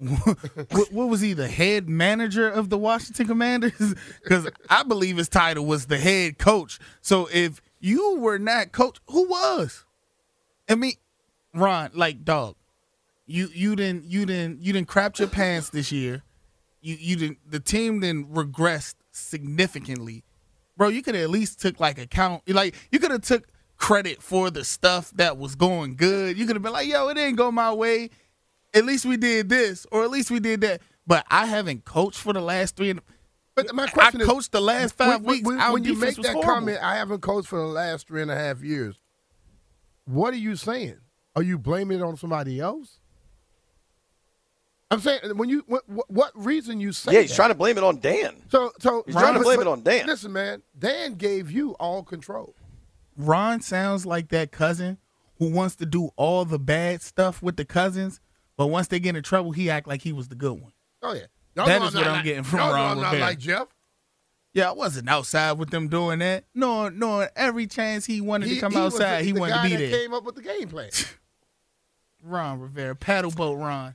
what, 0.70 0.92
what 0.92 1.08
was 1.08 1.20
he, 1.20 1.34
the 1.34 1.48
head 1.48 1.88
manager 1.88 2.48
of 2.48 2.70
the 2.70 2.78
Washington 2.78 3.26
Commanders? 3.26 3.72
Because 4.22 4.48
I 4.68 4.82
believe 4.82 5.16
his 5.16 5.28
title 5.28 5.66
was 5.66 5.86
the 5.86 5.98
head 5.98 6.38
coach. 6.38 6.78
So 7.00 7.28
if 7.32 7.60
you 7.80 8.16
were 8.18 8.38
not 8.38 8.72
coach, 8.72 8.98
who 9.08 9.28
was? 9.28 9.84
I 10.68 10.76
mean, 10.76 10.94
Ron, 11.52 11.90
like 11.94 12.24
dog, 12.24 12.54
you 13.26 13.48
you 13.52 13.74
didn't 13.76 14.04
you 14.04 14.24
didn't 14.24 14.60
you 14.60 14.72
didn't 14.72 14.88
crap 14.88 15.18
your 15.18 15.28
pants 15.28 15.70
this 15.70 15.90
year. 15.90 16.22
You 16.80 16.96
you 16.98 17.16
didn't 17.16 17.38
the 17.50 17.60
team 17.60 18.00
then 18.00 18.24
regressed 18.26 18.94
significantly, 19.10 20.22
bro. 20.76 20.88
You 20.88 21.02
could 21.02 21.16
at 21.16 21.30
least 21.30 21.60
took 21.60 21.80
like 21.80 21.98
account 21.98 22.48
like 22.48 22.74
you 22.92 23.00
could 23.00 23.10
have 23.10 23.22
took 23.22 23.48
credit 23.76 24.22
for 24.22 24.50
the 24.50 24.64
stuff 24.64 25.10
that 25.16 25.38
was 25.38 25.56
going 25.56 25.96
good. 25.96 26.38
You 26.38 26.46
could 26.46 26.54
have 26.54 26.62
been 26.62 26.72
like, 26.72 26.86
yo, 26.86 27.08
it 27.08 27.14
didn't 27.14 27.36
go 27.36 27.50
my 27.50 27.72
way. 27.72 28.10
At 28.74 28.84
least 28.84 29.04
we 29.04 29.16
did 29.16 29.48
this, 29.48 29.86
or 29.90 30.04
at 30.04 30.10
least 30.10 30.30
we 30.30 30.40
did 30.40 30.60
that. 30.62 30.80
But 31.06 31.26
I 31.30 31.46
haven't 31.46 31.84
coached 31.84 32.18
for 32.18 32.32
the 32.32 32.40
last 32.40 32.76
three. 32.76 32.90
And, 32.90 33.00
But 33.56 33.74
my 33.74 33.84
I 33.84 33.88
question 33.88 34.20
is, 34.20 34.26
coached 34.26 34.52
the 34.52 34.60
last 34.60 34.94
five 34.96 35.22
when, 35.22 35.24
weeks. 35.36 35.46
When, 35.48 35.58
Our 35.60 35.72
when 35.72 35.84
you 35.84 35.94
make 35.96 36.16
that 36.16 36.26
horrible. 36.34 36.42
comment, 36.42 36.78
I 36.82 36.96
haven't 36.96 37.20
coached 37.20 37.48
for 37.48 37.58
the 37.58 37.64
last 37.66 38.06
three 38.06 38.22
and 38.22 38.30
a 38.30 38.36
half 38.36 38.62
years. 38.62 38.96
What 40.04 40.32
are 40.34 40.38
you 40.38 40.54
saying? 40.56 40.96
Are 41.36 41.42
you 41.42 41.58
blaming 41.58 41.98
it 41.98 42.02
on 42.02 42.16
somebody 42.16 42.60
else? 42.60 42.98
I'm 44.90 45.00
saying 45.00 45.20
when 45.36 45.48
you 45.48 45.62
what, 45.66 45.88
what- 45.88 46.10
what 46.10 46.32
reason 46.34 46.80
you 46.80 46.92
say 46.92 47.12
Yeah, 47.12 47.20
he's 47.20 47.30
that? 47.30 47.36
trying 47.36 47.50
to 47.50 47.54
blame 47.54 47.78
it 47.78 47.84
on 47.84 47.98
Dan. 48.00 48.34
So 48.50 48.72
so 48.80 49.04
He's 49.06 49.14
trying 49.14 49.34
to 49.34 49.40
blame 49.40 49.58
but 49.58 49.66
it 49.66 49.70
on 49.70 49.82
Dan. 49.82 50.06
Listen, 50.06 50.32
man, 50.32 50.62
Dan 50.76 51.14
gave 51.14 51.50
you 51.50 51.72
all 51.78 52.02
control. 52.02 52.56
Ron 53.16 53.60
sounds 53.60 54.04
like 54.04 54.28
that 54.30 54.50
cousin 54.50 54.98
who 55.38 55.50
wants 55.50 55.76
to 55.76 55.86
do 55.86 56.10
all 56.16 56.44
the 56.44 56.58
bad 56.58 57.02
stuff 57.02 57.40
with 57.42 57.56
the 57.56 57.64
cousins, 57.64 58.20
but 58.60 58.66
once 58.66 58.88
they 58.88 59.00
get 59.00 59.16
in 59.16 59.22
trouble, 59.22 59.52
he 59.52 59.70
act 59.70 59.88
like 59.88 60.02
he 60.02 60.12
was 60.12 60.28
the 60.28 60.34
good 60.34 60.52
one. 60.60 60.72
Oh 61.02 61.14
yeah, 61.14 61.22
Y'all 61.56 61.64
That 61.66 61.80
know 61.80 61.86
is 61.86 61.94
I'm 61.94 62.00
what 62.02 62.08
I'm 62.08 62.16
like- 62.16 62.24
getting 62.24 62.42
from 62.42 62.58
y'all 62.58 62.68
know 62.68 62.74
Ron 62.74 62.90
I'm 62.90 62.96
not 63.02 63.12
Rivera. 63.12 63.26
like 63.30 63.38
Jeff. 63.38 63.68
Yeah, 64.52 64.68
I 64.68 64.72
wasn't 64.72 65.08
outside 65.08 65.52
with 65.52 65.70
them 65.70 65.88
doing 65.88 66.18
that. 66.18 66.44
No, 66.54 66.90
no, 66.90 67.26
every 67.34 67.66
chance 67.66 68.04
he 68.04 68.20
wanted 68.20 68.50
to 68.50 68.60
come 68.60 68.74
was 68.74 68.92
outside, 68.96 69.20
the, 69.20 69.24
he 69.24 69.32
the 69.32 69.40
wanted 69.40 69.52
guy 69.54 69.62
to 69.62 69.68
be 69.70 69.76
that 69.82 69.90
there. 69.90 69.98
Came 70.02 70.12
up 70.12 70.24
with 70.24 70.34
the 70.34 70.42
game 70.42 70.68
plan. 70.68 70.90
Ron 72.22 72.60
Rivera, 72.60 72.94
paddle 72.94 73.30
boat 73.30 73.54
Ron. 73.54 73.94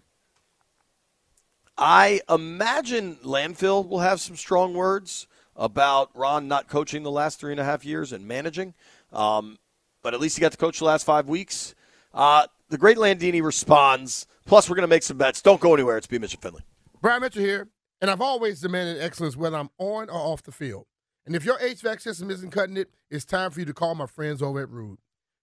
I 1.77 2.21
imagine 2.27 3.17
Landfill 3.17 3.87
will 3.87 3.99
have 3.99 4.19
some 4.19 4.35
strong 4.35 4.73
words 4.73 5.27
about 5.55 6.09
Ron 6.15 6.47
not 6.47 6.67
coaching 6.69 7.03
the 7.03 7.11
last 7.11 7.39
three 7.39 7.51
and 7.51 7.59
a 7.59 7.65
half 7.65 7.85
years 7.85 8.11
and 8.11 8.27
managing. 8.27 8.73
Um, 9.13 9.59
but 10.01 10.15
at 10.15 10.19
least 10.19 10.37
he 10.37 10.41
got 10.41 10.53
to 10.53 10.57
coach 10.57 10.79
the 10.79 10.85
last 10.85 11.05
five 11.05 11.27
weeks. 11.29 11.75
Uh, 12.15 12.47
the 12.69 12.77
great 12.79 12.97
Landini 12.97 13.43
responds. 13.43 14.25
Plus, 14.45 14.69
we're 14.69 14.75
going 14.75 14.83
to 14.83 14.93
make 14.93 15.03
some 15.03 15.17
bets. 15.17 15.41
Don't 15.41 15.59
go 15.59 15.73
anywhere. 15.73 15.97
It's 15.97 16.07
B. 16.07 16.19
Mitchell 16.19 16.39
Finley. 16.39 16.63
Brian 17.01 17.21
Mitchell 17.21 17.41
here, 17.41 17.67
and 17.99 18.11
I've 18.11 18.21
always 18.21 18.61
demanded 18.61 19.01
excellence 19.01 19.35
whether 19.35 19.57
I'm 19.57 19.69
on 19.79 20.09
or 20.09 20.15
off 20.19 20.43
the 20.43 20.51
field. 20.51 20.85
And 21.25 21.35
if 21.35 21.43
your 21.43 21.57
HVAC 21.57 22.01
system 22.01 22.29
isn't 22.29 22.51
cutting 22.51 22.77
it, 22.77 22.89
it's 23.09 23.25
time 23.25 23.49
for 23.49 23.59
you 23.59 23.65
to 23.65 23.73
call 23.73 23.95
my 23.95 24.05
friends 24.05 24.41
over 24.41 24.61
at 24.61 24.69
Ruud. 24.69 24.97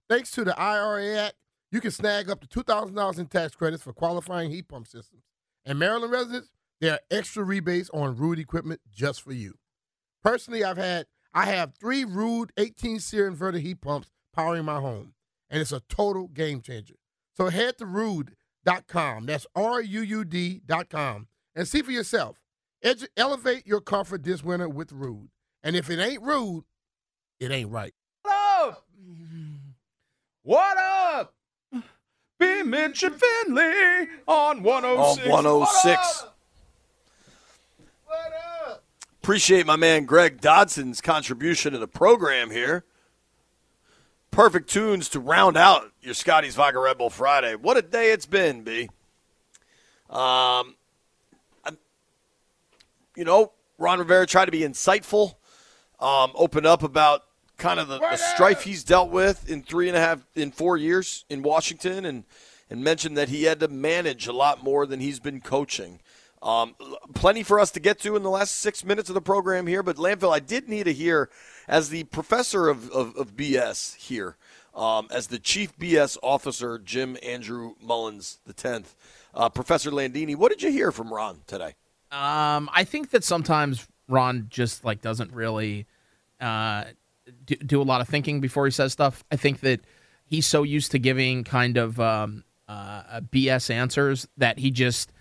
Thanks 0.09 0.31
to 0.33 0.45
the 0.45 0.59
IRA 0.59 1.17
Act, 1.19 1.35
you 1.73 1.81
can 1.81 1.91
snag 1.91 2.31
up 2.31 2.41
to 2.41 2.65
$2,000 2.65 3.19
in 3.19 3.27
tax 3.27 3.57
credits 3.57 3.83
for 3.83 3.93
qualifying 3.93 4.51
heat 4.51 4.69
pump 4.69 4.87
systems. 4.87 5.23
And 5.65 5.79
Maryland 5.79 6.13
residents, 6.13 6.51
there 6.81 6.93
are 6.93 7.01
extra 7.11 7.43
rebates 7.43 7.91
on 7.91 8.17
Ruud 8.17 8.39
equipment 8.39 8.81
just 8.93 9.23
for 9.23 9.33
you. 9.33 9.55
Personally, 10.23 10.63
I've 10.63 10.77
had 10.77 11.07
I 11.35 11.47
have 11.47 11.75
three 11.75 12.05
Ruud 12.05 12.51
18 12.57 13.01
SEER 13.01 13.31
inverter 13.31 13.61
heat 13.61 13.81
pumps 13.81 14.11
powering 14.35 14.65
my 14.65 14.81
home, 14.81 15.15
and 15.49 15.61
it's 15.61 15.73
a 15.73 15.81
total 15.89 16.29
game 16.29 16.61
changer. 16.61 16.97
So 17.37 17.49
head 17.49 17.79
to 17.79 17.87
ruud.com. 18.67 19.27
That's 19.27 19.47
R 19.55 19.81
U 19.81 20.01
U 20.01 20.25
D.com 20.25 21.29
and 21.55 21.69
see 21.69 21.83
for 21.83 21.91
yourself. 21.91 22.41
Edu- 22.85 23.09
elevate 23.17 23.67
your 23.67 23.81
comfort 23.81 24.25
this 24.25 24.43
winter 24.43 24.69
with 24.69 24.91
Ruud. 24.91 25.29
And 25.63 25.77
if 25.77 25.89
it 25.91 26.01
ain't 26.01 26.23
Ruud, 26.23 26.65
it 27.39 27.51
ain't 27.51 27.71
right. 27.71 27.95
What 30.45 30.77
up? 30.77 31.35
Be 32.39 32.65
Mitch 32.65 33.05
and 33.05 33.15
Finley 33.15 34.09
on 34.27 34.67
oh 34.67 34.71
On 34.71 35.17
106. 35.19 35.29
106. 35.29 36.27
Appreciate 39.23 39.67
my 39.67 39.77
man 39.77 40.05
Greg 40.05 40.41
Dodson's 40.41 41.01
contribution 41.01 41.73
to 41.73 41.79
the 41.79 41.87
program 41.87 42.51
here. 42.51 42.85
Perfect 44.33 44.71
tunes 44.71 45.11
to 45.11 45.21
round 45.21 45.59
out 45.59 45.93
your 46.01 46.15
Scotty's 46.15 46.55
Vodka 46.55 46.79
Red 46.81 46.97
Bull 46.97 47.11
Friday. 47.11 47.55
What 47.55 47.77
a 47.77 47.83
day 47.83 48.13
it's 48.13 48.25
been, 48.25 48.63
B. 48.63 48.89
Um, 50.09 50.75
I- 51.65 51.77
you 53.15 53.25
know, 53.25 53.53
Ron 53.77 53.99
Rivera 53.99 54.27
tried 54.27 54.47
to 54.47 54.51
be 54.51 54.61
insightful, 54.61 55.35
um, 56.01 56.33
open 56.35 56.65
up 56.65 56.83
about 56.83 57.25
kind 57.59 57.79
of 57.79 57.89
the, 57.89 57.99
the 57.99 58.17
strife 58.17 58.63
he's 58.63 58.83
dealt 58.83 59.11
with 59.11 59.51
in 59.51 59.63
three 59.63 59.89
and 59.89 59.97
a 59.99 60.01
half, 60.01 60.21
in 60.35 60.51
four 60.51 60.79
years 60.79 61.27
in 61.29 61.43
Washington, 61.43 62.05
and 62.07 62.25
and 62.71 62.83
mentioned 62.83 63.19
that 63.19 63.29
he 63.29 63.43
had 63.45 63.61
to 63.61 63.69
manage 63.69 64.27
a 64.27 64.33
lot 64.33 64.65
more 64.65 64.87
than 64.87 64.99
he's 64.99 65.21
been 65.21 65.43
coaching. 65.43 66.01
Um, 66.43 66.75
plenty 67.15 67.45
for 67.45 67.61
us 67.61 67.71
to 67.71 67.81
get 67.81 68.01
to 68.01 68.17
in 68.17 68.25
the 68.25 68.31
last 68.31 68.57
six 68.57 68.85
minutes 68.85 69.09
of 69.09 69.15
the 69.15 69.21
program 69.21 69.69
here, 69.69 69.83
but 69.83 69.97
Landfill, 69.97 70.35
I 70.35 70.41
did 70.41 70.69
need 70.69 70.85
to 70.85 70.93
hear, 70.93 71.31
as 71.69 71.91
the 71.91 72.03
professor 72.05 72.69
of, 72.69 72.91
of, 72.91 73.15
of 73.17 73.37
BS 73.37 73.95
here, 73.95 74.37
um, 74.75 75.07
as 75.13 75.29
the 75.29 75.39
chief 75.39 75.77
BS 75.79 76.19
officer, 76.21 76.81
Jim 76.81 77.17
Andrew 77.23 77.75
Mullins 77.81 78.41
the 78.45 78.53
tenth, 78.53 78.97
uh, 79.35 79.49
Professor 79.51 79.93
Landini, 79.93 80.35
what 80.35 80.51
did 80.51 80.63
you 80.63 80.73
hear 80.73 80.91
from 80.91 81.13
Ron 81.13 81.43
today? 81.47 81.75
Um, 82.11 82.69
I 82.73 82.85
think 82.85 83.11
that 83.11 83.23
sometimes 83.23 83.87
Ron 84.09 84.47
just 84.51 84.85
like 84.85 85.01
doesn't 85.01 85.33
really 85.33 85.87
uh, 86.41 86.85
do, 87.47 87.55
do 87.55 87.81
a 87.81 87.85
lot 87.85 88.01
of 88.01 88.09
thinking 88.09 88.41
before 88.41 88.65
he 88.65 88.73
says 88.73 88.93
stuff. 88.93 89.23
I 89.31 89.37
think 89.37 89.61
that 89.61 89.81
he's 90.27 90.47
so 90.47 90.65
used 90.65 90.91
to 90.91 90.99
giving 90.99 91.45
kind 91.45 91.77
of 91.77 92.01
um, 92.01 92.43
uh, 92.67 93.21
BS 93.21 93.71
answers 93.71 94.27
that 94.37 94.59
he 94.59 94.73
just 94.73 95.13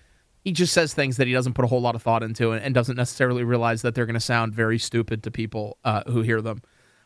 he 0.44 0.52
just 0.52 0.74
says 0.74 0.94
things 0.94 1.18
that 1.18 1.28
he 1.28 1.34
doesn't 1.34 1.54
put 1.54 1.66
a 1.66 1.68
whole 1.68 1.82
lot 1.82 1.96
of 1.96 2.02
thought 2.02 2.24
into 2.24 2.52
and, 2.52 2.64
and 2.64 2.74
doesn't 2.74 2.98
necessarily 2.98 3.44
realize 3.44 3.82
that 3.84 3.96
they're 3.96 4.06
going 4.06 4.14
to 4.16 4.20
sound 4.20 4.54
very 4.54 4.78
stupid 4.78 5.24
to 5.24 5.32
people 5.32 5.78
uh, 5.84 6.04
who 6.08 6.22
hear 6.22 6.42
them. 6.42 6.62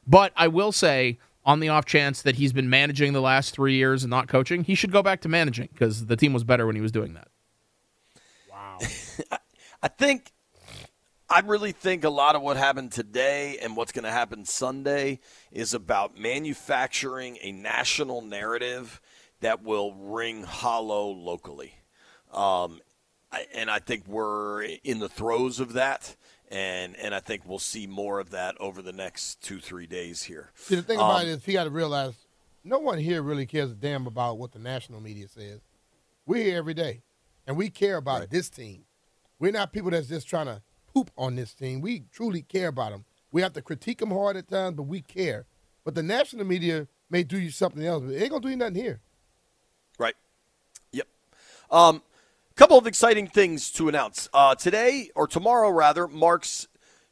But 0.08 0.32
I 0.36 0.48
will 0.48 0.71
say, 0.71 1.19
on 1.45 1.60
the 1.60 1.69
off 1.69 1.86
chance 1.86 2.21
that 2.24 2.36
he's 2.36 2.54
been 2.54 2.69
managing 2.69 3.13
the 3.13 3.21
last 3.21 3.54
three 3.54 3.76
years 3.76 4.04
and 4.04 4.10
not 4.10 4.28
coaching, 4.28 4.63
he 4.63 4.74
should 4.74 4.91
go 4.91 5.04
back 5.04 5.21
to 5.21 5.30
managing 5.30 5.69
because 5.71 6.08
the 6.08 6.16
team 6.16 6.34
was 6.34 6.43
better 6.43 6.66
when 6.66 6.76
he 6.76 6.82
was 6.82 6.91
doing 6.91 7.14
that. 7.14 7.28
Wow. 8.49 8.80
I 9.84 9.88
think 9.88 10.32
I 11.30 11.39
really 11.39 11.72
think 11.72 12.03
a 12.03 12.09
lot 12.09 12.36
of 12.36 12.41
what 12.41 12.55
happened 12.55 12.91
today 12.91 13.57
and 13.62 13.76
what's 13.76 13.91
going 13.91 14.05
to 14.05 14.12
happen 14.12 14.45
Sunday 14.45 15.20
is 15.51 15.74
about 15.74 16.18
manufacturing 16.18 17.38
a 17.41 17.51
national 17.51 18.22
narrative 18.22 19.01
that 19.41 19.64
will 19.64 19.93
ring 19.93 20.43
hollow 20.43 21.09
locally. 21.09 21.74
Um, 22.32 22.80
I, 22.80 22.84
and 23.53 23.69
I 23.69 23.79
think 23.79 24.07
we're 24.07 24.63
in 24.63 24.99
the 24.99 25.09
throes 25.09 25.59
of 25.59 25.73
that. 25.73 26.15
And, 26.51 26.95
and 26.97 27.15
I 27.15 27.19
think 27.19 27.41
we'll 27.45 27.57
see 27.57 27.88
more 27.88 28.19
of 28.19 28.29
that 28.29 28.55
over 28.59 28.83
the 28.83 28.93
next 28.93 29.41
two, 29.41 29.59
three 29.59 29.88
days 29.88 30.23
here. 30.23 30.51
See, 30.55 30.75
the 30.75 30.83
thing 30.83 30.97
about 30.97 31.21
Um, 31.21 31.27
it 31.27 31.29
is, 31.29 31.45
he 31.45 31.53
got 31.53 31.63
to 31.63 31.71
realize 31.71 32.13
no 32.63 32.77
one 32.77 32.99
here 32.99 33.23
really 33.23 33.47
cares 33.47 33.71
a 33.71 33.73
damn 33.73 34.05
about 34.05 34.38
what 34.38 34.51
the 34.51 34.59
national 34.59 35.01
media 35.01 35.27
says. 35.27 35.61
We're 36.25 36.43
here 36.43 36.57
every 36.57 36.75
day, 36.75 37.01
and 37.47 37.57
we 37.57 37.69
care 37.69 37.97
about 37.97 38.29
this 38.29 38.49
team. 38.49 38.86
We're 39.39 39.51
not 39.51 39.73
people 39.73 39.91
that's 39.91 40.07
just 40.07 40.27
trying 40.27 40.45
to 40.45 40.61
poop 40.93 41.09
on 41.17 41.36
this 41.36 41.53
team. 41.53 41.81
We 41.81 42.03
truly 42.11 42.43
care 42.43 42.67
about 42.67 42.91
them. 42.91 43.05
We 43.31 43.41
have 43.41 43.53
to 43.53 43.61
critique 43.61 43.97
them 43.97 44.11
hard 44.11 44.38
at 44.38 44.47
times, 44.47 44.75
but 44.77 44.83
we 44.83 45.01
care. 45.01 45.45
But 45.83 45.95
the 45.95 46.03
national 46.03 46.45
media 46.45 46.88
may 47.09 47.23
do 47.23 47.39
you 47.39 47.49
something 47.49 47.83
else, 47.83 48.03
but 48.03 48.13
it 48.13 48.21
ain't 48.21 48.31
gonna 48.31 48.41
do 48.41 48.49
you 48.49 48.55
nothing 48.55 48.75
here. 48.75 49.01
Right. 49.99 50.15
Yep. 50.91 51.07
Um, 51.69 52.01
couple 52.56 52.78
of 52.78 52.88
exciting 52.88 53.28
things 53.28 53.72
to 53.72 53.89
announce. 53.89 54.30
Uh, 54.34 54.56
today, 54.56 55.10
or 55.16 55.28
tomorrow 55.28 55.70
rather, 55.70 56.08
marks 56.08 56.68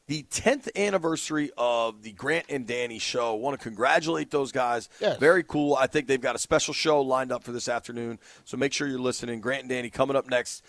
the 0.07 0.23
10th 0.23 0.67
anniversary 0.75 1.49
of 1.57 2.03
the 2.03 2.11
Grant 2.11 2.45
and 2.49 2.67
Danny 2.67 2.99
show. 2.99 3.35
want 3.35 3.57
to 3.57 3.63
congratulate 3.63 4.31
those 4.31 4.51
guys. 4.51 4.89
Yes. 4.99 5.17
Very 5.17 5.43
cool. 5.43 5.75
I 5.75 5.87
think 5.87 6.07
they've 6.07 6.19
got 6.19 6.35
a 6.35 6.39
special 6.39 6.73
show 6.73 7.01
lined 7.01 7.31
up 7.31 7.41
for 7.43 7.53
this 7.53 7.69
afternoon, 7.69 8.19
so 8.43 8.57
make 8.57 8.73
sure 8.73 8.85
you're 8.87 8.99
listening. 8.99 9.39
Grant 9.39 9.61
and 9.61 9.69
Danny 9.69 9.89
coming 9.89 10.17
up 10.17 10.29
next. 10.29 10.61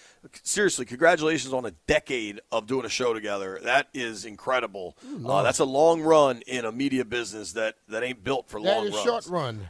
Seriously, 0.44 0.84
congratulations 0.84 1.52
on 1.52 1.66
a 1.66 1.72
decade 1.88 2.40
of 2.52 2.68
doing 2.68 2.86
a 2.86 2.88
show 2.88 3.12
together. 3.12 3.58
That 3.64 3.88
is 3.92 4.24
incredible. 4.24 4.96
Uh, 5.26 5.42
that's 5.42 5.58
a 5.58 5.64
long 5.64 6.00
run 6.02 6.42
in 6.46 6.64
a 6.64 6.70
media 6.70 7.04
business 7.04 7.52
that, 7.54 7.74
that 7.88 8.04
ain't 8.04 8.22
built 8.22 8.48
for 8.48 8.60
That 8.62 8.66
long 8.76 8.86
is 8.86 8.92
runs. 8.94 9.04
short 9.04 9.26
run. 9.26 9.68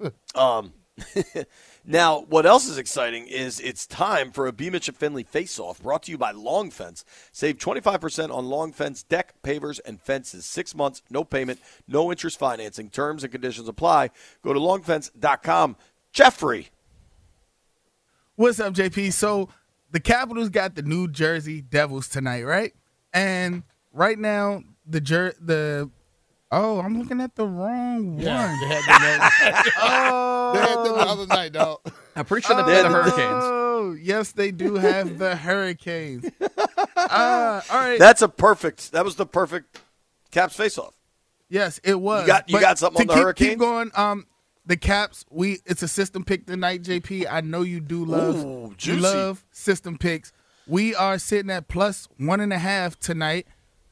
Um, 0.34 0.74
now, 1.84 2.20
what 2.28 2.46
else 2.46 2.66
is 2.66 2.78
exciting 2.78 3.26
is 3.26 3.60
it's 3.60 3.86
time 3.86 4.30
for 4.30 4.46
a 4.46 4.52
B. 4.52 4.70
Mitch 4.70 4.88
and 4.88 4.96
Finley 4.96 5.22
face-off 5.22 5.80
brought 5.80 6.04
to 6.04 6.10
you 6.10 6.18
by 6.18 6.30
Long 6.30 6.70
Fence. 6.70 7.04
Save 7.32 7.58
25% 7.58 8.34
on 8.34 8.46
Long 8.46 8.72
Fence 8.72 9.02
deck, 9.02 9.34
pavers, 9.42 9.80
and 9.84 10.00
fences. 10.00 10.44
Six 10.44 10.74
months, 10.74 11.02
no 11.10 11.24
payment, 11.24 11.60
no 11.86 12.10
interest 12.10 12.38
financing. 12.38 12.90
Terms 12.90 13.22
and 13.22 13.32
conditions 13.32 13.68
apply. 13.68 14.10
Go 14.42 14.52
to 14.52 14.60
longfence.com. 14.60 15.76
Jeffrey. 16.12 16.68
What's 18.36 18.60
up, 18.60 18.74
JP? 18.74 19.12
So 19.12 19.48
the 19.90 20.00
Capitals 20.00 20.48
got 20.48 20.74
the 20.74 20.82
New 20.82 21.08
Jersey 21.08 21.60
Devils 21.60 22.08
tonight, 22.08 22.44
right? 22.44 22.72
And 23.12 23.64
right 23.92 24.18
now, 24.18 24.62
the 24.86 25.00
jer- 25.00 25.34
the 25.40 25.90
oh, 26.50 26.80
I'm 26.80 26.98
looking 26.98 27.20
at 27.20 27.34
the 27.34 27.46
wrong 27.46 28.18
Yeah, 28.18 28.50
one. 28.50 28.60
they 28.60 28.74
had 28.74 28.84
them, 28.84 29.72
oh, 29.82 30.52
they 30.54 30.60
had 30.60 30.76
them 30.84 30.84
the 30.94 31.00
other 31.00 31.26
night, 31.26 31.52
dog. 31.52 31.80
I'm 32.16 32.24
pretty 32.24 32.46
sure 32.46 32.56
that 32.56 32.66
they're 32.66 32.82
the 32.82 32.88
Hurricanes. 32.88 33.44
Oh, 33.44 33.96
yes, 34.00 34.32
they 34.32 34.50
do 34.50 34.74
have 34.74 35.18
the 35.18 35.36
Hurricanes. 35.36 36.24
Uh, 36.96 37.62
all 37.70 37.78
right. 37.78 37.98
That's 37.98 38.20
a 38.22 38.28
perfect. 38.28 38.92
That 38.92 39.02
was 39.04 39.14
the 39.16 39.24
perfect 39.24 39.80
Caps 40.30 40.56
face-off. 40.56 40.92
Yes, 41.48 41.80
it 41.82 41.98
was. 41.98 42.22
You 42.22 42.26
got- 42.26 42.48
you 42.50 42.52
But 42.56 42.60
got 42.60 42.78
something 42.78 43.06
to 43.06 43.12
on 43.12 43.14
the 43.14 43.14
keep, 43.14 43.22
Hurricanes? 43.22 43.50
Keep 43.50 43.58
going. 43.60 43.90
Um, 43.94 44.26
the 44.66 44.76
Caps. 44.76 45.24
We 45.30 45.60
it's 45.64 45.82
a 45.82 45.88
system 45.88 46.24
pick 46.24 46.44
tonight, 46.46 46.82
JP. 46.82 47.26
I 47.30 47.40
know 47.40 47.62
you 47.62 47.80
do 47.80 48.04
love. 48.04 48.44
Ooh, 48.44 48.68
you 48.70 48.74
juicy. 48.76 49.00
love 49.00 49.44
system 49.52 49.96
picks. 49.96 50.32
We 50.66 50.94
are 50.94 51.18
sitting 51.18 51.50
at 51.50 51.68
plus 51.68 52.08
one 52.18 52.40
and 52.40 52.52
a 52.52 52.58
half 52.58 52.98
tonight. 52.98 53.46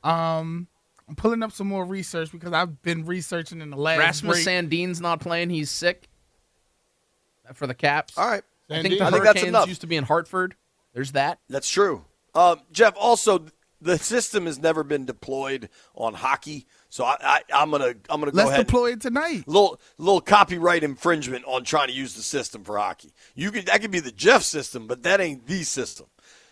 Um, 0.04 0.66
I'm 1.08 1.14
pulling 1.14 1.42
up 1.42 1.52
some 1.52 1.68
more 1.68 1.84
research 1.84 2.32
because 2.32 2.52
I've 2.52 2.82
been 2.82 3.04
researching 3.04 3.60
in 3.60 3.70
the 3.70 3.76
last 3.76 3.98
Rasmus 3.98 4.34
break. 4.36 4.44
Sandin's 4.44 5.00
not 5.00 5.20
playing. 5.20 5.50
He's 5.50 5.70
sick 5.70 6.08
for 7.54 7.66
the 7.66 7.74
Caps. 7.74 8.18
All 8.18 8.26
right. 8.28 8.42
I 8.68 8.82
think 8.82 8.98
the 8.98 9.04
I 9.04 9.10
think 9.10 9.22
that's 9.22 9.40
Hurricanes 9.40 9.48
enough. 9.48 9.68
used 9.68 9.82
to 9.82 9.86
be 9.86 9.96
in 9.96 10.04
Hartford. 10.04 10.56
There's 10.92 11.12
that. 11.12 11.38
That's 11.48 11.68
true. 11.68 12.04
Um, 12.34 12.60
Jeff, 12.72 12.94
also 12.96 13.46
the 13.80 13.98
system 13.98 14.46
has 14.46 14.58
never 14.58 14.82
been 14.82 15.04
deployed 15.04 15.68
on 15.94 16.14
hockey, 16.14 16.66
so 16.88 17.04
I, 17.04 17.16
I, 17.20 17.40
I'm 17.54 17.70
gonna 17.70 17.94
I'm 18.08 18.20
gonna 18.20 18.32
go 18.32 18.38
Let's 18.38 18.50
ahead. 18.50 18.66
deploy 18.66 18.92
it 18.92 19.00
tonight. 19.00 19.44
little 19.46 19.78
little 19.98 20.20
copyright 20.20 20.82
infringement 20.82 21.44
on 21.46 21.62
trying 21.64 21.88
to 21.88 21.94
use 21.94 22.14
the 22.14 22.22
system 22.22 22.64
for 22.64 22.78
hockey. 22.78 23.12
You 23.34 23.52
could 23.52 23.66
that 23.66 23.80
could 23.80 23.90
be 23.92 24.00
the 24.00 24.10
Jeff 24.10 24.42
system, 24.42 24.86
but 24.86 25.04
that 25.04 25.20
ain't 25.20 25.46
the 25.46 25.62
system. 25.62 26.06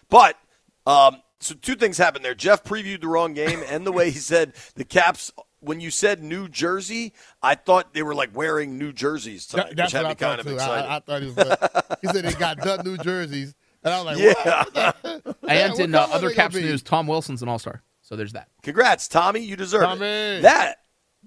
But 0.09 0.39
um, 0.87 1.23
so 1.45 1.55
two 1.55 1.75
things 1.77 1.99
happened 1.99 2.25
there. 2.25 2.35
Jeff 2.35 2.65
previewed 2.65 3.01
the 3.01 3.09
wrong 3.09 3.35
game, 3.35 3.63
and 3.69 3.87
the 3.87 3.93
way 3.93 4.11
he 4.11 4.19
said 4.19 4.55
the 4.75 4.85
Caps. 4.85 5.31
When 5.61 5.81
you 5.81 5.91
said 5.91 6.23
New 6.23 6.47
Jersey, 6.49 7.15
I 7.43 7.55
thought 7.55 7.95
they 7.95 8.03
were 8.03 8.15
like 8.15 8.37
wearing 8.37 8.77
New 8.77 8.93
Jerseys 8.93 9.47
tonight, 9.47 9.69
That- 9.69 9.77
that's 9.77 9.93
which 9.95 10.03
had 10.03 10.03
what 10.03 10.09
me 10.09 10.11
I 10.11 10.15
kind 10.15 10.31
thought 10.33 10.39
of 10.41 10.47
too. 10.47 10.55
excited. 10.55 10.91
I, 10.91 10.97
I 10.97 11.01
thought 11.01 11.23
he 11.23 11.29
was. 11.29 11.39
Uh, 11.39 11.97
he 12.03 12.09
said 12.09 12.25
they 12.27 12.33
got 12.35 12.59
done 12.59 12.81
New 12.85 12.99
Jerseys, 12.99 13.55
and 13.83 13.95
I 13.95 14.03
was 14.03 14.19
like, 14.19 14.37
Yeah. 14.37 14.91
what? 15.25 15.37
And 15.49 15.73
What 15.73 15.81
in 15.81 15.95
uh, 15.95 16.01
other 16.01 16.29
they 16.29 16.35
gonna 16.35 16.35
Caps 16.35 16.55
news, 16.57 16.83
Tom 16.83 17.07
Wilson's 17.07 17.43
an 17.43 17.49
All 17.49 17.59
Star. 17.59 17.83
So 18.03 18.15
there's 18.15 18.35
that. 18.35 18.49
Congrats, 18.63 19.09
Tommy. 19.09 19.41
You 19.41 19.57
deserve 19.57 19.85
Tommy. 19.85 20.05
it. 20.07 20.43
That 20.43 20.77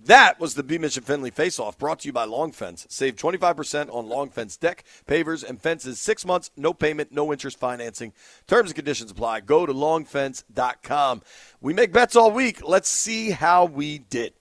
that 0.05 0.39
was 0.39 0.53
the 0.53 0.63
B. 0.63 0.75
And 0.75 0.91
Finley 0.91 1.31
face-off 1.31 1.77
brought 1.77 1.99
to 1.99 2.07
you 2.07 2.13
by 2.13 2.23
Long 2.23 2.51
Fence. 2.51 2.85
Save 2.89 3.15
25% 3.15 3.93
on 3.93 4.07
Long 4.07 4.29
Fence 4.29 4.55
deck, 4.55 4.83
pavers, 5.05 5.43
and 5.43 5.61
fences. 5.61 5.99
Six 5.99 6.25
months, 6.25 6.51
no 6.55 6.73
payment, 6.73 7.11
no 7.11 7.31
interest 7.33 7.59
financing. 7.59 8.13
Terms 8.47 8.69
and 8.69 8.75
conditions 8.75 9.11
apply. 9.11 9.41
Go 9.41 9.65
to 9.65 9.73
longfence.com. 9.73 11.21
We 11.61 11.73
make 11.73 11.91
bets 11.91 12.15
all 12.15 12.31
week. 12.31 12.65
Let's 12.65 12.89
see 12.89 13.31
how 13.31 13.65
we 13.65 13.97
did. 13.97 14.33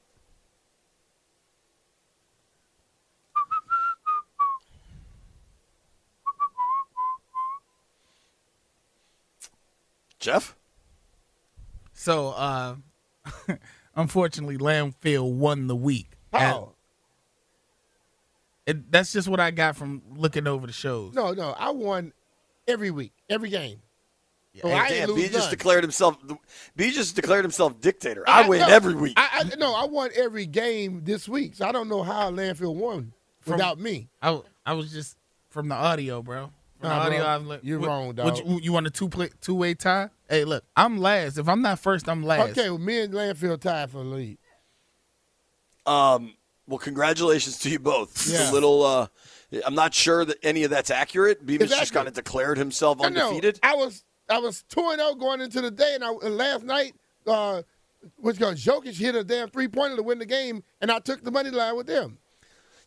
Jeff? 10.19 10.57
So, 11.93 12.31
uh, 12.31 12.77
unfortunately, 13.97 14.59
Landfill 14.59 15.33
won 15.33 15.67
the 15.67 15.77
week. 15.77 16.13
How? 16.33 16.75
It, 18.67 18.91
that's 18.91 19.13
just 19.13 19.29
what 19.29 19.41
I 19.41 19.51
got 19.53 19.77
from 19.77 20.03
looking 20.17 20.47
over 20.47 20.67
the 20.67 20.73
shows. 20.73 21.15
No, 21.15 21.33
no, 21.33 21.55
I 21.57 21.71
won 21.71 22.13
every 22.67 22.91
week, 22.91 23.13
every 23.29 23.49
game. 23.49 23.81
So 24.61 24.69
Hey, 24.69 24.75
I 24.75 24.89
damn, 24.89 25.11
lose 25.11 25.29
B 25.29 25.33
just 25.33 25.51
declared 25.51 25.85
himself. 25.85 26.17
B 26.77 26.91
just 26.91 27.15
declared 27.15 27.45
himself 27.45 27.81
dictator. 27.81 28.25
I, 28.27 28.49
win 28.49 28.61
no, 28.61 28.69
every 28.69 28.95
week. 28.95 29.15
I, 29.17 29.51
I, 29.53 29.57
no, 29.57 29.75
I 29.75 29.85
won 29.85 30.11
every 30.17 30.47
game 30.47 31.03
this 31.05 31.29
week, 31.29 31.55
so 31.57 31.69
I 31.69 31.73
don't 31.73 31.89
know 31.89 32.03
how 32.03 32.31
Landfill 32.31 32.75
won 32.75 33.13
without 33.47 33.79
me. 33.79 34.09
I, 34.23 34.41
I 34.65 34.73
was 34.73 34.93
just 34.93 35.17
from 35.51 35.69
the 35.69 35.75
audio, 35.75 36.23
bro. 36.23 36.51
From 36.81 36.91
Nah, 36.91 36.99
audio, 36.99 37.19
bro, 37.19 37.27
I 37.27 37.37
was 37.39 37.47
like, 37.49 37.61
you're 37.63 37.79
what- 37.79 37.89
wrong, 37.89 38.07
what 38.09 38.17
dog. 38.17 38.39
you, 38.47 38.61
you 38.61 38.73
want 38.73 38.87
a 38.87 38.91
two 38.91 39.09
play, 39.09 39.31
two 39.41 39.55
way 39.55 39.75
tie? 39.75 40.11
Hey, 40.29 40.45
look, 40.45 40.65
I'm 40.77 40.99
last. 40.99 41.39
If 41.39 41.49
I'm 41.49 41.63
not 41.63 41.79
first, 41.79 42.09
I'm 42.09 42.23
last. 42.23 42.51
Okay, 42.51 42.69
well, 42.69 42.79
me 42.79 43.01
and 43.01 43.15
Landfill 43.15 43.59
tied 43.61 43.91
for 43.91 43.99
the 43.99 44.11
lead. 44.11 44.39
Um, 45.87 46.35
well, 46.67 46.79
congratulations 46.79 47.59
to 47.61 47.71
you 47.71 47.79
both. 47.79 48.11
It's 48.13 48.31
Yeah. 48.33 48.51
A 48.51 48.53
little. 48.53 48.83
Uh, 48.85 49.07
I'm 49.65 49.75
not 49.75 49.95
sure 49.95 50.25
that 50.25 50.37
any 50.43 50.65
of 50.65 50.71
that's 50.71 50.91
accurate. 50.91 51.47
Beavis 51.47 51.63
It's 51.63 51.79
just 51.79 51.93
kind 51.95 52.09
of 52.09 52.15
declared 52.15 52.59
himself 52.59 53.01
I 53.01 53.09
know. 53.09 53.29
undefeated. 53.29 53.61
I 53.63 53.75
was 53.77 54.05
I 54.29 54.39
was 54.39 54.65
two 54.69 54.81
and 54.91 54.99
zero 55.01 55.15
going 55.15 55.41
into 55.41 55.61
the 55.61 55.71
day, 55.71 55.95
and, 55.95 56.05
I, 56.05 56.11
and 56.25 56.37
last 56.37 56.65
night, 56.65 56.95
uh, 57.27 57.63
what's 58.17 58.39
called 58.39 58.57
Jokic 58.57 58.97
hit 58.99 59.15
a 59.15 59.23
damn 59.23 59.49
three 59.49 59.69
pointer 59.69 59.97
to 59.97 60.03
win 60.03 60.19
the 60.19 60.27
game, 60.27 60.65
and 60.81 60.91
I 60.91 60.99
took 60.99 61.23
the 61.23 61.31
money 61.31 61.51
line 61.51 61.77
with 61.77 61.87
them. 61.87 62.19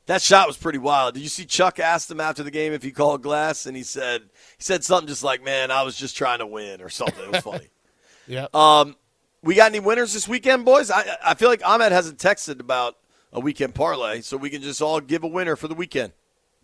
That 0.10 0.24
shot 0.24 0.48
was 0.48 0.58
pretty 0.58 0.80
wild. 0.80 1.14
Did 1.14 1.22
you 1.22 1.30
see 1.30 1.46
Chuck 1.46 1.78
asked 1.80 2.10
him 2.10 2.20
after 2.20 2.42
the 2.42 2.50
game 2.50 2.74
if 2.74 2.82
he 2.82 2.90
called 2.90 3.22
glass, 3.22 3.68
and 3.68 3.78
he 3.78 3.84
said 3.84 4.24
he 4.24 4.64
said 4.64 4.84
something 4.84 5.08
just 5.08 5.24
like, 5.24 5.44
"Man, 5.44 5.70
I 5.70 5.84
was 5.84 5.96
just 5.96 6.18
trying 6.18 6.40
to 6.40 6.48
win" 6.48 6.82
or 6.82 6.90
something. 6.90 7.24
It 7.24 7.32
was 7.32 7.42
funny. 7.44 7.68
Yeah. 8.28 8.48
Um, 8.54 8.96
we 9.44 9.56
got 9.56 9.72
any 9.72 9.80
winners 9.80 10.14
this 10.14 10.28
weekend, 10.28 10.66
boys? 10.66 10.90
I 10.92 11.04
I 11.24 11.34
feel 11.36 11.48
like 11.50 11.62
Ahmed 11.66 11.92
hasn't 11.92 12.18
texted 12.20 12.60
about 12.60 12.96
a 13.34 13.40
weekend 13.40 13.74
parlay, 13.76 14.22
so 14.22 14.36
we 14.38 14.50
can 14.52 14.62
just 14.64 14.82
all 14.82 15.00
give 15.00 15.24
a 15.24 15.28
winner 15.28 15.56
for 15.56 15.68
the 15.68 15.74
weekend. 15.76 16.12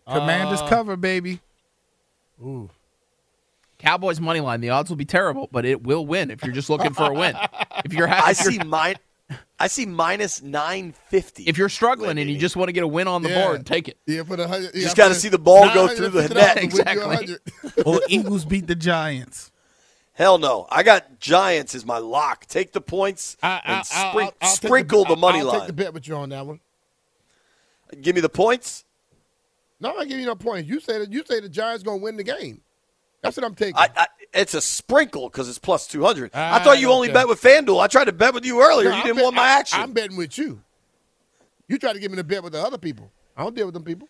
Commanders 0.07 0.61
Uh, 0.61 0.67
cover, 0.69 0.95
baby. 0.95 1.39
Ooh. 2.43 2.69
Cowboys 3.79 4.19
money 4.19 4.39
line. 4.39 4.61
The 4.61 4.69
odds 4.69 4.89
will 4.89 4.95
be 4.97 5.05
terrible, 5.05 5.49
but 5.51 5.65
it 5.65 5.83
will 5.83 6.05
win 6.05 6.31
if 6.31 6.43
you're 6.43 6.53
just 6.53 6.69
looking 6.69 6.93
for 6.93 7.11
a 7.11 7.13
win. 7.13 7.35
If 7.83 7.93
you're 7.93 8.07
ha- 8.07 8.23
I 8.25 8.31
if 8.31 8.43
you're- 8.43 8.53
see 8.57 8.63
mine. 8.63 8.95
I 9.59 9.67
see 9.67 9.85
minus 9.85 10.41
nine 10.41 10.93
fifty. 11.09 11.43
if 11.45 11.57
you're 11.57 11.69
struggling 11.69 12.17
and 12.19 12.29
you 12.29 12.37
just 12.37 12.55
want 12.55 12.67
to 12.69 12.73
get 12.73 12.83
a 12.83 12.87
win 12.87 13.07
on 13.07 13.23
the 13.23 13.29
Yeah. 13.29 13.45
board, 13.47 13.65
take 13.65 13.87
it. 13.87 13.97
Yeah, 14.05 14.23
put 14.23 14.39
a 14.39 14.47
hundred. 14.47 14.75
You 14.75 14.81
yeah, 14.81 14.83
just 14.83 14.97
gotta 14.97 15.15
see 15.15 15.29
the 15.29 15.39
ball 15.39 15.73
go 15.73 15.87
through 15.87 16.09
the 16.09 16.21
$950 16.27 16.33
net. 16.35 16.57
to 16.57 16.61
win 16.61 16.71
you 16.71 16.79
Exactly. 16.79 17.05
100. 17.07 17.39
Or 17.87 18.01
Eagles 18.09 18.45
beat 18.45 18.67
the 18.67 18.75
Giants. 18.75 19.51
Hell 20.13 20.37
no. 20.37 20.67
I 20.69 20.83
got 20.83 21.19
Giants 21.19 21.73
as 21.75 21.85
my 21.85 21.97
lock. 21.97 22.45
Take 22.45 22.71
the 22.73 22.81
points 22.81 23.35
I, 23.41 23.47
I, 23.47 23.61
and 23.65 23.75
I, 23.77 23.81
sprin- 23.81 24.25
I'll, 24.27 24.33
I'll 24.41 24.49
sprinkle 24.49 25.03
the, 25.05 25.09
I'll- 25.11 25.15
money 25.15 25.39
I'll 25.39 25.45
line. 25.47 25.59
take 25.61 25.67
the 25.67 25.73
bet 25.73 25.93
with 25.93 26.07
you 26.07 26.15
on 26.15 26.29
that 26.29 26.45
one. 26.45 26.59
Give 28.01 28.13
me 28.15 28.21
the 28.21 28.29
points. 28.29 28.83
No, 29.79 29.89
I'm 29.91 29.97
not 29.97 30.07
giving 30.07 30.21
you 30.21 30.27
no 30.27 30.35
points. 30.35 30.69
You 30.69 30.79
say 30.79 30.99
that 30.99 31.11
you 31.11 31.23
say 31.25 31.39
the 31.39 31.49
Giants 31.49 31.83
gonna 31.83 31.97
win 31.97 32.15
the 32.17 32.23
game. 32.23 32.61
That's 33.25 33.37
what 33.37 33.45
I'm 33.45 33.55
taking. 33.55 33.75
I, 33.77 33.89
I, 33.95 34.07
it's 34.33 34.53
a 34.53 34.61
sprinkle 34.61 35.29
because 35.29 35.49
it's 35.49 35.57
plus 35.59 35.87
200. 35.87 36.31
I 36.33 36.59
I 36.59 36.63
thought 36.63 36.79
you 36.79 36.89
only 36.91 37.07
care. 37.07 37.15
bet 37.15 37.27
with 37.27 37.41
FanDuel. 37.41 37.81
I 37.81 37.87
tried 37.87 38.05
to 38.05 38.13
bet 38.13 38.33
with 38.33 38.45
you 38.45 38.61
earlier. 38.61 38.89
No, 38.89 38.95
you 38.95 39.01
I'm 39.01 39.03
didn't 39.05 39.15
bet- 39.17 39.23
want 39.25 39.35
my 39.35 39.47
action. 39.47 39.79
I'm 39.79 39.91
betting 39.93 40.17
with 40.17 40.37
you. 40.37 40.61
You 41.67 41.77
try 41.77 41.93
to 41.93 41.99
give 41.99 42.11
me 42.11 42.17
the 42.17 42.23
bet 42.23 42.43
with 42.43 42.53
the 42.53 42.61
other 42.61 42.77
people. 42.77 43.11
I 43.35 43.43
don't 43.43 43.55
deal 43.55 43.65
with 43.65 43.73
them 43.73 43.83
people. 43.83 44.07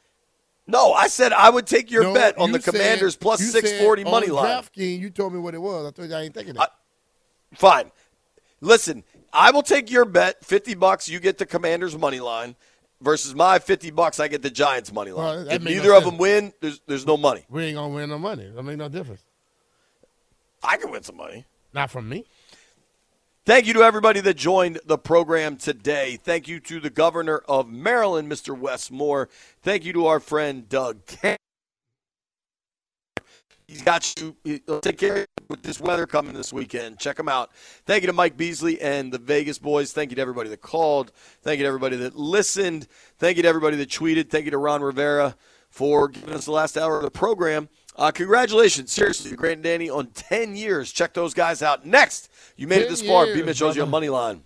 no, 0.67 0.93
I 0.93 1.07
said 1.07 1.31
I 1.33 1.49
would 1.49 1.65
take 1.67 1.89
your 1.91 2.03
No, 2.03 2.13
bet 2.13 2.37
on 2.37 2.49
you 2.51 2.57
the 2.57 2.71
Commanders 2.71 3.13
said- 3.13 3.21
plus 3.21 3.39
you 3.41 3.47
640 3.47 4.03
said 4.03 4.11
money 4.11 4.27
line. 4.27 4.45
DraftKings, 4.63 4.99
you 4.99 5.09
told 5.09 5.33
me 5.33 5.39
what 5.39 5.53
it 5.55 5.61
was. 5.61 5.85
I 5.87 5.91
told 5.91 6.09
you 6.09 6.15
I 6.15 6.21
ain't 6.23 6.33
thinking 6.33 6.55
that. 6.55 6.71
Fine. 7.53 7.91
Listen, 8.61 9.03
I 9.31 9.51
will 9.51 9.63
take 9.63 9.89
your 9.91 10.05
bet, 10.05 10.43
50 10.43 10.75
bucks, 10.75 11.07
you 11.09 11.19
get 11.19 11.37
the 11.37 11.45
Commanders 11.45 11.97
money 11.97 12.19
line 12.19 12.55
versus 13.01 13.35
my 13.35 13.59
50 13.59 13.91
bucks, 13.91 14.19
I 14.19 14.27
get 14.27 14.41
the 14.41 14.49
Giants 14.49 14.91
money 14.91 15.11
line. 15.11 15.45
Well, 15.45 15.47
if 15.47 15.61
make 15.61 15.75
no 15.75 15.81
neither 15.81 15.93
of 15.93 16.05
them 16.05 16.17
win, 16.17 16.53
there's 16.61 16.81
there's 16.87 17.05
no 17.05 17.17
money. 17.17 17.45
we 17.49 17.65
ain't 17.65 17.75
gonna 17.75 17.93
win 17.93 18.09
no 18.09 18.19
money. 18.19 18.49
That 18.53 18.63
make 18.63 18.77
no 18.77 18.89
difference. 18.89 19.23
I 20.63 20.77
can 20.77 20.91
win 20.91 21.03
some 21.03 21.17
money. 21.17 21.45
Not 21.73 21.91
from 21.91 22.09
me. 22.09 22.25
Thank 23.45 23.67
you 23.67 23.73
to 23.73 23.83
everybody 23.83 24.21
that 24.21 24.37
joined 24.37 24.79
the 24.85 24.97
program 24.97 25.57
today. 25.57 26.17
Thank 26.23 26.47
you 26.47 26.59
to 26.61 26.79
the 26.79 26.89
governor 26.89 27.43
of 27.47 27.69
Maryland, 27.69 28.31
Mr. 28.31 28.57
Wes 28.57 28.89
Moore. 28.89 29.29
Thank 29.61 29.85
you 29.85 29.93
to 29.93 30.07
our 30.07 30.19
friend 30.19 30.67
Doug 30.67 31.05
Kemp. 31.05 31.37
He's 33.67 33.83
got 33.83 34.11
you. 34.19 34.35
He'll 34.43 34.79
take 34.79 34.97
care 34.97 35.13
of 35.13 35.19
you 35.19 35.34
with 35.49 35.63
this 35.63 35.79
weather 35.79 36.05
coming 36.05 36.33
this 36.33 36.53
weekend. 36.53 36.99
Check 36.99 37.17
them 37.17 37.29
out. 37.29 37.51
Thank 37.85 38.03
you 38.03 38.07
to 38.07 38.13
Mike 38.13 38.37
Beasley 38.37 38.79
and 38.81 39.11
the 39.11 39.17
Vegas 39.17 39.57
boys. 39.57 39.91
Thank 39.91 40.11
you 40.11 40.15
to 40.15 40.21
everybody 40.21 40.49
that 40.49 40.61
called. 40.61 41.11
Thank 41.41 41.59
you 41.59 41.63
to 41.63 41.67
everybody 41.67 41.95
that 41.97 42.15
listened. 42.15 42.87
Thank 43.17 43.37
you 43.37 43.43
to 43.43 43.49
everybody 43.49 43.77
that 43.77 43.89
tweeted. 43.89 44.29
Thank 44.29 44.45
you 44.45 44.51
to 44.51 44.57
Ron 44.57 44.81
Rivera 44.81 45.35
for 45.69 46.07
giving 46.07 46.33
us 46.33 46.45
the 46.45 46.51
last 46.51 46.77
hour 46.77 46.97
of 46.97 47.03
the 47.03 47.11
program. 47.11 47.69
Uh, 47.97 48.11
congratulations, 48.11 48.91
seriously, 48.91 49.31
to 49.31 49.37
Grant 49.37 49.55
and 49.55 49.63
Danny 49.63 49.89
on 49.89 50.07
10 50.07 50.55
years. 50.55 50.91
Check 50.91 51.13
those 51.13 51.33
guys 51.33 51.61
out. 51.61 51.85
Next, 51.85 52.29
you 52.57 52.67
made 52.67 52.81
it 52.81 52.85
10 52.85 52.91
this 52.91 53.01
far. 53.01 53.25
B 53.25 53.33
years, 53.33 53.45
Mitch 53.45 53.61
owes 53.61 53.75
you 53.75 53.83
a 53.83 53.85
money 53.85 54.09
line. 54.09 54.43